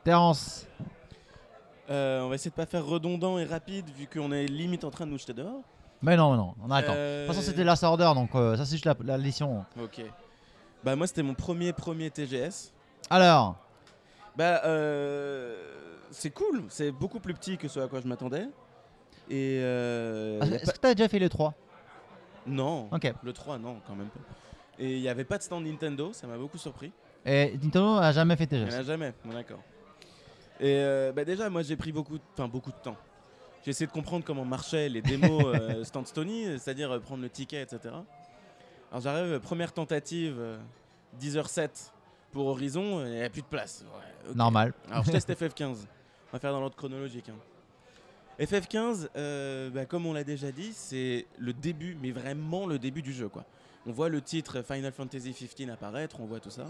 [0.04, 0.68] Terence,
[1.94, 5.06] on va essayer de pas faire redondant et rapide vu qu'on est limite en train
[5.06, 5.62] de nous jeter dehors.
[6.02, 6.94] mais non, mais non, on attend.
[6.96, 9.18] Euh, De toute façon, c'était Last Order, donc euh, ça, c'est juste la, la.
[9.82, 10.02] Ok.
[10.84, 12.72] Bah moi c'était mon premier premier TGS.
[13.10, 13.56] Alors,
[14.36, 15.56] Bah euh,
[16.10, 18.48] c'est cool, c'est beaucoup plus petit que ce à quoi je m'attendais.
[19.30, 21.54] Et euh, y a est-ce pas- que t'as déjà fait les 3
[22.48, 23.14] non, Ok.
[23.24, 24.20] le 3 non quand même pas.
[24.80, 26.92] Et il n'y avait pas de stand Nintendo, ça m'a beaucoup surpris.
[27.26, 28.74] Et Nintendo a jamais fait TGS.
[28.74, 29.60] a jamais, bon, d'accord.
[30.62, 32.96] Et euh, bah déjà moi j'ai pris beaucoup, de- enfin beaucoup de temps.
[33.64, 37.30] J'ai essayé de comprendre comment marchaient les démos euh, Stand Stony, c'est-à-dire euh, prendre le
[37.30, 37.80] ticket, etc.
[38.92, 40.58] Alors j'arrive, euh, première tentative, euh,
[41.20, 41.70] 10h07
[42.32, 43.84] pour Horizon, il n'y a plus de place.
[44.28, 44.34] Ouais.
[44.36, 44.74] Normal.
[44.90, 45.66] Alors je teste FF15.
[45.66, 47.28] On va faire dans l'ordre chronologique.
[47.30, 47.36] hein.
[48.40, 53.02] FF15, euh, bah, comme on l'a déjà dit, c'est le début, mais vraiment le début
[53.02, 53.28] du jeu.
[53.30, 53.44] Quoi.
[53.86, 56.66] On voit le titre Final Fantasy XV apparaître, on voit tout ça.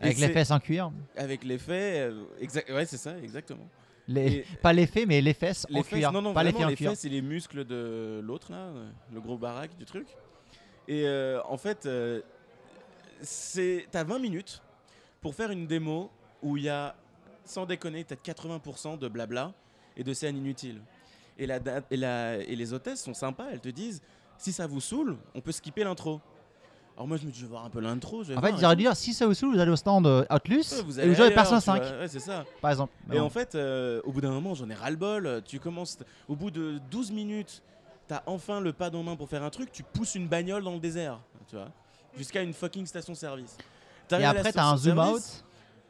[0.00, 0.90] Avec les fesses en cuir.
[1.16, 3.68] Avec l'effet, euh, exact, ouais, c'est ça, exactement.
[4.06, 4.44] Les...
[4.62, 6.12] Pas les fesses, mais les fesses Les en fesses, cuir.
[6.12, 6.90] non, non, pas les vraiment, les cuir.
[6.90, 10.06] fesses, c'est les muscles de l'autre, là, euh, le gros baraque du truc.
[10.86, 12.22] Et euh, en fait, euh,
[13.20, 14.62] c'est t'as 20 minutes
[15.20, 16.10] pour faire une démo
[16.42, 16.94] où il y a,
[17.44, 19.52] sans déconner, peut-être 80% de blabla
[19.96, 20.80] et de scènes inutiles.
[21.38, 21.58] Et, la,
[21.90, 24.02] et, la- et les hôtesses sont sympas, elles te disent,
[24.38, 26.20] si ça vous saoule, on peut skipper l'intro.
[26.98, 28.22] Alors moi, je me dis, je vais voir un peu l'intro.
[28.22, 30.64] En fait, auraient dû dire si ça vous saoule, vous allez au stand euh, Atlus
[30.72, 31.98] Ouais, vous et allez vous jouez Persona tu 5, vois.
[32.00, 32.44] Ouais, c'est ça.
[32.60, 32.92] par exemple.
[33.06, 33.26] Mais Et bon.
[33.26, 35.42] en fait, euh, au bout d'un moment, j'en ai ras-le-bol.
[35.46, 35.96] Tu commences,
[36.26, 37.62] au bout de 12 minutes,
[38.08, 40.72] t'as enfin le pas en main pour faire un truc, tu pousses une bagnole dans
[40.72, 41.68] le désert, tu vois,
[42.16, 43.56] jusqu'à une fucking station-service.
[44.10, 45.22] Et après, t'as un zoom out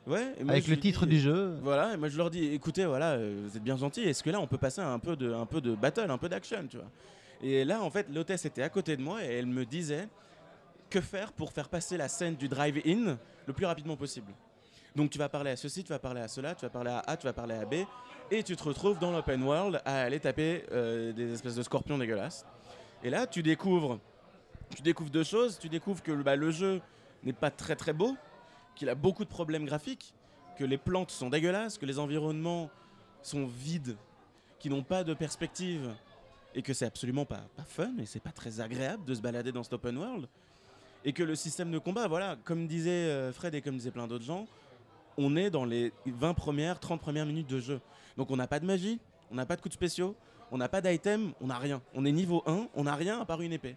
[0.07, 1.57] ouais, et moi, avec le titre du jeu.
[1.63, 4.29] Voilà, et moi je leur dis, écoutez, voilà, euh, vous êtes bien gentils, est-ce que
[4.29, 6.67] là on peut passer à un peu de, un peu de battle, un peu d'action,
[6.69, 6.91] tu vois
[7.43, 10.07] Et là, en fait, l'hôtesse était à côté de moi et elle me disait
[10.91, 14.33] que faire pour faire passer la scène du drive-in le plus rapidement possible?
[14.97, 16.99] Donc tu vas parler à ceci, tu vas parler à cela, tu vas parler à
[17.07, 17.75] A, tu vas parler à B,
[18.31, 21.99] et tu te retrouves dans l'open world à aller taper euh, des espèces de scorpions
[21.99, 22.45] dégueulasses.
[23.05, 24.01] Et là, tu découvres,
[24.75, 25.59] tu découvres deux choses.
[25.59, 26.81] Tu découvres que bah, le jeu
[27.23, 28.17] n'est pas très très beau,
[28.75, 30.15] qu'il a beaucoup de problèmes graphiques,
[30.59, 32.71] que les plantes sont dégueulasses, que les environnements
[33.23, 33.97] sont vides,
[34.59, 35.95] qui n'ont pas de perspective,
[36.55, 39.53] et que c'est absolument pas, pas fun et c'est pas très agréable de se balader
[39.53, 40.29] dans cet open world.
[41.05, 44.07] Et que le système de combat, voilà, comme disait euh, Fred et comme disaient plein
[44.07, 44.47] d'autres gens,
[45.17, 47.81] on est dans les 20 premières, 30 premières minutes de jeu.
[48.17, 50.15] Donc on n'a pas de magie, on n'a pas de coups de spéciaux,
[50.51, 51.83] on n'a pas d'item, on n'a rien.
[51.95, 53.77] On est niveau 1, on n'a rien à part une épée.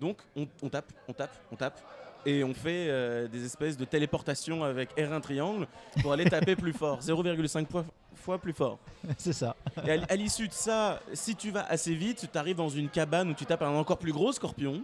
[0.00, 1.80] Donc on, on tape, on tape, on tape.
[2.24, 5.68] Et on fait euh, des espèces de téléportation avec R1 triangle
[6.02, 8.80] pour aller taper plus fort, 0,5 fois, fois plus fort.
[9.16, 9.54] C'est ça.
[9.86, 13.30] Et à l'issue de ça, si tu vas assez vite, tu arrives dans une cabane
[13.30, 14.82] où tu tapes un encore plus gros scorpion.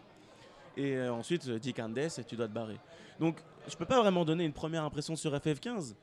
[0.76, 2.78] Et euh, ensuite, euh, Dick and Death et tu dois te barrer.
[3.20, 3.36] Donc,
[3.68, 5.94] je peux pas vraiment donner une première impression sur FF15.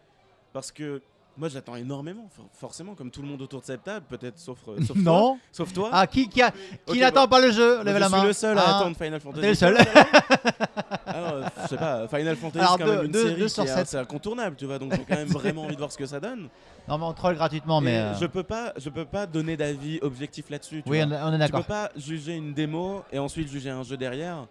[0.53, 1.01] Parce que
[1.38, 4.57] moi, j'attends énormément, for- forcément, comme tout le monde autour de cette table, peut-être sauf,
[4.67, 5.03] euh, sauf toi.
[5.03, 5.89] non Sauf toi.
[5.91, 6.57] Ah, qui, qui, a- qui
[6.88, 7.76] Ok, n'attend pas le jeu?
[7.76, 8.24] Moi, Levez je la suis main.
[8.26, 9.41] le seul à Ah, attendre Final Fantasy.
[9.41, 9.78] t'es le seul.
[11.05, 13.97] Alors, euh, je sais pas, Final Fantasy, c'est quand même deux- une deux- série c'est
[13.97, 14.80] incontournable, tu vois.
[14.80, 16.49] Donc, j'ai quand même vraiment envie de voir ce que ça donne.
[16.88, 17.93] Non, mais on troll gratuitement, mais.
[17.93, 20.84] Et euh, je peux pas, je peux pas donner d'avis objectif là-dessus.
[20.86, 21.17] Oui, vois.
[21.24, 21.61] on, est d'accord.
[21.61, 24.45] peux pas juger une démo et ensuite juger un jeu derrière.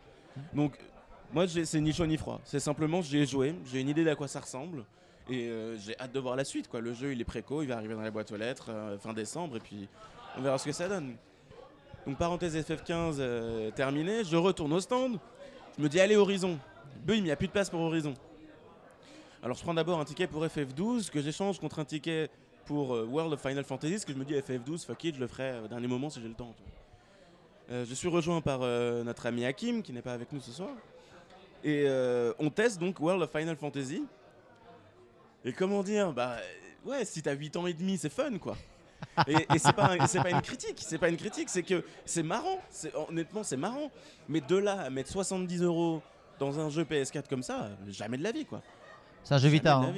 [0.54, 0.78] Donc,
[1.32, 2.40] moi, c'est ni chaud ni froid.
[2.44, 4.84] C'est simplement, j'y ai joué, j'ai une idée d'à quoi ça ressemble.
[5.30, 6.68] Et euh, j'ai hâte de voir la suite.
[6.68, 6.80] Quoi.
[6.80, 9.12] Le jeu, il est préco, il va arriver dans la boîte aux lettres euh, fin
[9.12, 9.56] décembre.
[9.56, 9.88] Et puis,
[10.38, 11.16] on verra ce que ça donne.
[12.06, 14.24] Donc, parenthèse FF15 euh, terminée.
[14.24, 15.18] Je retourne au stand.
[15.76, 16.58] Je me dis, allez, Horizon.
[17.04, 18.14] Bim, il n'y a plus de place pour Horizon.
[19.42, 22.30] Alors, je prends d'abord un ticket pour FF12 que j'échange contre un ticket
[22.64, 24.04] pour World of Final Fantasy.
[24.06, 26.28] Que je me dis, FF12, fuck it, je le ferai au dernier moment si j'ai
[26.28, 26.54] le temps.
[27.70, 30.50] Euh, je suis rejoint par euh, notre ami Hakim qui n'est pas avec nous ce
[30.52, 30.70] soir.
[31.64, 34.04] Et euh, on teste donc World of Final Fantasy.
[35.44, 36.36] Et comment dire Bah
[36.84, 38.56] ouais, si t'as 8 ans et demi, c'est fun quoi.
[39.26, 42.22] Et, et c'est pas, un- pas une critique, c'est pas une critique, c'est que c'est
[42.22, 42.58] marrant.
[43.08, 43.90] Honnêtement, c'est marrant.
[44.28, 46.02] Mais de là à mettre 70 euros
[46.38, 48.62] dans un jeu PS4 comme ça, jamais de la vie quoi.
[49.24, 49.76] C'est un jeu Vita.
[49.76, 49.94] Hein.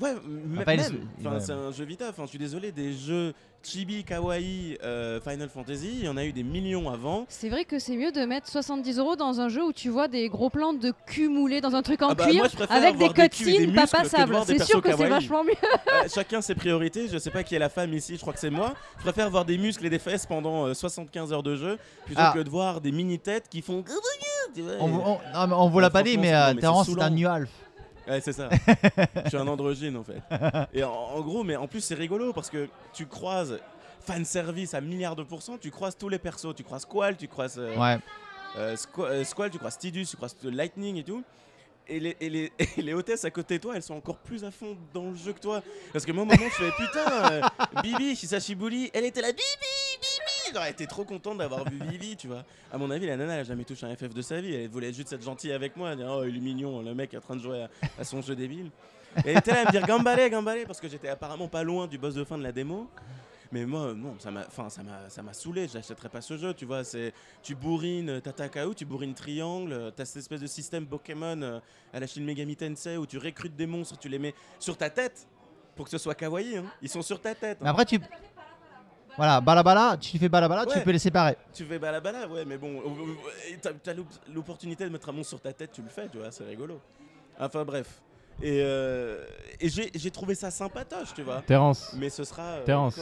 [0.00, 1.08] Ouais, m- Enfin, il- même.
[1.20, 1.40] Enfin, ouais.
[1.40, 2.06] c'est un jeu Vita.
[2.10, 3.32] Enfin, je suis désolé, des jeux
[3.62, 7.24] chibi, kawaii, euh, Final Fantasy, il y en a eu des millions avant.
[7.28, 10.06] C'est vrai que c'est mieux de mettre 70 euros dans un jeu où tu vois
[10.06, 12.96] des gros plans de cul moulés dans un truc en Ah bah, cuir moi, avec
[12.96, 14.36] des cutscenes pas passables.
[14.46, 15.52] C'est sûr que c'est vachement mieux.
[15.96, 17.08] Euh, chacun ses priorités.
[17.08, 18.74] Je sais pas qui est la femme ici, je crois que c'est moi.
[18.98, 22.20] Je préfère voir des muscles et des fesses pendant euh, 75 heures de jeu plutôt
[22.22, 22.32] Ah.
[22.36, 23.82] que de voir des mini-têtes qui font.
[24.80, 27.44] On, on- mais on vous l'a pas dit, mais euh, mais Terrence, c'est un saoulant.
[28.08, 28.48] Ouais, c'est ça.
[29.24, 30.20] je suis un androgyne en fait.
[30.72, 33.58] Et en, en gros, mais en plus, c'est rigolo parce que tu croises
[34.00, 36.54] fan service à milliards de pourcents, tu croises tous les persos.
[36.54, 37.58] Tu croises Squall, tu croises.
[37.58, 37.98] euh, Ouais.
[38.58, 41.24] euh, euh, Squall, tu croises Tidus, tu croises Lightning et tout.
[41.88, 44.44] Et les, et, les, et les hôtesses à côté de toi, elles sont encore plus
[44.44, 45.62] à fond dans le jeu que toi.
[45.92, 47.40] Parce que moi, au moment, je fais putain, euh,
[47.82, 49.42] Bibi, Hisashibuli, elle était là, Bibi,
[50.00, 50.06] Bibi.
[50.56, 52.42] J'aurais été trop contente d'avoir vu Bibi, tu vois.
[52.72, 54.54] À mon avis, la nana, elle a jamais touché un FF de sa vie.
[54.54, 55.94] Elle voulait juste être gentille avec moi.
[55.94, 57.70] Dire, oh, il est mignon, le mec est en train de jouer à,
[58.00, 58.70] à son jeu débile.
[59.18, 61.86] Et elle était là à me dire, gambale, gambale, parce que j'étais apparemment pas loin
[61.86, 62.88] du boss de fin de la démo.
[63.52, 65.68] Mais moi, non, ça m'a, enfin, ça m'a, ça m'a saoulé.
[65.68, 66.84] J'achèterais pas ce jeu, tu vois.
[66.84, 67.12] C'est,
[67.42, 69.72] tu bourrines Tatakao, tu bourrines Triangle.
[69.72, 71.60] euh, T'as cette espèce de système Pokémon euh,
[71.92, 74.88] à la Shin Megami Tensei où tu recrutes des monstres, tu les mets sur ta
[74.90, 75.28] tête
[75.76, 76.56] pour que ce soit kawaii.
[76.56, 76.64] hein.
[76.80, 77.58] Ils sont sur ta tête.
[77.60, 77.70] Mais hein.
[77.72, 78.00] après, tu.
[79.16, 81.36] Voilà, balabala, tu fais balabala, tu peux les séparer.
[81.54, 85.12] Tu fais balabala, ouais, mais bon, euh, euh, t'as, t'as l'op- l'opportunité de mettre un
[85.12, 86.80] monstre sur ta tête, tu le fais, tu vois, c'est rigolo.
[87.38, 88.02] Enfin bref.
[88.42, 89.24] Et, euh,
[89.60, 91.40] et j'ai trouvé ça sympatoche, tu vois.
[91.42, 92.42] Terence, Mais ce sera.
[92.42, 93.00] euh, Terence.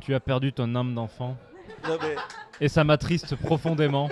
[0.00, 1.36] tu as perdu ton âme d'enfant.
[1.88, 2.16] Mais-
[2.60, 4.08] Et ça m'attriste profondément.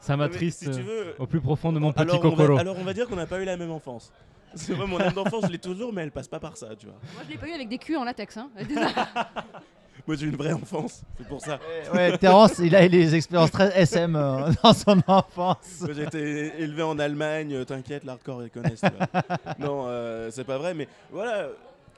[0.00, 1.14] Ça m'attriste Si veux.
[1.18, 2.54] au plus profond de mon petit alors, on cocoro.
[2.54, 4.12] va, alors on va dire qu'on n'a pas eu la même enfance.
[4.54, 6.86] C'est vrai, mon âme d'enfant, je l'ai toujours, mais elle passe pas par ça, tu
[6.86, 6.96] vois.
[7.14, 8.36] Moi, je l'ai pas eu avec des culs en latex.
[8.36, 8.50] Hein.
[10.06, 11.58] Moi, j'ai une vraie enfance, c'est pour ça.
[11.92, 15.84] Ouais, Terence, il a eu des expériences très SM euh, dans son enfance.
[15.92, 18.80] J'ai été élevé en Allemagne, euh, t'inquiète, l'hardcore ils connaissent.
[18.80, 19.22] tu vois.
[19.58, 21.48] non, euh, c'est pas vrai, mais voilà.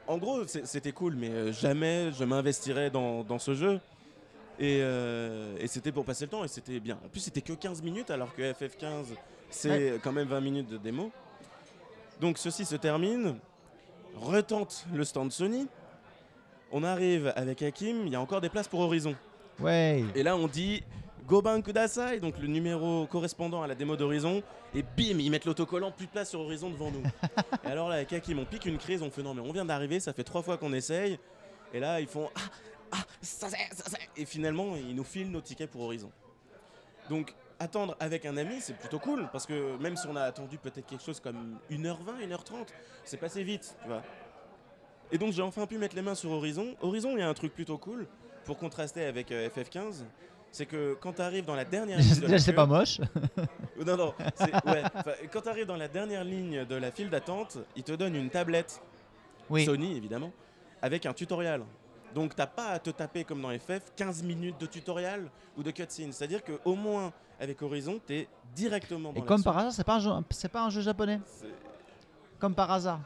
[0.07, 3.79] En gros, c'était cool, mais euh, jamais je m'investirais dans, dans ce jeu.
[4.59, 6.97] Et, euh, et c'était pour passer le temps, et c'était bien.
[7.05, 9.05] En plus, c'était que 15 minutes, alors que FF15,
[9.49, 11.11] c'est quand même 20 minutes de démo.
[12.21, 13.39] Donc, ceci se termine.
[14.15, 15.67] Retente le stand Sony.
[16.71, 19.15] On arrive avec Hakim, il y a encore des places pour Horizon.
[19.59, 20.05] Ouais.
[20.15, 20.83] Et là, on dit
[21.27, 24.43] Goban Kudasai, donc le numéro correspondant à la démo d'Horizon.
[24.75, 27.03] Et bim, ils mettent l'autocollant, plus de place sur Horizon devant nous.
[27.65, 29.65] et alors là, avec Hakim, on pique une crise, on fait non, mais on vient
[29.65, 31.19] d'arriver, ça fait trois fois qu'on essaye.
[31.73, 32.39] Et là, ils font Ah,
[32.91, 34.21] ah, ça c'est, ça c'est.
[34.21, 36.11] Et finalement, ils nous filent nos tickets pour Horizon.
[37.09, 39.29] Donc, attendre avec un ami, c'est plutôt cool.
[39.31, 42.67] Parce que même si on a attendu peut-être quelque chose comme 1h20, 1h30,
[43.05, 44.01] c'est passé vite, tu vois.
[45.11, 46.75] Et donc, j'ai enfin pu mettre les mains sur Horizon.
[46.81, 48.07] Horizon, il y a un truc plutôt cool
[48.45, 50.03] pour contraster avec euh, FF15.
[50.53, 52.99] C'est que quand tu arrives dans la dernière ligne de c'est pas moche.
[53.85, 54.13] non, non.
[54.65, 54.83] ouais.
[55.31, 58.29] Quand tu arrives dans la dernière ligne de la file d'attente, ils te donnent une
[58.29, 58.81] tablette,
[59.49, 59.65] Oui.
[59.65, 60.31] Sony évidemment,
[60.81, 61.61] avec un tutoriel.
[62.13, 65.71] Donc t'as pas à te taper comme dans FF 15 minutes de tutoriel ou de
[65.71, 66.11] cutscene.
[66.11, 69.95] C'est-à-dire qu'au moins avec Horizon, tu es directement dans Et comme par hasard, c'est pas,
[69.95, 71.19] un jeu- c'est pas un jeu japonais.
[72.39, 72.99] Comme par hasard.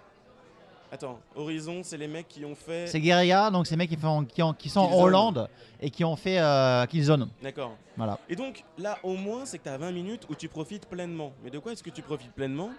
[0.91, 2.87] Attends, Horizon, c'est les mecs qui ont fait.
[2.87, 5.01] C'est Guerilla, donc c'est mecs qui, font, qui, ont- qui sont en.
[5.01, 5.49] Hollande
[5.81, 7.27] et qui ont fait euh, Killzone.
[7.41, 7.75] D'accord.
[7.97, 8.17] Voilà.
[8.29, 11.33] Et donc là, au moins, c'est que tu as 20 minutes où tu profites pleinement.
[11.43, 12.69] Mais de quoi est-ce que tu profites pleinement?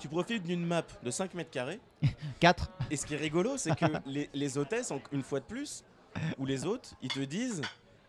[0.00, 1.78] Tu profites d'une map de 5 mètres carrés
[2.40, 2.70] 4.
[2.90, 5.84] Et ce qui est rigolo, c'est que les, les hôtesses, une fois de plus,
[6.38, 7.62] ou les hôtes, ils te disent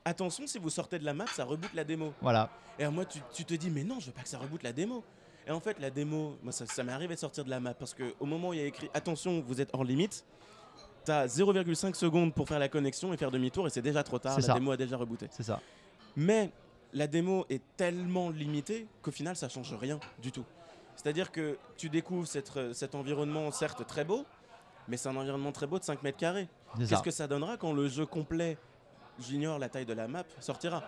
[0.05, 2.13] attention, si vous sortez de la map, ça reboot la démo.
[2.21, 2.49] Voilà.
[2.79, 4.63] Et alors moi, tu, tu te dis mais non, je veux pas que ça reboot
[4.63, 5.03] la démo.
[5.45, 7.73] Et en fait, la démo, moi, ça, ça m'est arrivé de sortir de la map
[7.73, 10.23] parce qu'au moment où il y a écrit attention, vous êtes hors limite,
[11.03, 14.37] t'as 0,5 secondes pour faire la connexion et faire demi-tour et c'est déjà trop tard,
[14.37, 14.53] la ça.
[14.53, 15.27] démo a déjà rebooté.
[15.31, 15.59] C'est ça.
[16.15, 16.51] Mais
[16.93, 20.45] la démo est tellement limitée qu'au final, ça change rien du tout.
[21.01, 24.23] C'est-à-dire que tu découvres cette- euh, cet environnement, certes très beau,
[24.87, 26.47] mais c'est un environnement très beau de 5 mètres carrés.
[26.89, 28.55] Qu'est-ce que ça donnera quand le jeu complet,
[29.19, 30.83] j'ignore la taille de la map, sortira?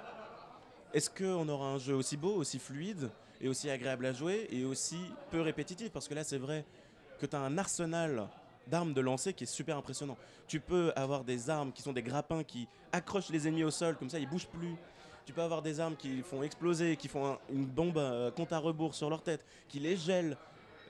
[0.94, 3.10] Est-ce qu'on aura un jeu aussi beau, aussi fluide
[3.41, 4.99] et aussi agréable à jouer et aussi
[5.31, 5.90] peu répétitif?
[5.91, 6.64] Parce que là, c'est vrai
[7.19, 8.27] que tu as un arsenal
[8.68, 10.15] d'armes de lancer qui est super impressionnant.
[10.48, 13.95] Tu peux avoir des armes qui sont des grappins qui accrochent les ennemis au sol,
[13.98, 14.76] comme ça ils bougent plus.
[15.26, 18.52] Tu peux avoir des armes qui font exploser, qui font un- une bombe euh, compte
[18.52, 20.38] à rebours sur leur tête, qui les gèlent,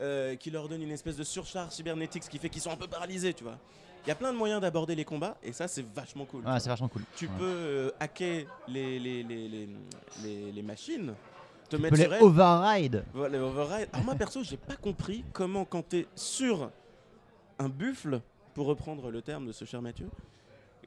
[0.01, 2.75] euh, qui leur donnent une espèce de surcharge cybernétique, ce qui fait qu'ils sont un
[2.75, 3.57] peu paralysés, tu vois.
[4.05, 6.43] Il y a plein de moyens d'aborder les combats et ça c'est vachement cool.
[6.45, 7.03] Ouais, c'est vachement cool.
[7.15, 7.31] Tu Ouais.
[7.37, 9.47] peux euh, hacker les, les, les,
[10.51, 11.13] les, machines,
[11.69, 13.05] te Tu mettre peux les override.
[13.13, 13.87] Voilà, les override.
[13.93, 16.69] Alors moi perso, j'ai pas compris comment quand t'es sur
[17.59, 18.19] un buffle,
[18.55, 20.09] pour reprendre le terme de ce cher Mathieu,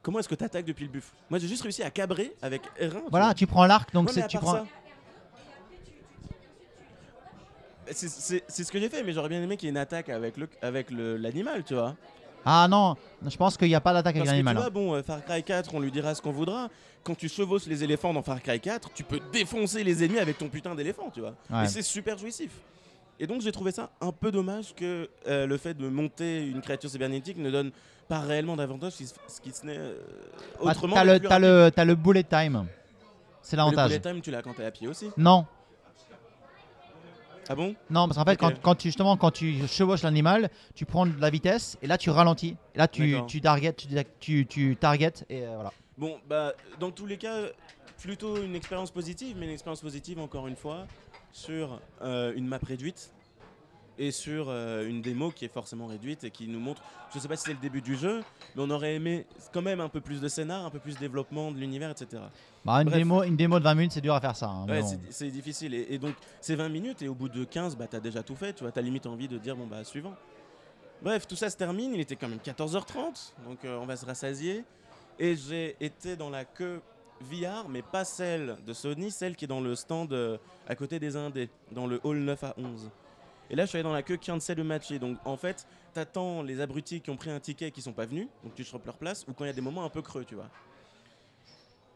[0.07, 2.91] comment est-ce que t'attaques depuis le buffle Moi j'ai juste réussi à cabrer avec R1.
[2.91, 4.53] tu Voilà, tu prends l'arc, donc c'est tu prends.
[4.55, 4.67] ça-
[7.93, 10.37] C'est- ce que j'ai fait, mais j'aurais bien aimé qu'il y ait une attaque avec
[10.37, 11.95] le avec le- l'animal, tu vois.
[12.45, 12.95] Ah non,
[13.27, 14.57] je pense qu'il n'y a pas d'attaque avec Parce que tu l'animal.
[14.57, 16.69] vois, bon, euh, Far Cry 4, on lui dira ce qu'on voudra.
[17.03, 20.39] Quand tu chevauches les éléphants dans Far Cry 4, tu peux défoncer les ennemis avec
[20.39, 21.35] ton putain d'éléphant, tu vois.
[21.51, 21.65] Ouais.
[21.65, 22.51] Et c'est super jouissif.
[23.19, 26.61] Et donc j'ai trouvé ça un peu dommage que euh, le fait de monter une
[26.61, 27.71] créature cybernétique ne donne
[28.09, 29.95] pas réellement d'avantage, ce qui se n'est euh,
[30.61, 30.95] Ah, autrement.
[30.95, 32.67] T'as le, plus t'as le, t'as le bullet time.
[33.43, 33.89] C'est Le l'avantage.
[33.91, 35.11] bullet time, tu l'as quand t'es à pied aussi.
[35.17, 35.47] Non,
[37.49, 37.75] Ah bon?
[37.91, 41.21] Non, parce qu'en fait, quand, quand tu justement quand tu chevauches l'animal, tu prends de
[41.21, 42.57] la vitesse et là tu ralentis.
[42.75, 43.87] Et là tu, tu target, tu,
[44.19, 45.73] tu, tu target et euh, voilà.
[45.97, 47.37] Bon, bah, dans tous les cas,
[47.99, 50.87] plutôt une expérience positive, mais une expérience positive, encore une fois,
[51.33, 53.13] sur euh, une map réduite
[53.99, 56.83] et sur euh, une démo qui est forcément réduite et qui nous montre,
[57.15, 58.23] je sais pas si c'est le début du jeu,
[58.55, 61.01] mais on aurait aimé quand même un peu plus de scénar, un peu plus de
[61.01, 62.23] développement de l'univers, etc.
[62.65, 62.99] Bah, une, Bref.
[62.99, 64.49] démo, une démo de 20 minutes, c'est dur à faire ça.
[64.49, 64.99] hein, mais Ouais, bon.
[65.11, 65.73] c'est- difficile.
[65.75, 68.37] Et, et donc, c'est 20 minutes et au bout de 15, bah, t'as déjà tout
[68.37, 68.53] fait.
[68.53, 70.15] Tu vois, t'as limite envie de dire, bon, bah, suivant.
[71.03, 71.93] Bref, tout ça se termine.
[71.95, 73.33] Il était quand même 14h30.
[73.47, 74.65] Donc, euh, on va se rassasier.
[75.19, 76.81] Et j'ai été dans la queue
[77.21, 80.37] VR, mais pas celle de Sony, celle qui est dans le stand euh,
[80.69, 82.91] à côté des Indés, dans le hall 9 à 11.
[83.51, 84.99] Et là, je suis allé dans la queue cancel le matché.
[84.99, 88.07] Donc, en fait, t'attends les abrutis qui ont pris un ticket et qui sont pas
[88.07, 88.27] venus.
[88.43, 89.25] Donc, tu chopes leur place.
[89.29, 90.49] Ou quand il y a des moments un peu creux, tu vois.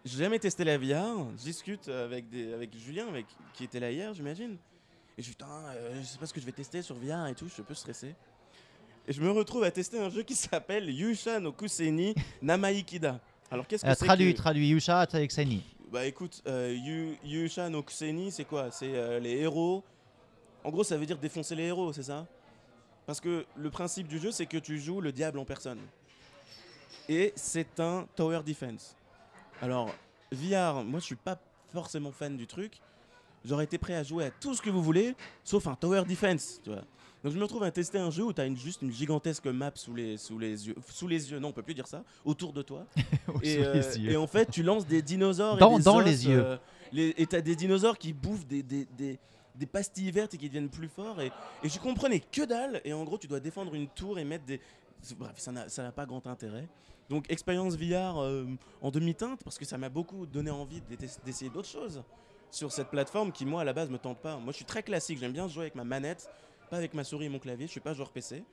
[0.05, 1.27] J'ai jamais testé la VR.
[1.37, 4.53] Je discute avec, des, avec Julien, avec, qui était là hier, j'imagine.
[5.19, 7.27] Et je suis putain, euh, je sais pas ce que je vais tester sur VR
[7.27, 8.15] et tout, je suis un peu stressé.
[9.07, 13.21] Et je me retrouve à tester un jeu qui s'appelle Yusha no Kuseni Namaikida.
[13.51, 15.63] Alors qu'est-ce que Euh, c'est traduit, que- traduit Yusha Taexeni.
[15.93, 18.71] Bah écoute, euh, Yu- Yusha no Kuseni, c'est quoi?
[18.71, 19.83] C'est euh, les héros.
[20.65, 22.27] En gros, ça veut dire défoncer les héros, c'est ça?
[23.07, 25.79] Parce que le principe du jeu, c'est que tu joues le diable en personne.
[27.09, 28.95] Et c'est un tower defense.
[29.61, 29.93] Alors,
[30.31, 31.39] VR, moi je suis pas
[31.73, 32.81] forcément fan du truc.
[33.45, 35.15] J'aurais été prêt à jouer à tout ce que vous voulez,
[35.45, 36.83] sauf un tower defense, tu vois.
[37.25, 39.47] Donc je me retrouve à tester un jeu où tu as une, juste une gigantesque
[39.47, 42.03] map sous les, sous les yeux, sous les yeux, non on peut plus dire ça,
[42.25, 42.85] autour de toi.
[43.43, 45.57] Et, euh, et en fait, tu lances des dinosaures.
[45.57, 46.43] et Dans- des dans os, les yeux.
[46.45, 46.57] euh,
[46.93, 49.19] les- et t'as des dinosaures qui bouffent des, des, des-
[49.55, 51.21] des pastilles vertes et qui deviennent plus forts.
[51.21, 51.31] Et,
[51.65, 52.81] je comprenais que dalle.
[52.85, 54.61] Et en gros, tu dois défendre une tour et mettre des.
[55.17, 55.53] Bref, ça
[55.83, 56.69] n'a pas grand intérêt.
[57.09, 58.47] Donc, expérience VR euh,
[58.83, 62.03] en demi-teinte, parce que ça m'a beaucoup donné envie d'ess- d'essayer d'autres choses
[62.51, 64.37] sur cette plateforme qui, moi, à la base, me tente pas.
[64.37, 65.19] Moi, je suis très classique.
[65.19, 66.31] J'aime bien jouer avec ma manette,
[66.71, 67.67] pas avec ma souris et mon clavier.
[67.67, 68.45] Je suis pas joueur PC.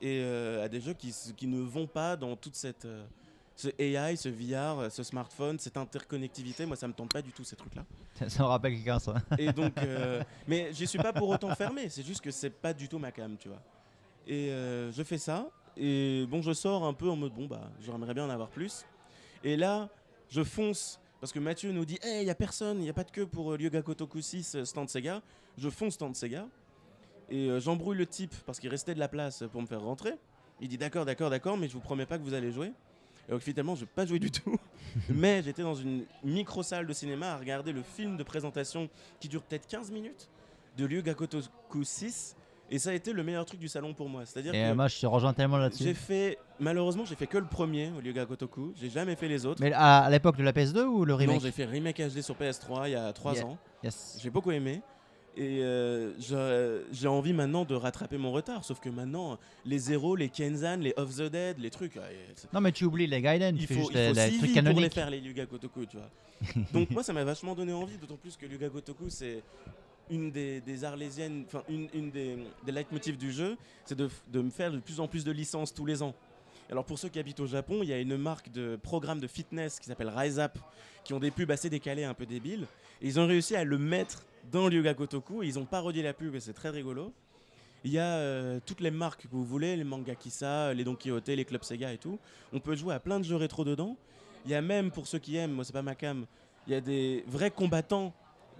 [0.00, 2.84] Et euh, à des jeux qui ne vont pas dans toute cette.
[2.84, 3.04] euh,
[3.58, 7.42] ce AI, ce VR, ce smartphone, cette interconnectivité, moi ça me tente pas du tout
[7.42, 7.84] ces trucs-là.
[8.28, 9.14] Ça me rappelle quelqu'un, ça.
[9.38, 12.72] Et donc, euh, mais j'y suis pas pour autant fermé, c'est juste que c'est pas
[12.72, 13.62] du tout ma cam, tu vois.
[14.26, 17.70] Et euh, je fais ça, et bon, je sors un peu en mode bon, bah,
[17.80, 18.84] j'aimerais bien en avoir plus.
[19.44, 19.88] Et là,
[20.28, 22.94] je fonce, parce que Mathieu nous dit, hey, il y a personne, il y a
[22.94, 25.22] pas de queue pour euh, Ryoga Kotoku 6 euh, stand Sega.
[25.56, 26.46] Je fonce stand Sega,
[27.30, 30.14] et euh, j'embrouille le type parce qu'il restait de la place pour me faire rentrer.
[30.60, 32.72] Il dit d'accord, d'accord, d'accord, mais je vous promets pas que vous allez jouer.
[33.28, 34.56] Et donc finalement, je n'ai pas joué du tout.
[35.10, 38.88] mais j'étais dans une micro-salle de cinéma à regarder le film de présentation
[39.20, 40.28] qui dure peut-être 15 minutes
[40.76, 42.36] de Ryu Gakotoku 6.
[42.70, 44.26] Et ça a été le meilleur truc du salon pour moi.
[44.26, 45.94] C'est-à-dire Et que moi, je te rejoins tellement j'ai là-dessus.
[45.94, 48.72] fait, malheureusement, j'ai fait que le premier au Ryu Gakotoku.
[48.76, 49.60] J'ai jamais fait les autres.
[49.62, 51.40] Mais à, à l'époque de la PS2 ou le non, remake?
[51.40, 53.46] j'ai fait remake HD sur PS3 il y a 3 Yeah.
[53.46, 53.58] ans.
[53.82, 54.18] Yes.
[54.22, 54.82] J'ai beaucoup aimé.
[55.36, 56.12] Et euh,
[56.90, 58.64] j'ai envie maintenant de rattraper mon retard.
[58.64, 61.96] Sauf que maintenant, les Zero, les Kenzan, les Off the Dead, les trucs.
[62.52, 64.90] Non, mais tu oublies les Gaiden, tu il faut, juste il les, faut pour les
[64.90, 66.10] faire les Yuga Gotoku, tu vois.
[66.72, 69.42] Donc moi ça m'a vachement donné envie, d'autant plus que Yuga Gotoku c'est
[70.10, 74.40] une des, des arlésiennes, enfin une, une des, des leitmotifs du jeu, c'est de, de
[74.40, 76.14] me faire de plus en plus de licences tous les ans.
[76.70, 79.26] Alors pour ceux qui habitent au Japon, il y a une marque de programme de
[79.26, 80.58] fitness qui s'appelle Rise Up,
[81.02, 82.66] qui ont des pubs assez décalées, un peu débiles.
[83.00, 86.02] Et ils ont réussi à le mettre dans le Yuga Gotoku, et ils ont parodié
[86.02, 87.12] la pub et c'est très rigolo.
[87.84, 90.94] Il y a euh, toutes les marques que vous voulez, les Manga Kissa, les Don
[90.94, 92.18] Quijote, les Club Sega et tout.
[92.52, 93.96] On peut jouer à plein de jeux rétro dedans.
[94.44, 96.26] Il y a même, pour ceux qui aiment, moi c'est pas ma cam,
[96.66, 98.12] il y a des vrais combattants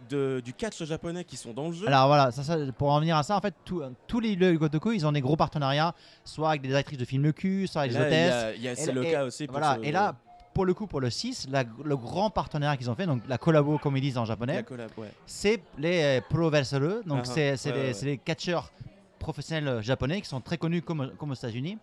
[0.08, 1.86] de- du catch japonais qui sont dans le jeu.
[1.86, 4.56] Alors voilà, ça, ça, pour en venir à ça, en fait, tout- tous les le
[4.56, 5.94] Gotoku, ils ont des gros partenariats,
[6.24, 8.32] soit avec des actrices de films de cul, soit avec des hôtesses.
[8.32, 10.14] a- il y a- Et c'est le cas aussi pour Voilà, ce- et là,
[10.54, 13.38] pour le coup, pour le 6, la- le grand partenariat qu'ils ont fait, donc la
[13.38, 15.10] collabo, comme ils disent en japonais, ouais.
[15.26, 18.72] c'est les euh, pro wrestlers, donc Ah, c'est c'est ouais, les, ouais, c'est les catcheurs
[19.18, 21.78] professionnels euh, japonais qui sont très connus comme, comme aux États-Unis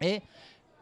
[0.00, 0.20] et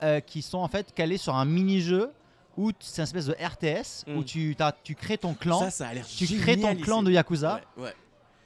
[0.02, 2.10] euh, qui sont en fait calés sur un mini-jeu
[2.56, 4.24] où c'est une espèce de RTS où Mm.
[4.24, 7.06] tu, tu crées ton clan, Ça, ça a l'air tu crées ton clan ici.
[7.06, 7.60] de Yakuza.
[7.76, 7.94] Ouais, ouais.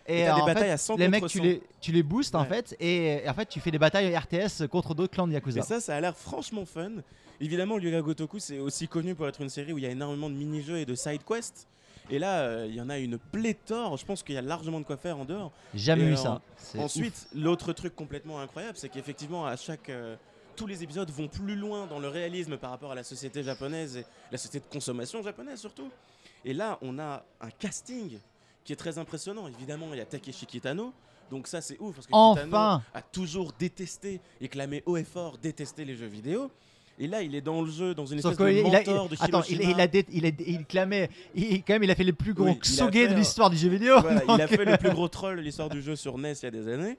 [0.09, 1.45] Et, Et euh, des en batailles fait, à 100 les mecs, tu 100.
[1.45, 4.69] les, tu les boostes en fait, et, et en fait, tu fais des batailles RTS
[4.71, 5.59] contre d'autres clans de Yakuza.
[5.61, 6.93] Et ça, ça a l'air franchement fun.
[7.41, 10.31] Évidemment, Yuga Gotoku, c'est aussi connu pour être une série où il y a énormément
[10.31, 11.67] de mini-jeux et de side quests.
[12.09, 13.97] Et là, euh, il y en a une pléthore.
[13.97, 15.51] Je pense qu'il y a largement de quoi faire en dehors.
[15.75, 16.41] Jamais Et ça.
[16.79, 19.89] Ensuite, l'autre truc complètement incroyable, c'est qu'effectivement, à chaque.
[19.91, 20.15] euh,
[20.57, 23.99] tous les épisodes vont plus loin dans le réalisme par rapport à la société japonaise
[23.99, 25.91] et la société de consommation japonaise surtout.
[26.45, 28.19] Et là, on a un casting
[28.65, 29.47] qui est très impressionnant.
[29.49, 30.93] Évidemment, il y a Takeshi Kitano.
[31.31, 35.05] Donc ça, c'est ouf parce que Kitano Enfin a toujours détesté et clamé haut et
[35.05, 36.51] fort détester les jeux vidéo.
[36.99, 39.43] Et là, il est dans le jeu, dans une espèce de a, mentor de attends,
[39.51, 42.13] il, il a, dé- il a- il clamait, il, quand même, il a fait les
[42.15, 44.01] plus gros Oui, il fait de l'histoire du jeu vidéo.
[44.01, 46.45] Voilà, il a fait le plus gros troll de l'histoire du jeu sur NES il
[46.45, 46.97] y a des années.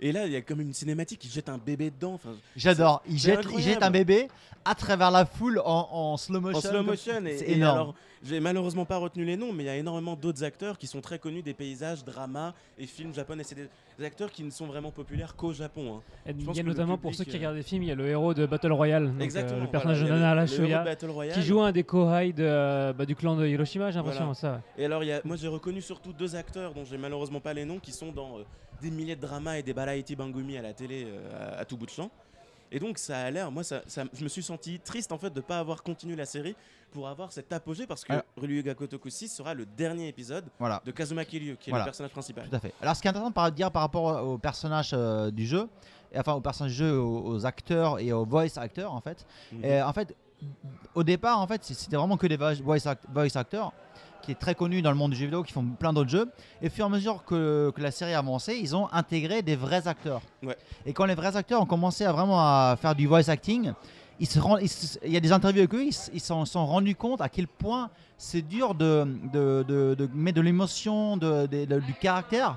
[0.00, 2.14] Et là, il y a comme une cinématique, il jette un bébé dedans.
[2.14, 3.02] Enfin, J'adore.
[3.08, 4.28] Il jette, il jette un bébé
[4.64, 6.58] à travers la foule en, en slow motion.
[6.58, 7.24] en slow comme- motion.
[7.26, 7.74] Et, C'est et énorme.
[7.78, 7.94] alors,
[8.24, 11.00] j'ai malheureusement pas retenu les noms, mais il y a énormément d'autres acteurs qui sont
[11.00, 13.44] très connus des paysages, dramas et films japonais.
[13.44, 13.68] C'est des,
[13.98, 15.96] des acteurs qui ne sont vraiment populaires qu'au Japon.
[16.26, 16.32] hein.
[16.36, 18.06] Il y a notamment pour ceux qui euh, regardent des films, il y a le
[18.08, 19.60] héros de Battle Royale, donc, euh, Exactement.
[19.62, 20.84] le personnage voilà, de Nana Lashoya,
[21.32, 24.24] qui joue un des Kohai de, bah, du clan de Hiroshima, j'ai l'impression.
[24.24, 24.34] Voilà.
[24.34, 24.62] Ça.
[24.76, 27.54] Et alors, il y a, moi j'ai reconnu surtout deux acteurs dont j'ai malheureusement pas
[27.54, 28.42] les noms qui sont dans euh,
[28.80, 31.76] des milliers de dramas et des balaiti bangumi à la télé euh, à, à tout
[31.76, 32.10] bout de champ.
[32.72, 35.30] Et donc ça a l'air, moi ça, ça- je me suis senti triste en fait
[35.30, 36.56] de pas avoir continué la série
[36.90, 40.82] pour avoir cet apogée parce que Alors- Ryuga Kotoku 6 sera le dernier épisode Voilà.
[40.84, 41.84] de Kazuma Kiryu qui est Voilà.
[41.84, 42.48] le personnage principal.
[42.48, 42.72] Tout à fait.
[42.82, 45.68] Alors, ce qui est intéressant de par- dire par rapport au personnage euh, du jeu,
[46.12, 49.24] et enfin au personnage du jeu, aux, aux acteurs et aux voice acteurs, en fait.
[49.52, 49.64] Mhm.
[49.64, 50.16] Et, en fait,
[50.94, 53.72] au départ, en fait, c'était vraiment que des voice act- voice actors.
[54.22, 56.30] Qui est très connu dans le monde du jeu vidéo, qui font plein d'autres jeux.
[56.62, 59.42] Et au fur et à mesure que, que la série a avancé, ils ont intégré
[59.42, 60.20] des vrais acteurs.
[60.42, 60.56] Ouais.
[60.84, 63.72] Et quand les vrais acteurs ont commencé à vraiment à faire du voice acting,
[64.18, 66.64] ils se rend- ils se- il y a des interviews avec eux, ils s'en sont
[66.66, 71.94] rendus compte à quel point c'est dur de, de, de, de mettre de l'émotion, du
[72.00, 72.56] caractère,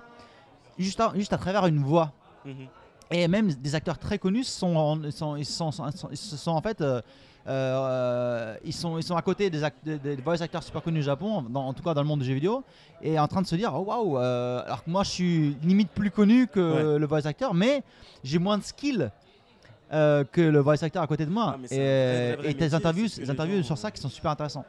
[0.77, 2.13] juste à, juste à travers une voix.
[2.45, 2.67] Mhm.
[3.11, 6.61] Et même des acteurs très connus sont, sont- ils, sont, sont- ils se sont en
[6.61, 6.79] fait.
[6.81, 7.01] euh,
[7.47, 10.99] euh, ils, sont, ils sont à côté des, act- des, des voice acteurs super connus
[10.99, 12.63] au Japon, dans- en tout cas dans le monde du jeu vidéo,
[13.01, 15.89] et en train de se dire oh, waouh, euh, alors que moi je suis limite
[15.89, 17.83] plus connu que le voice acteur, mais
[18.23, 19.11] j'ai moins de skill
[19.91, 21.55] euh, que le voice acteur à côté de moi.
[21.57, 24.65] Ah, et vrai, vrai, tes interviews, les interviews gens- sur ça qui sont super intéressants.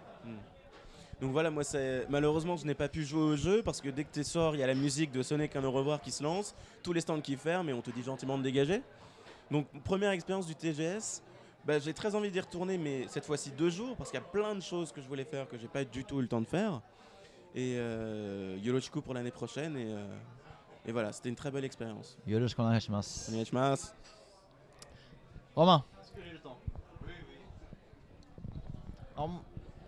[1.20, 1.62] Donc voilà, moi,
[2.09, 4.60] malheureusement, je n'ai pas pu jouer au jeu parce que dès que tu sors, il
[4.60, 7.20] y a la musique de Sonic un au revoir qui se lance, tous les stands
[7.20, 8.80] qui ferment et on te dit gentiment de dégager.
[9.51, 11.20] Donc, première expérience du TGS,
[11.65, 14.27] bah, j'ai très envie d'y retourner, mais cette fois-ci deux jours parce qu'il y a
[14.27, 16.41] plein de choses que je voulais faire que j'ai pas du tout eu le temps
[16.41, 16.81] de faire.
[17.55, 18.59] Et euh,
[19.05, 19.77] pour l'année prochaine.
[19.77, 20.07] Et, euh,
[20.87, 22.16] et voilà, c'était une très belle expérience.
[22.27, 23.31] Onegaishimasu.
[23.31, 23.89] Onegaishimasu.
[25.55, 26.59] Romain, Est-ce que j'ai le temps?
[27.03, 29.23] Oui, oui.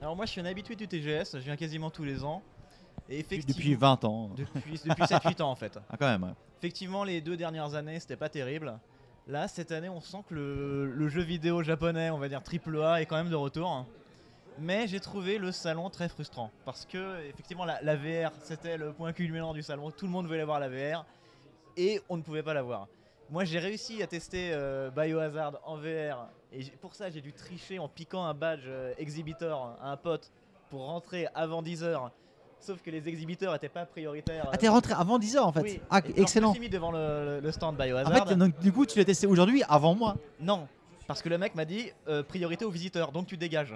[0.01, 2.43] Alors, moi, je suis un habitué du TGS, je viens quasiment tous les ans.
[3.09, 4.31] Et effectivement, depuis 20 ans.
[4.36, 5.78] depuis, depuis 7-8 ans en fait.
[5.90, 6.23] Ah, quand même.
[6.24, 6.35] ouais.
[6.59, 8.78] Effectivement, les deux dernières années, c'était pas terrible.
[9.28, 13.07] Là, cette année, on sent que le, jeu vidéo japonais, on va dire AAA, est
[13.07, 13.86] quand même de retour.
[14.59, 19.15] Mais j'ai trouvé le salon très frustrant parce que effectivement la, VR c'était le point
[19.15, 19.90] culminant du salon.
[19.90, 21.07] Tout le monde voulait voir la VR
[21.78, 22.86] et on ne pouvait pas la voir.
[23.31, 27.78] Moi j'ai réussi à tester euh, Biohazard en VR et pour ça j'ai dû tricher
[27.78, 30.31] en piquant un badge euh, exhibitor à un pote
[30.69, 32.11] pour rentrer avant 10h.
[32.62, 34.48] Sauf que les exhibiteurs n'étaient pas prioritaires.
[34.52, 35.60] Ah, t'es rentré avant 10h en fait.
[35.62, 35.80] Oui.
[35.90, 36.48] Ah, Et Je excellent.
[36.51, 38.28] me suis mis devant le, le stand En Biohazard.
[38.28, 40.16] fait, donc, du coup, tu l'as testé aujourd'hui avant moi.
[40.40, 40.68] Non,
[41.09, 43.74] parce que le mec m'a dit euh, priorité aux visiteurs, donc tu dégages.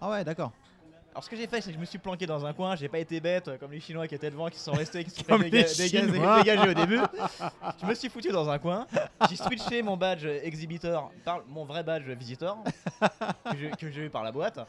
[0.00, 0.52] Ah ouais, d'accord.
[1.14, 2.88] Alors ce que j'ai fait, c'est que je me suis planqué dans un coin, j'ai
[2.88, 5.16] pas été bête euh, comme les Chinois qui étaient devant, qui sont restés, qui se
[5.18, 7.00] sont fait déga- au début.
[7.82, 8.86] Je me suis foutu dans un coin,
[9.28, 12.56] j'ai switché mon badge exhibiteur par mon vrai badge visiteur
[13.78, 14.60] que j'ai eu par la boîte.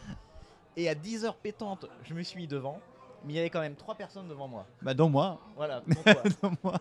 [0.76, 2.80] Et à 10h pétantes, je me suis mis devant,
[3.26, 4.66] mais il y avait quand même trois personnes devant moi.
[4.82, 5.40] Bah, donc moi.
[5.56, 5.96] Voilà, dont
[6.42, 6.52] toi.
[6.64, 6.74] Moi.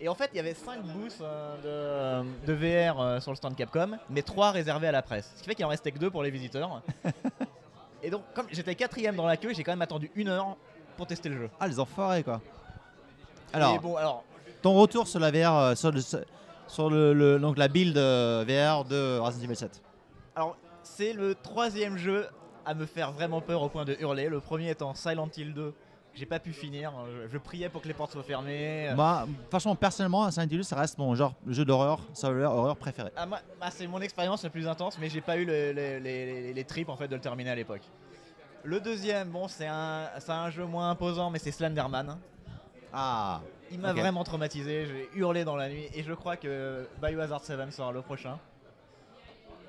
[0.00, 2.52] Et en fait, il y avait 5 booths euh, de, de
[2.92, 5.32] VR euh, sur le stand Capcom, mais 3 réservés à la presse.
[5.36, 6.82] Ce qui fait qu'il en restait que 2 pour les visiteurs.
[8.02, 10.56] Et donc, comme j'étais quatrième dans la queue, j'ai quand même attendu une heure
[10.96, 11.50] pour tester le jeu.
[11.60, 12.40] Ah, les enfoirés quoi.
[13.52, 14.24] Alors, bon, alors,
[14.60, 18.44] ton retour sur la VR, euh, sur, le, sur le, le- donc la build euh,
[18.46, 19.82] VR de Resident Evil 7.
[20.34, 22.26] alors c'est le troisième jeu
[22.66, 24.28] à me faire vraiment peur au point de hurler.
[24.28, 25.74] Le premier étant Silent Hill 2, que
[26.18, 26.92] j'ai pas pu finir.
[27.10, 28.90] Je, je priais pour que les portes soient fermées.
[28.94, 33.10] Moi, franchement, personnellement, Silent Hill, ça reste mon genre jeu d'horreur, horreur, horreur préféré.
[33.16, 35.98] Ah, moi- bah, c'est mon expérience la plus intense, mais j'ai pas eu le- le-
[35.98, 37.82] les, les- tripes en fait de le terminer à l'époque.
[38.64, 42.16] Le deuxième, bon, c'est un, c'est un jeu moins imposant, mais c'est Slenderman.
[42.92, 43.40] Ah,
[43.70, 47.72] Il m'a vraiment traumatisé, j'ai hurlé dans la nuit, et je crois que Biohazard 7
[47.72, 48.38] sera le prochain.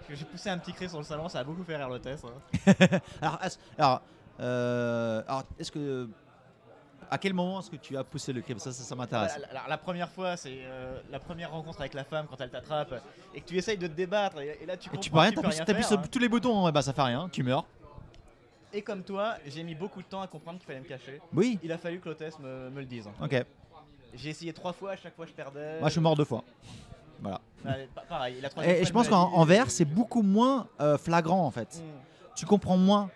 [0.10, 2.26] J'ai poussé un petit cri sur le salon, ça a beaucoup fait rire le test.
[2.26, 3.00] hein.
[3.22, 4.02] alors, est-ce- alors,
[4.40, 6.10] euh, alors, est-ce que.
[7.12, 8.56] À quel moment est-ce que tu as poussé le cri?
[8.60, 9.38] Ça, ça, ça m'intéresse.
[9.38, 12.50] La, la- la première fois, c'est euh, la première rencontre avec la femme quand elle
[12.50, 12.94] t'attrape,
[13.36, 15.32] et que tu essayes de te débattre, et, et là tu Et tu peux rien,
[15.32, 16.04] t'appuies faire, sur hein.
[16.12, 17.66] tous les boutons, et bah ça fait rien, tu meurs.
[18.76, 21.22] Et comme toi, j'ai mis beaucoup de temps à comprendre qu'il fallait me cacher.
[21.34, 23.08] Oui, Il a fallu que l'hôtesse me, me le dise.
[23.22, 23.46] ok.
[24.16, 25.80] J'ai essayé trois fois, à chaque fois je perdais.
[25.80, 26.44] Moi, je suis mort deux fois.
[27.22, 27.40] Pa-
[28.10, 31.52] pareil, la Et, fois, je pense qu'en en VR, c'est beaucoup moins euh, flagrant en
[31.52, 31.82] fait.
[31.82, 32.36] Mm.
[32.36, 33.10] Tu comprends moins.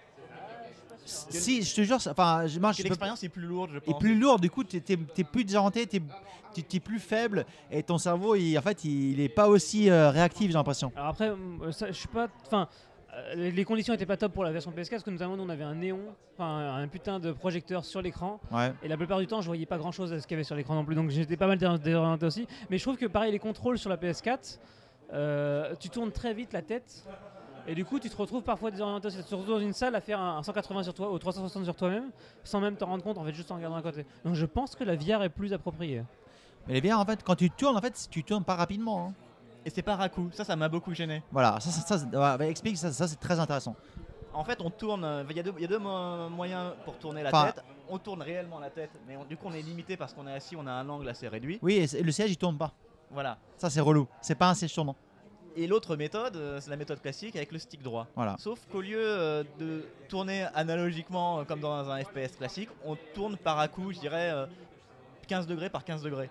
[1.08, 2.46] Si, je te jure, enfin,
[2.78, 3.98] l'expérience est plus lourde, je pense.
[3.98, 4.40] plus lourd.
[4.40, 6.02] Du coup, t'es es, plus désorienté, t'es
[6.58, 10.10] es, plus faible, et ton cerveau, il, en fait, il, il est pas aussi euh,
[10.10, 10.92] réactif, j'ai l'impression.
[10.96, 12.28] Alors après, euh, ça, je suis pas.
[12.46, 12.66] Enfin, euh,
[13.36, 15.50] les les conditions étaient pas top pour la version PS4 parce que notamment nous on
[15.50, 16.00] avait un néon,
[16.34, 18.40] enfin un putain de projecteur sur l'écran.
[18.52, 18.74] Ouais.
[18.84, 20.44] Et la plupart du temps, je voyais pas grand chose à ce qu'il y avait
[20.44, 20.96] sur l'écran non plus.
[20.96, 22.48] Donc j'étais pas mal dé- désorienté aussi.
[22.70, 24.60] Mais je trouve que pareil, les contrôles sur la PS4,
[25.14, 27.06] euh, tu tournes très vite la tête.
[27.70, 29.18] Et du coup, tu te retrouves parfois désorienté aussi.
[29.18, 31.64] Tu te retrouves dans une salle à faire un un 180 sur toi ou 360
[31.66, 32.12] sur toi-même
[32.44, 34.06] sans même t'en rendre compte en fait, juste en regardant à côté.
[34.24, 36.04] Donc je pense que la VR est plus appropriée.
[36.68, 39.08] Mais les VR, en fait, quand tu tournes, en fait, tu tournes pas rapidement.
[39.10, 39.14] hein.
[39.68, 41.22] Et c'est pas Raku, ça, ça m'a beaucoup gêné.
[41.30, 43.76] Voilà, ça, bah, explique, ça, ça c'est très intéressant.
[44.34, 45.04] En fait, on tourne.
[45.04, 47.52] euh, Il y a deux, il y a deux mo- moyens pour tourner la Enfin-
[47.52, 47.66] tête.
[47.90, 50.32] On tourne réellement la tête, mais on- du coup, on est limité parce qu'on est
[50.34, 51.60] assis, on a un angle assez réduit.
[51.62, 52.72] Oui, et le siège, il tourne pas.
[53.12, 53.38] Voilà.
[53.58, 54.08] Ça, c'est relou.
[54.22, 54.96] C'est pas un siège tournant.
[55.58, 58.08] Et l'autre méthode, euh, c'est la méthode classique avec le stick droit.
[58.16, 58.38] Voilà.
[58.40, 63.36] Sauf qu'au lieu euh, de tourner analogiquement euh, comme dans un FPS classique, on tourne
[63.36, 64.46] par à coup, je dirais, euh,
[65.28, 66.30] 15 degrés par 15 degrés.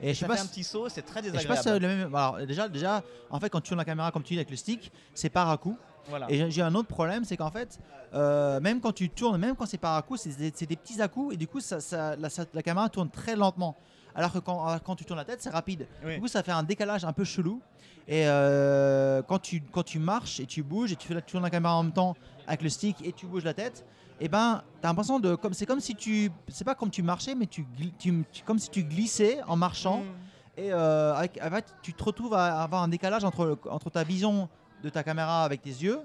[0.00, 1.56] Et je sais pas fait un petit saut, c'est très Et je sais désagréable.
[1.56, 2.14] pas si c'est le même.
[2.14, 4.56] Alors, déjà, déjà, en fait, quand tu tournes la caméra comme tu dis avec le
[4.56, 5.76] stick, c'est par à coup.
[6.08, 6.26] Voilà.
[6.30, 7.78] Et j'ai- un autre problème, c'est qu'en fait,
[8.14, 11.34] euh, même quand tu tournes, même quand c'est par c'est des, c'est des petits à-coups
[11.34, 13.76] et du coup, ça, ça- la, ça- la caméra tourne très lentement.
[14.14, 15.86] Alors que quand, tu tournes la tête, c'est rapide.
[16.04, 16.14] Oui.
[16.14, 17.60] Du coup, ça fait un décalage un peu chelou.
[18.08, 21.32] Et euh, quand, tu, quand tu marches et tu bouges et tu, fais la- tu
[21.32, 22.16] tournes la caméra en même temps
[22.46, 23.84] avec le stick et tu bouges la tête,
[24.20, 25.34] et ben, t'as l'impression de.
[25.34, 26.30] comme C'est comme si tu.
[26.48, 29.56] C'est pas comme tu marchais, mais tu, gli- tu- tu- comme si tu glissais en
[29.56, 29.98] marchant.
[29.98, 30.60] Mm.
[30.60, 34.48] Et euh, avec, avec- tu te retrouves à avoir un décalage entre, entre ta vision
[34.82, 36.00] de ta caméra avec tes yeux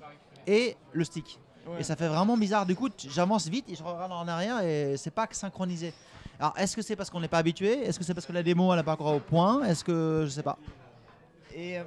[0.45, 1.39] et le stick.
[1.67, 1.79] Ouais.
[1.79, 2.65] Et ça fait vraiment bizarre.
[2.65, 5.93] Du coup, j'avance vite et je regarde en arrière et c'est pas synchronisé.
[6.39, 7.83] Alors, est-ce que c'est parce qu'on n'est pas habitué?
[7.83, 9.63] Est-ce que c'est parce que la démo elle n'est pas encore au point?
[9.63, 10.57] Est-ce que je sais pas
[11.55, 11.83] Et euh,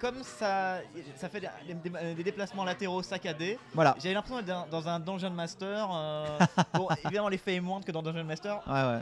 [0.00, 0.78] comme ça,
[1.16, 3.94] ça fait des, des- des déplacements latéraux saccadés, Voilà.
[4.00, 5.88] j'avais l'impression d'être dans, un Dungeon Master.
[5.92, 6.38] euh,
[6.74, 9.00] bon, évidemment, l'effet est moindre que dans Dungeon Master, Ouais, ouais.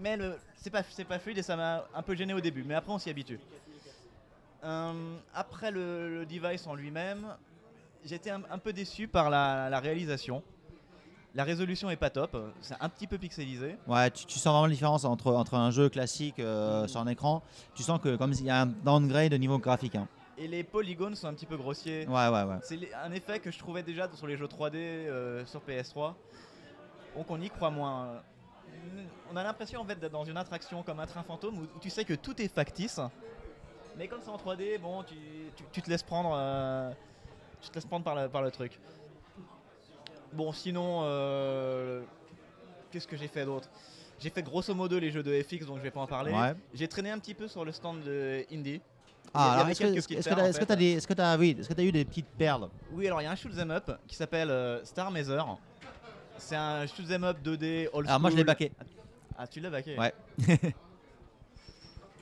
[0.00, 0.18] mais
[0.56, 2.92] c'est pas, c'est pas fluide et ça m'a un peu gêné au début, mais après
[2.92, 3.40] on s'y habitue.
[4.64, 7.26] Euh, après le, le device en lui-même,
[8.04, 10.42] j'étais un, un peu déçu par la, la réalisation.
[11.34, 13.76] La résolution est pas top, c'est un petit peu pixelisé.
[13.86, 17.06] Ouais, tu, tu sens vraiment la différence entre, entre un jeu classique euh, sur un
[17.08, 17.42] écran.
[17.74, 19.96] Tu sens que comme il y a un downgrade au niveau graphique.
[19.96, 20.08] hein.
[20.38, 22.06] Et les polygones sont un petit peu grossiers.
[22.06, 22.56] Ouais, ouais, ouais.
[22.62, 26.14] C'est un effet que je trouvais déjà sur les jeux 3D euh, sur PS3.
[27.16, 28.22] Donc on y croit moins.
[29.32, 31.78] On a l'impression en fait d'être dans une attraction comme un train fantôme où, où
[31.80, 33.00] tu sais que tout est factice.
[33.96, 35.14] Mais comme c'est en 3D, bon, tu,
[35.56, 36.90] tu- tu te laisses prendre, euh,
[37.62, 38.78] tu te laisses prendre par, le- par le truc.
[40.34, 42.02] Bon, sinon, euh,
[42.90, 43.70] qu'est-ce que j'ai fait d'autre?
[44.18, 46.32] J'ai fait grosso modo les jeux de FX, donc je vais pas en parler.
[46.32, 46.54] Ouais.
[46.74, 48.82] J'ai traîné un petit peu sur le stand de Indie.
[49.36, 50.66] Ah, alors est-ce que que perles, t'as en fait.
[50.66, 52.68] t'as des- est-ce que t'as- oui, est-ce que t'as eu des petites perles?
[52.92, 55.58] Oui, alors il y a un shoot'em up qui s'appelle euh, Star Mazer.
[56.38, 58.72] C'est un shoot'em up 2D old Alors moi je l'ai baqué.
[59.38, 59.96] Ah, tu l'as baqué?
[59.98, 60.12] Ouais.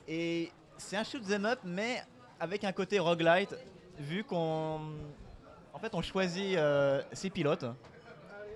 [0.07, 2.01] Et c'est un shoot'em up, mais
[2.39, 3.55] avec un côté roguelite,
[3.99, 4.79] vu qu'on.
[5.73, 7.65] En fait, on choisit euh, ses pilotes.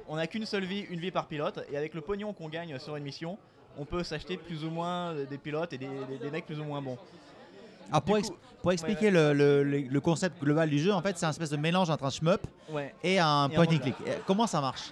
[0.07, 2.80] On n'a qu'une seule vie, une vie par pilote, et avec le pognon qu'on gagne
[2.80, 3.38] sur une mission,
[3.77, 6.64] on peut s'acheter plus ou moins des pilotes et des, des- des mecs plus ou
[6.64, 6.98] moins bons.
[7.91, 8.32] Alors pour, ex-
[8.72, 11.57] expliquer Le, le- le- le concept global du jeu, en fait c'est un espèce de
[11.57, 12.94] mélange entre un shmup Ouais.
[13.03, 13.82] et un Et un point and roguelike.
[13.82, 13.95] click.
[14.07, 14.91] Et Comment ça marche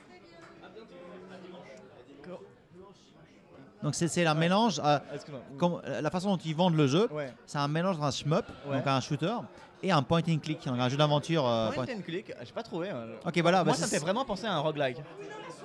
[3.83, 5.17] Donc c'est un mélange, euh, Ah,
[5.57, 7.07] comme- la façon dont ils vendent le jeu,
[7.45, 9.35] c'est un mélange entre un shmup, donc un shooter,
[9.83, 11.47] et un point and click, donc un jeu d'aventure.
[11.47, 12.89] euh, Point point- and click, j'ai pas trouvé.
[12.91, 13.15] euh.
[13.25, 14.97] Ok voilà, bah, Moi, ça me fait vraiment penser à un roguelike.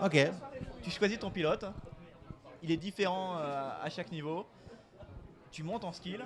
[0.04, 0.30] Ok,
[0.82, 1.64] Tu choisis ton pilote,
[2.62, 4.44] il est différent euh, à chaque niveau,
[5.50, 6.20] tu montes en skill,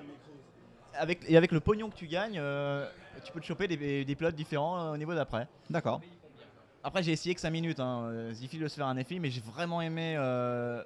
[0.98, 2.86] avec, et avec le pognon que tu gagnes, euh,
[3.24, 5.46] tu peux te choper des, des pilotes différents euh, au niveau d'après.
[5.70, 6.00] d'accord.
[6.84, 9.18] Après j'ai essayé que 5 minutes, hein, euh, c'est difficile de se faire un effet,
[9.18, 10.82] mais j'ai vraiment aimé euh,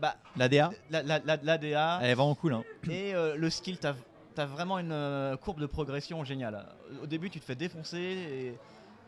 [0.00, 2.54] bah, La DA, la, la, la- la DA elle est vraiment cool.
[2.54, 2.64] hein.
[2.90, 3.94] et euh, le skill, t'as
[4.36, 6.66] as vraiment une courbe de progression géniale.
[7.02, 8.58] Au début tu te fais défoncer et,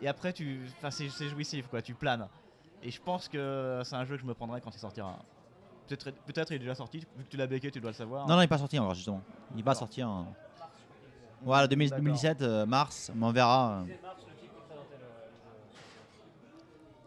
[0.04, 2.28] et après tu, enfin, c'est c'est jouissif, quoi, tu planes.
[2.82, 5.18] Et je pense que c'est un jeu que je me prendrai quand il sortira.
[5.88, 8.26] Peut-être peut-être il est déjà sorti, vu que tu l'as béqué, tu dois le savoir.
[8.26, 9.22] Non, non, il n'est pas sorti encore justement.
[9.56, 10.08] Il va sortir.
[10.08, 10.32] en-
[11.42, 12.02] Voilà, 2000 D'accord.
[12.04, 13.80] 2017, euh, mars, mais on verra.
[13.80, 13.84] euh.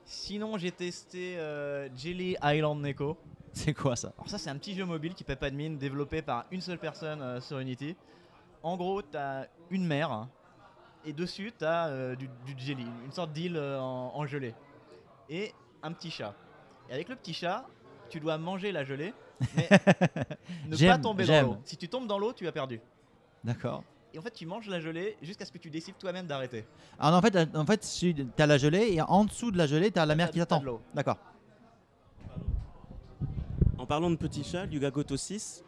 [0.05, 3.17] Sinon, j'ai testé euh, Jelly Island Neko.
[3.53, 4.11] C'est quoi ça?
[4.17, 6.61] Alors ça, c'est un petit jeu mobile qui paie pas de mine, développé par une
[6.61, 7.95] seule personne euh, sur Unity.
[8.61, 10.29] En gros, tu as une mer hein,
[11.05, 14.53] et dessus, tu as du, du jelly, une sorte d'île euh, en, en gelée.
[15.29, 15.53] Et
[15.83, 16.33] un petit chat.
[16.89, 17.65] Et avec le petit chat,
[18.09, 19.13] tu dois manger la gelée,
[19.55, 19.69] mais
[20.67, 21.57] ne pas tomber dans l'eau.
[21.63, 22.79] Si tu tombes dans l'eau, tu as perdu.
[23.43, 23.83] D'accord.
[24.13, 26.65] Et en fait, tu manges la gelée jusqu'à ce que tu décides toi-même d'arrêter.
[26.97, 29.91] Alors en fait, en fait tu as la gelée et en dessous de la gelée,
[29.91, 30.63] tu as la mer qui t'attend.
[30.93, 31.17] D'accord.
[33.77, 35.63] En parlant de petits chats, Yuga Goto 6,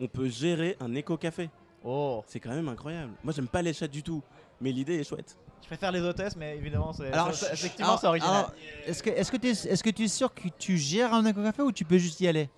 [0.00, 1.50] on peut gérer un éco-café.
[1.84, 3.12] Oh, C'est quand même incroyable.
[3.22, 4.22] Moi, j'aime pas les chats du tout,
[4.60, 5.36] mais l'idée est chouette.
[5.62, 8.34] Je préfère les hôtesses, mais évidemment, c'est Alors, c'est- effectivement, alors- c'est original.
[8.34, 8.52] alors,
[8.86, 11.24] Est-ce que est-ce que tu es, est-ce que tu es sûr que tu gères un
[11.24, 12.50] éco-café ou tu peux juste y aller?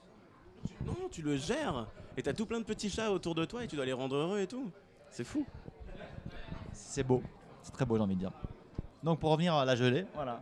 [0.86, 1.86] Non, tu le gères.
[2.16, 4.16] Et t'as tout plein de petits chats autour de toi et tu dois les rendre
[4.16, 4.70] heureux et tout.
[5.10, 5.46] C'est fou.
[6.72, 7.22] C'est beau.
[7.62, 8.32] C'est très beau, j'ai envie de dire.
[9.02, 10.40] Donc pour revenir à la gelée, Voilà.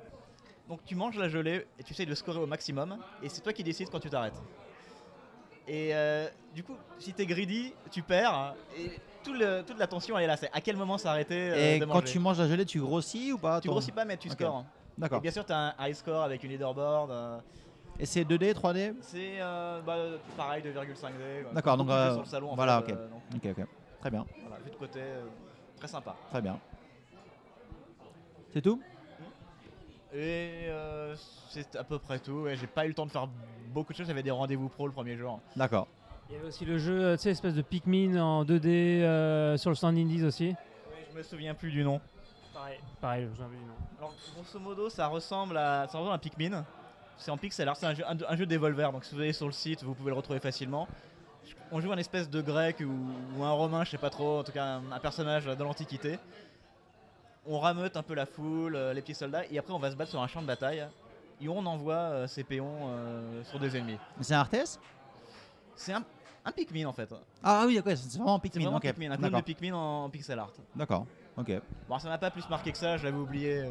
[0.69, 3.41] Donc tu manges la gelée et tu essayes de le scorer au maximum et c'est
[3.41, 4.41] toi qui décides quand tu t'arrêtes.
[5.67, 10.25] Et euh, du coup, si t'es greedy, tu perds et tout le- toute l'attention elle
[10.25, 10.37] est là.
[10.37, 12.07] C'est à quel moment s'arrêter euh, et de quand manger.
[12.13, 14.35] tu manges la gelée, tu grossis ou pas Tu ton- grossis pas mais tu Ok.
[14.35, 14.65] scores.
[14.97, 15.21] Et D'accord.
[15.21, 17.11] bien sûr, tu as un high score avec une leaderboard.
[17.11, 17.39] euh,
[17.99, 19.97] Et c'est 2D, 3D c'est euh, bah,
[20.37, 21.43] pareil, 2,5D.
[21.45, 21.53] quoi.
[21.53, 22.99] D'accord, donc, euh, sur le salon, en voilà, fait, ok.
[22.99, 23.67] euh, donc, Ok, ok.
[24.01, 25.27] Très bien, voilà, vu de côté, euh,
[25.79, 26.17] très sympa.
[26.31, 26.59] très bien.
[28.53, 28.81] C'est tout?
[30.15, 31.15] Et euh,
[31.49, 32.43] c'est à peu près tout.
[32.43, 33.29] ouais, J'ai pas eu le temps de faire
[33.73, 34.07] beaucoup de choses.
[34.07, 35.41] J'avais des rendez-vous pro le premier jour.
[35.57, 35.89] D'accord.
[36.33, 39.59] Il y avait aussi le jeu, euh, tu sais, espèce de Pikmin en 2D euh,
[39.59, 40.55] sur le stand Indies aussi.
[41.11, 42.01] Je me souviens plus du nom.
[42.55, 43.75] Pareil, pareil, je vous avais dit non.
[43.99, 46.65] Alors, grosso modo, ça ressemble à, ça ressemble à un Pikmin.
[47.19, 49.35] C'est en pixel art, c'est un jeu, un, un jeu d'Evolver, donc si vous allez
[49.35, 50.89] sur le site, vous pouvez le retrouver facilement.
[51.71, 54.43] On joue un espèce de grec ou, ou un romain, je sais pas trop, en
[54.43, 56.19] tout cas un, un personnage de l'Antiquité.
[57.45, 59.97] On rameute un peu la foule, euh, les petits soldats, et après on va se
[59.97, 60.83] battre sur un champ de bataille.
[61.43, 63.99] Et on envoie euh, ses péons euh, sur des ennemis.
[64.23, 64.79] C'est un RTS?
[65.75, 66.05] C'est un,
[66.45, 67.13] un Pikmin en fait.
[67.43, 68.65] Ah oui, ok, c'est vraiment C'est Pikmin.
[68.65, 68.83] vraiment ok.
[68.83, 69.45] Pikmin, un clone de D'accord.
[69.45, 70.53] Pikmin en, en pixel art.
[70.75, 71.07] D'accord.
[71.37, 71.53] Ok.
[71.89, 73.61] Bon, ça m'a pas plus marqué que ça, je l'avais oublié.
[73.61, 73.71] euh.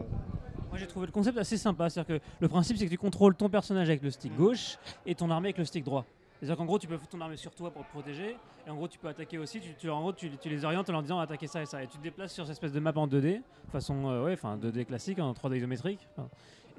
[0.69, 3.35] Moi j'ai trouvé le concept assez sympa, c'est-à-dire que le principe c'est que tu contrôles
[3.35, 6.05] ton personnage avec le stick gauche et ton armée avec le stick droit.
[6.39, 8.75] C'est-à-dire qu'en gros tu peux foutre ton armée sur toi pour te protéger et en
[8.75, 11.01] gros tu peux attaquer aussi, tu, tu- en gros tu, tu les orientes en leur
[11.01, 13.05] disant attaquer ça et ça et tu te déplaces sur cette espèce de map en
[13.05, 16.07] 2D, façon euh, ouais, enfin 2D classique en 3D isométrique.
[16.17, 16.29] Enfin,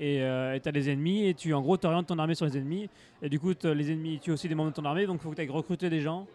[0.05, 2.89] et tu as des ennemis et tu en gros orientes ton armée sur les ennemis
[3.23, 5.31] et du coup les ennemis tuent aussi des membres de ton armée donc il faut
[5.31, 6.27] que tu ailles recruter des gens.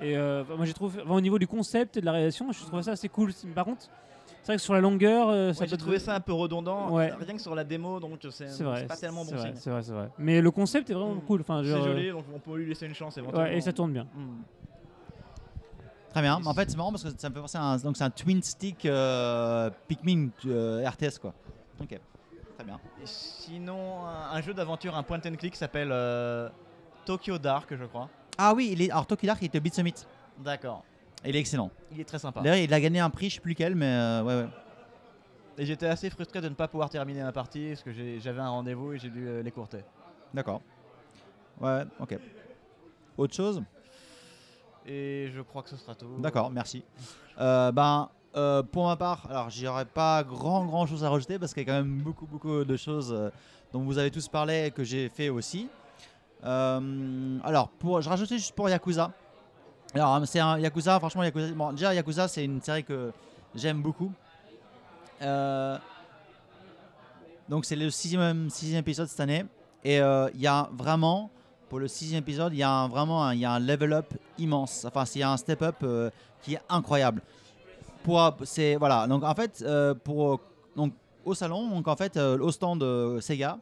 [0.00, 2.60] Et euh, moi j'ai trouvé enfin, au niveau du concept et de la réalisation, je
[2.64, 3.32] trouve ça assez cool.
[3.54, 3.82] Par contre,
[4.42, 6.34] c'est vrai que sur la longueur, euh, ça Ouais, j'ai peut- trouvé ça un peu
[6.34, 7.10] redondant, Ouais.
[7.18, 8.46] rien que sur la démo, donc c'est
[8.86, 9.52] pas tellement bon vrai, signe.
[9.56, 10.08] C'est vrai, c'est vrai.
[10.18, 11.20] Mais le concept est vraiment Mm.
[11.22, 11.40] cool.
[11.40, 13.48] Enfin, C'est joli, donc on peut lui laisser une chance euh, éventuellement.
[13.50, 14.04] ouais, et ça tourne bien.
[14.14, 14.42] Mm.
[16.10, 16.40] Très bien.
[16.44, 18.10] En fait, c'est marrant parce que ça me fait penser à un, donc c'est un
[18.10, 21.34] twin stick euh, Pikmin euh, RTS quoi.
[21.80, 21.98] Ok.
[22.56, 22.80] Très bien.
[23.02, 26.48] Et sinon, un, un jeu d'aventure, un point and click qui s'appelle euh,
[27.04, 28.08] Tokyo Dark, je crois.
[28.38, 29.94] Ah oui, il est alors Toki Dark, il était Beat Summit.
[30.38, 30.82] D'accord.
[31.24, 31.70] Il est excellent.
[31.92, 32.40] Il est très sympa.
[32.40, 34.48] D'ailleurs, il a gagné un prix, je sais plus lequel, mais euh, ouais ouais.
[35.58, 38.50] Et j'étais assez frustré de ne pas pouvoir terminer ma partie parce que j'avais un
[38.50, 39.84] rendez-vous et j'ai dû euh, l'écourter.
[40.34, 40.60] D'accord.
[41.60, 42.18] Ouais, ok.
[43.16, 43.62] Autre chose?
[44.84, 46.18] Et je crois que ce sera tout.
[46.18, 46.84] D'accord, merci.
[47.38, 51.54] Euh, ben, euh, pour ma part, alors j'aurais pas grand grand chose à rajouter parce
[51.54, 53.30] qu'il y a quand même beaucoup beaucoup de choses euh,
[53.72, 55.68] dont vous avez tous parlé et que j'ai fait aussi.
[56.44, 59.10] Euh, alors, pour, je rajoutais juste pour Yakuza.
[59.94, 63.10] Alors, c'est un Yakuza, franchement, Yakuza, déjà Yakuza, c'est une série que
[63.54, 64.12] j'aime beaucoup.
[67.48, 69.46] Donc, c'est le sixième, sixième épisode cette année.
[69.82, 71.30] Et il y a vraiment,
[71.70, 74.84] pour le sixième épisode, il y a vraiment il y a un level up immense.
[74.84, 75.84] Enfin, il y a un step up
[76.42, 77.22] qui est incroyable.
[78.06, 79.94] Donc en fait, euh,
[81.24, 81.82] au salon,
[82.16, 83.58] euh, au stand de Sega,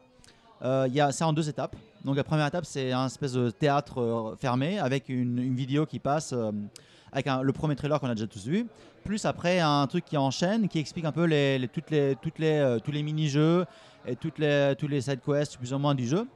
[0.61, 1.75] euh, il y a, c'est en deux étapes.
[2.03, 6.35] Donc la première étape, c'est un espèce de théâtre fermé avec une, vidéo qui passe
[7.11, 8.67] avec le premier trailer qu'on a déjà tous vu.
[9.03, 11.23] Plus après un truc qui enchaîne, qui explique un peu
[11.71, 12.15] toutes les,
[12.83, 13.65] tous les mini-jeux
[14.05, 16.27] et toutes les, tous les side quests plus ou moins du jeu.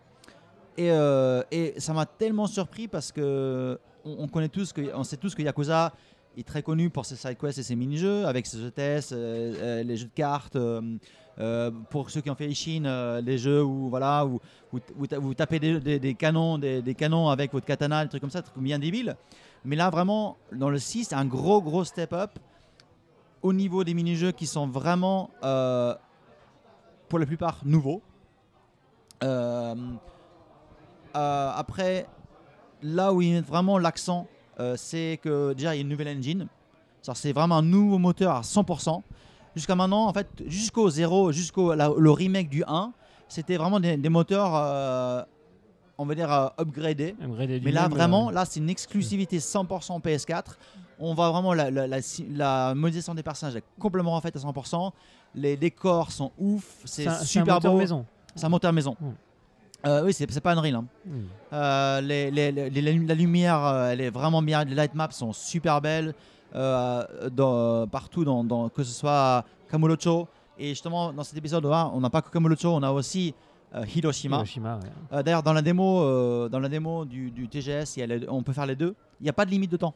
[0.77, 5.41] Et, ça m'a tellement surpris parce que on, on connaît tous on sait tous que
[5.44, 5.91] Yakuza
[6.38, 9.84] est très connu pour ses side quests et ses mini-jeux avec ses ETS, euh, euh,
[9.84, 10.56] les jeux de cartes.
[10.56, 10.98] euh,
[11.40, 14.42] euh, pour ceux qui ont fait Ishin, euh, les jeux où voilà où,
[14.74, 18.62] où, tapez des, canons, des, canons avec votre katana, des trucs comme ça, des trucs
[18.62, 19.16] bien débiles.
[19.64, 22.32] Mais là vraiment dans le 6, c'est un gros gros step up
[23.42, 25.30] au niveau des mini-jeux qui sont vraiment
[27.08, 28.02] pour la plupart nouveaux.
[31.14, 32.06] Après,
[32.84, 34.28] là où ils mettent vraiment l'accent,
[34.76, 36.48] c'est que déjà il y a une nouvelle engine.
[37.14, 39.02] C'est vraiment un nouveau moteur à 100%.
[39.56, 42.94] Jusqu'à maintenant, en fait, jusqu'au 0, jusqu'au le remake du 1,
[43.27, 45.23] c'était vraiment des, des moteurs, euh,
[45.98, 47.15] on va dire, euh, upgradés.
[47.22, 50.57] Upgradé Mais là, même, vraiment, euh, là, c'est une exclusivité 100% PS4.
[50.99, 51.98] On voit vraiment la, la, la,
[52.31, 54.91] la modélisation des personnages est complètement refaite à 100%.
[55.36, 56.81] Les décors sont ouf.
[56.86, 57.77] C'est un super moteur beau.
[57.77, 58.06] maison.
[58.36, 58.95] C'est un moteur maison.
[58.99, 59.10] Mm.
[59.86, 60.76] Euh, oui, c'est pas Unreal.
[60.76, 60.86] hein.
[61.06, 61.12] Mm.
[61.54, 64.64] Euh, les, les- les- les- la lumière, euh, elle est vraiment bien.
[64.66, 66.14] Les light maps sont super belles
[66.56, 70.28] euh, dans- partout, dans, dans- que ce soit Kamurocho.
[70.58, 73.34] Et justement, dans cet épisode, là, on n'a pas que Kamurocho, on a aussi
[73.96, 74.38] Hiroshima.
[74.38, 74.80] Hiroshima,
[75.12, 75.24] ouais.
[75.24, 78.42] D'ailleurs, dans la démo, dans la démo du, du TGS, il y a les- on
[78.44, 78.96] peut faire les deux.
[79.22, 79.94] Il n'y a pas de limite de temps.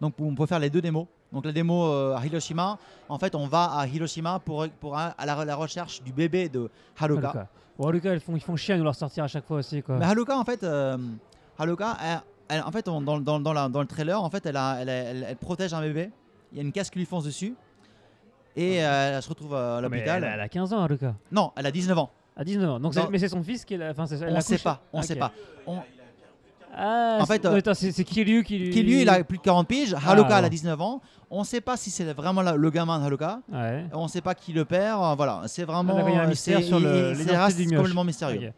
[0.00, 1.06] Donc, on peut faire les deux démos.
[1.32, 1.84] Donc, la démo
[2.14, 2.78] à Hiroshima,
[3.08, 4.64] en fait, on va à Hiroshima pour,
[4.96, 7.28] à la, la recherche du bébé de Haruka.
[7.28, 7.48] Haruka.
[7.80, 9.82] Bon, Haruka, ils font, ils font chier à nous leur sortir à chaque fois aussi.
[9.82, 9.96] Quoi.
[9.96, 10.98] Mais Haruka, en fait, euh,
[11.58, 11.76] elle-
[12.50, 14.82] elle- en fait, on- dans, dans, dans, la- dans le trailer, en fait, elle, a-
[14.82, 16.10] elle, protège un bébé.
[16.52, 17.54] Il y a une casse qui lui fonce dessus.
[18.54, 20.24] Et euh, elle se retrouve à Mais l'hôpital.
[20.30, 21.14] Elle, a 15 ans, Haruka.
[21.32, 22.10] Non, elle a 19 ans.
[22.36, 22.80] À 19 ans.
[22.80, 23.88] Donc mais c'est son fils qui est.
[23.88, 24.82] Enfin, on ne sait pas.
[24.92, 25.04] On Ok.
[25.04, 25.32] sait pas.
[25.66, 25.78] On,
[26.72, 28.82] Ah, En c'est- fait, euh, c'est c'est Kiryu qui lui.
[28.82, 29.94] Lui, il a plus de 40 piges.
[29.94, 30.48] Haruka, elle a bon.
[30.48, 31.00] 19 ans.
[31.30, 33.40] On ne sait pas si c'est vraiment la- le gamin de Haruka.
[33.52, 33.86] Ouais.
[33.92, 35.16] On ne sait pas qui le perd.
[35.16, 35.96] Voilà, c'est vraiment.
[35.98, 37.76] Ah, il y a un euh, mystère c'est- sur le- mioche.
[37.76, 38.52] complètement mystérieux.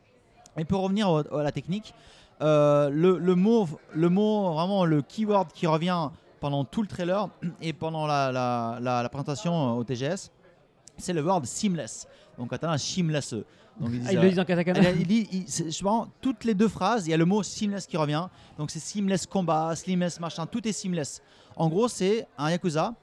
[0.58, 1.94] Et pour revenir au- à la technique,
[2.42, 6.08] euh, le, le mot, le mot, vraiment le keyword qui revient
[6.40, 7.28] pendant tout le trailer
[7.62, 10.30] et pendant la, la- la- la présentation au TGS,
[10.98, 12.06] c'est le word seamless.
[12.38, 13.34] Donc, catalan, seamless.
[13.80, 14.80] Donc, ils Ah, disent, le dit en katakana.
[14.80, 17.42] elle- il dit- il- je pense, toutes les deux phrases, il y a le mot
[17.42, 18.26] seamless qui revient.
[18.58, 21.22] Donc c'est seamless combat, seamless machin, tout est seamless.
[21.56, 22.94] En gros, c'est un Yakuza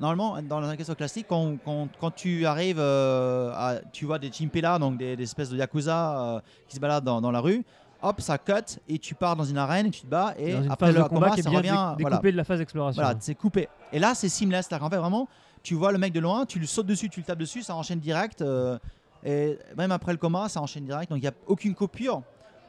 [0.00, 4.32] normalement, dans la question classique, quand, quand, quand tu arrives, euh, à, tu vois des
[4.32, 7.62] chimpela, donc des, des espèces de yakuza euh, qui se baladent dans, dans la rue,
[8.00, 10.92] hop, ça cut et tu pars dans une arène et tu te bats et après
[10.92, 11.94] le de combat qui ça bien revient.
[11.98, 12.16] dé- voilà.
[12.16, 13.02] découpée de la phase d'exploration.
[13.02, 13.68] Voilà, c'est coupé.
[13.92, 14.66] Et là, c'est seamless.
[14.66, 15.28] C'est-à-dire qu'en fait, vraiment,
[15.62, 17.74] tu vois le mec de loin, tu lui sautes dessus, tu le tapes dessus, ça
[17.76, 18.40] enchaîne direct.
[18.40, 18.78] euh,
[19.24, 21.10] et même après le coma, ça enchaîne direct.
[21.10, 22.22] Donc il n'y a aucune coupure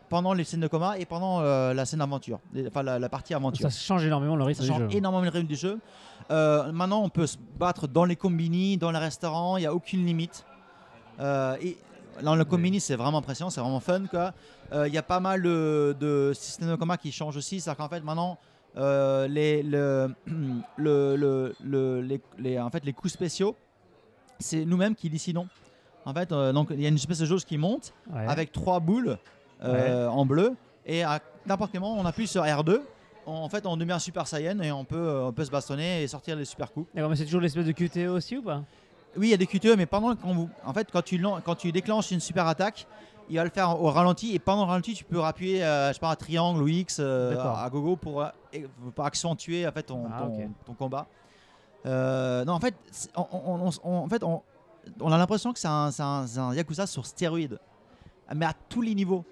[0.09, 3.33] pendant les scènes de coma et pendant euh, la scène aventure, enfin la, la partie
[3.33, 3.71] aventure.
[3.71, 4.97] Ça change énormément le rythme Ça du change jeu.
[4.97, 5.79] énormément le rythme du jeu.
[6.31, 9.73] Euh, maintenant, on peut se battre dans les combini, dans les restaurants, il n'y a
[9.73, 10.45] aucune limite.
[11.19, 11.77] Euh, et
[12.21, 14.03] dans le combini, c'est vraiment impressionnant, c'est vraiment fun.
[14.85, 17.59] Il y a pas mal de, de systèmes de combat qui changent aussi.
[17.59, 18.37] C'est-à-dire qu'en fait, maintenant,
[18.75, 20.13] les, le,
[20.77, 23.55] le- le- le- les, les- en fait, les coups spéciaux,
[24.39, 25.47] c'est nous-mêmes qui décidons.
[26.05, 28.25] En fait, euh, donc il y a une espèce de jauge qui monte Ouais.
[28.27, 29.17] avec trois boules
[29.63, 30.55] euh, en bleu.
[30.85, 32.81] Et à n'importe quel moment on appuie sur R2
[33.25, 36.03] on- en fait on devient super saiyan et on peut, euh, on peut se bastonner
[36.03, 36.87] et sortir les super coups.
[36.93, 38.63] D'accord, mais c'est toujours l'espèce de QTE aussi ou pas?
[39.15, 41.55] Oui il y a des QTE mais pendant quand vous en fait quand tu, quand
[41.55, 42.85] tu déclenches une super attaque
[43.29, 44.35] il va le faire au ralenti.
[44.35, 46.99] Et pendant le ralenti tu peux appuyer euh, je sais pas un triangle ou X
[46.99, 48.25] à, gogo pour,
[48.93, 50.47] pour accentuer en fait ton, Ah, ton, ok.
[50.65, 51.07] ton combat.
[51.85, 52.75] Non en fait
[53.15, 54.41] on- on- en fait on,
[54.99, 57.59] on a l'impression que c'est un, un- Yakuza sur stéroïde
[58.35, 59.23] mais à tous les niveaux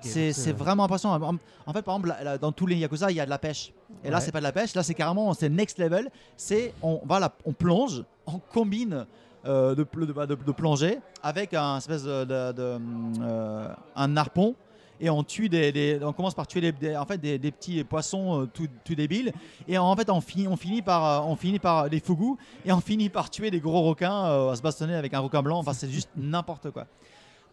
[0.00, 1.20] c'est c'est vraiment impressionnant.
[1.22, 3.30] En en fait, par exemple, là- là, dans tous les Yakuza, il y a de
[3.30, 3.72] la pêche.
[4.02, 4.22] Et là, Ouais.
[4.24, 4.74] c'est pas de la pêche.
[4.74, 6.10] Là, c'est carrément c'est next level.
[6.36, 9.06] C'est on va là, on plonge, on combine
[9.44, 14.56] euh, de, de, de- de plongée avec un espèce de, euh, un harpon.
[15.00, 18.46] Et on tue des, on commence par tuer des, en fait des, petits poissons euh,
[18.46, 19.32] tout, tout débiles.
[19.68, 22.72] Et en fait, on finit, on finit par, euh, on finit par des fugus et
[22.72, 25.58] on finit par tuer des gros requins euh, à se bastonner avec un requin blanc.
[25.58, 26.86] Enfin, c'est juste n'importe quoi.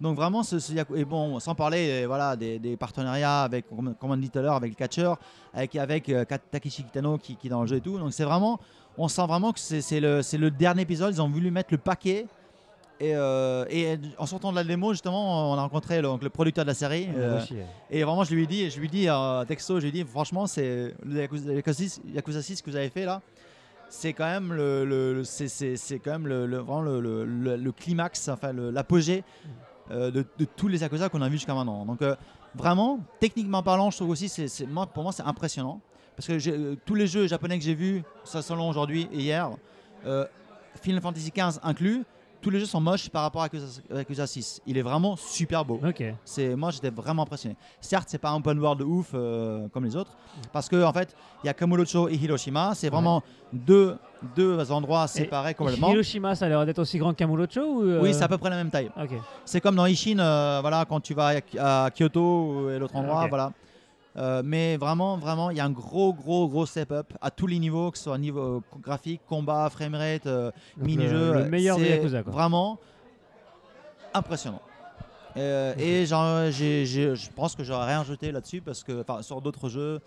[0.01, 0.55] Donc vraiment, ce,
[0.95, 4.55] et bon, sans parler euh, voilà, des, partenariats avec, comme on dit tout à l'heure,
[4.55, 5.13] avec le catcher,
[5.53, 6.11] avec, avec
[6.51, 7.97] Takeshi Kitano qui, est dans le jeu et tout.
[7.99, 8.59] Donc c'est vraiment,
[8.97, 11.13] on sent vraiment que c'est le, c'est le dernier épisode.
[11.13, 12.25] Ils ont voulu mettre le paquet.
[12.99, 16.29] Et, euh, et en sortant de la démo, justement, on a rencontré le, donc, le
[16.29, 17.09] producteur de la série.
[17.13, 17.39] Ah, euh,
[17.89, 20.03] et vraiment, je lui ai dit, je lui ai dit euh, texto, je lui ai
[20.03, 23.21] dit, franchement, c'est Yakuza, Yakuza 6, Yakuza 6 que vous avez fait là.
[23.89, 29.23] C'est quand même le, c'est, quand même le, le- vraiment le, climax, enfin l'apogée
[29.91, 31.85] de, de tous les Yakuza qu'on a vus jusqu'à maintenant.
[31.85, 31.99] Donc
[32.55, 34.47] vraiment, techniquement parlant, je trouve aussi, c'est,
[34.93, 35.79] pour moi, c'est impressionnant
[36.15, 39.51] parce que tous les jeux japonais que j'ai vus, ça selon aujourd'hui et hier,
[40.81, 42.03] Final Fantasy XV inclus,
[42.43, 44.61] tous les jeux sont moches par rapport à Yakuza, Yakuza 6.
[44.67, 45.79] Il est vraiment super beau.
[45.83, 46.03] Ok.
[46.25, 47.55] C'est moi j'étais vraiment impressionné.
[47.79, 50.11] Certes, c'est pas un open world de ouf euh, comme les autres
[50.51, 53.95] parce que en fait, il y a Kamurocho et Hiroshima, c'est vraiment deux,
[54.35, 55.89] deux endroits séparés complètement.
[55.91, 58.49] Hiroshima, ça a l'air d'être aussi grand qu'Amurocho ou euh, Oui, c'est à peu près
[58.49, 58.91] la même taille.
[59.01, 59.11] Ok.
[59.45, 63.27] C'est comme dans Ishin, euh, voilà, quand tu vas à, à Kyoto et l'autre endroit,
[63.27, 63.51] voilà.
[64.15, 67.57] Euh, mais vraiment, vraiment, il y a un gros, gros, gros step-up à tous les
[67.57, 71.33] niveaux, que ce soit niveau euh, graphique, combat, framerate, euh, mini-jeu.
[71.33, 72.31] le, le meilleur de Yakuza, quoi.
[72.31, 72.77] Vraiment
[74.13, 74.61] impressionnant.
[75.35, 79.67] Euh, Et genre, je pense que j'aurais rien jeté là-dessus parce que, enfin, sur d'autres
[79.67, 79.99] jeux,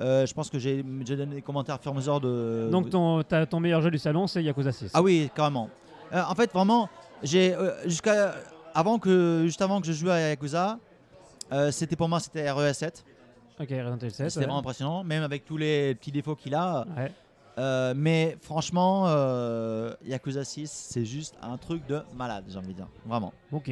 [0.00, 2.70] euh, je pense que j'ai donné des commentaires au fur et à mesure de.
[2.72, 4.92] Donc ton, ton meilleur jeu du salon, c'est Yakuza 6.
[4.94, 5.68] Ah oui, carrément.
[6.12, 6.88] En fait, vraiment,
[7.22, 7.54] j'ai
[7.84, 8.34] jusqu'à
[8.74, 10.78] avant que juste avant que je joue à Yakuza,
[11.70, 13.04] c'était pour moi c'était RES 7.
[13.60, 14.12] Ok, Resident Evil 7.
[14.30, 14.44] C'était ouais.
[14.46, 16.86] vraiment impressionnant, même avec tous les petits défauts qu'il a.
[16.96, 17.12] Ouais.
[17.58, 22.72] Euh, mais franchement, euh, Yakuza 6, c'est juste un truc de malade, j'ai envie de
[22.74, 23.32] dire, vraiment.
[23.52, 23.70] Ok.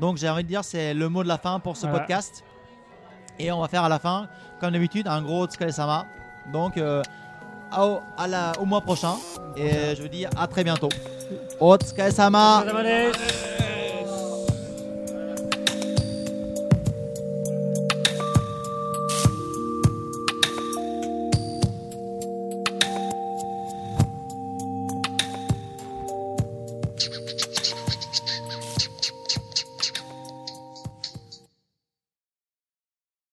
[0.00, 1.98] Donc j'ai envie de dire, c'est le mot de la fin pour ce Voilà.
[2.00, 2.44] podcast.
[3.38, 4.28] Et on va faire à la fin,
[4.60, 6.06] comme d'habitude, un gros Tsukale-sama.
[6.52, 7.02] Donc euh,
[7.70, 9.16] à la- au mois prochain.
[9.56, 10.88] Et je vous dis à très bientôt.
[11.60, 13.16] Au Tsukale-sama Madame Alès.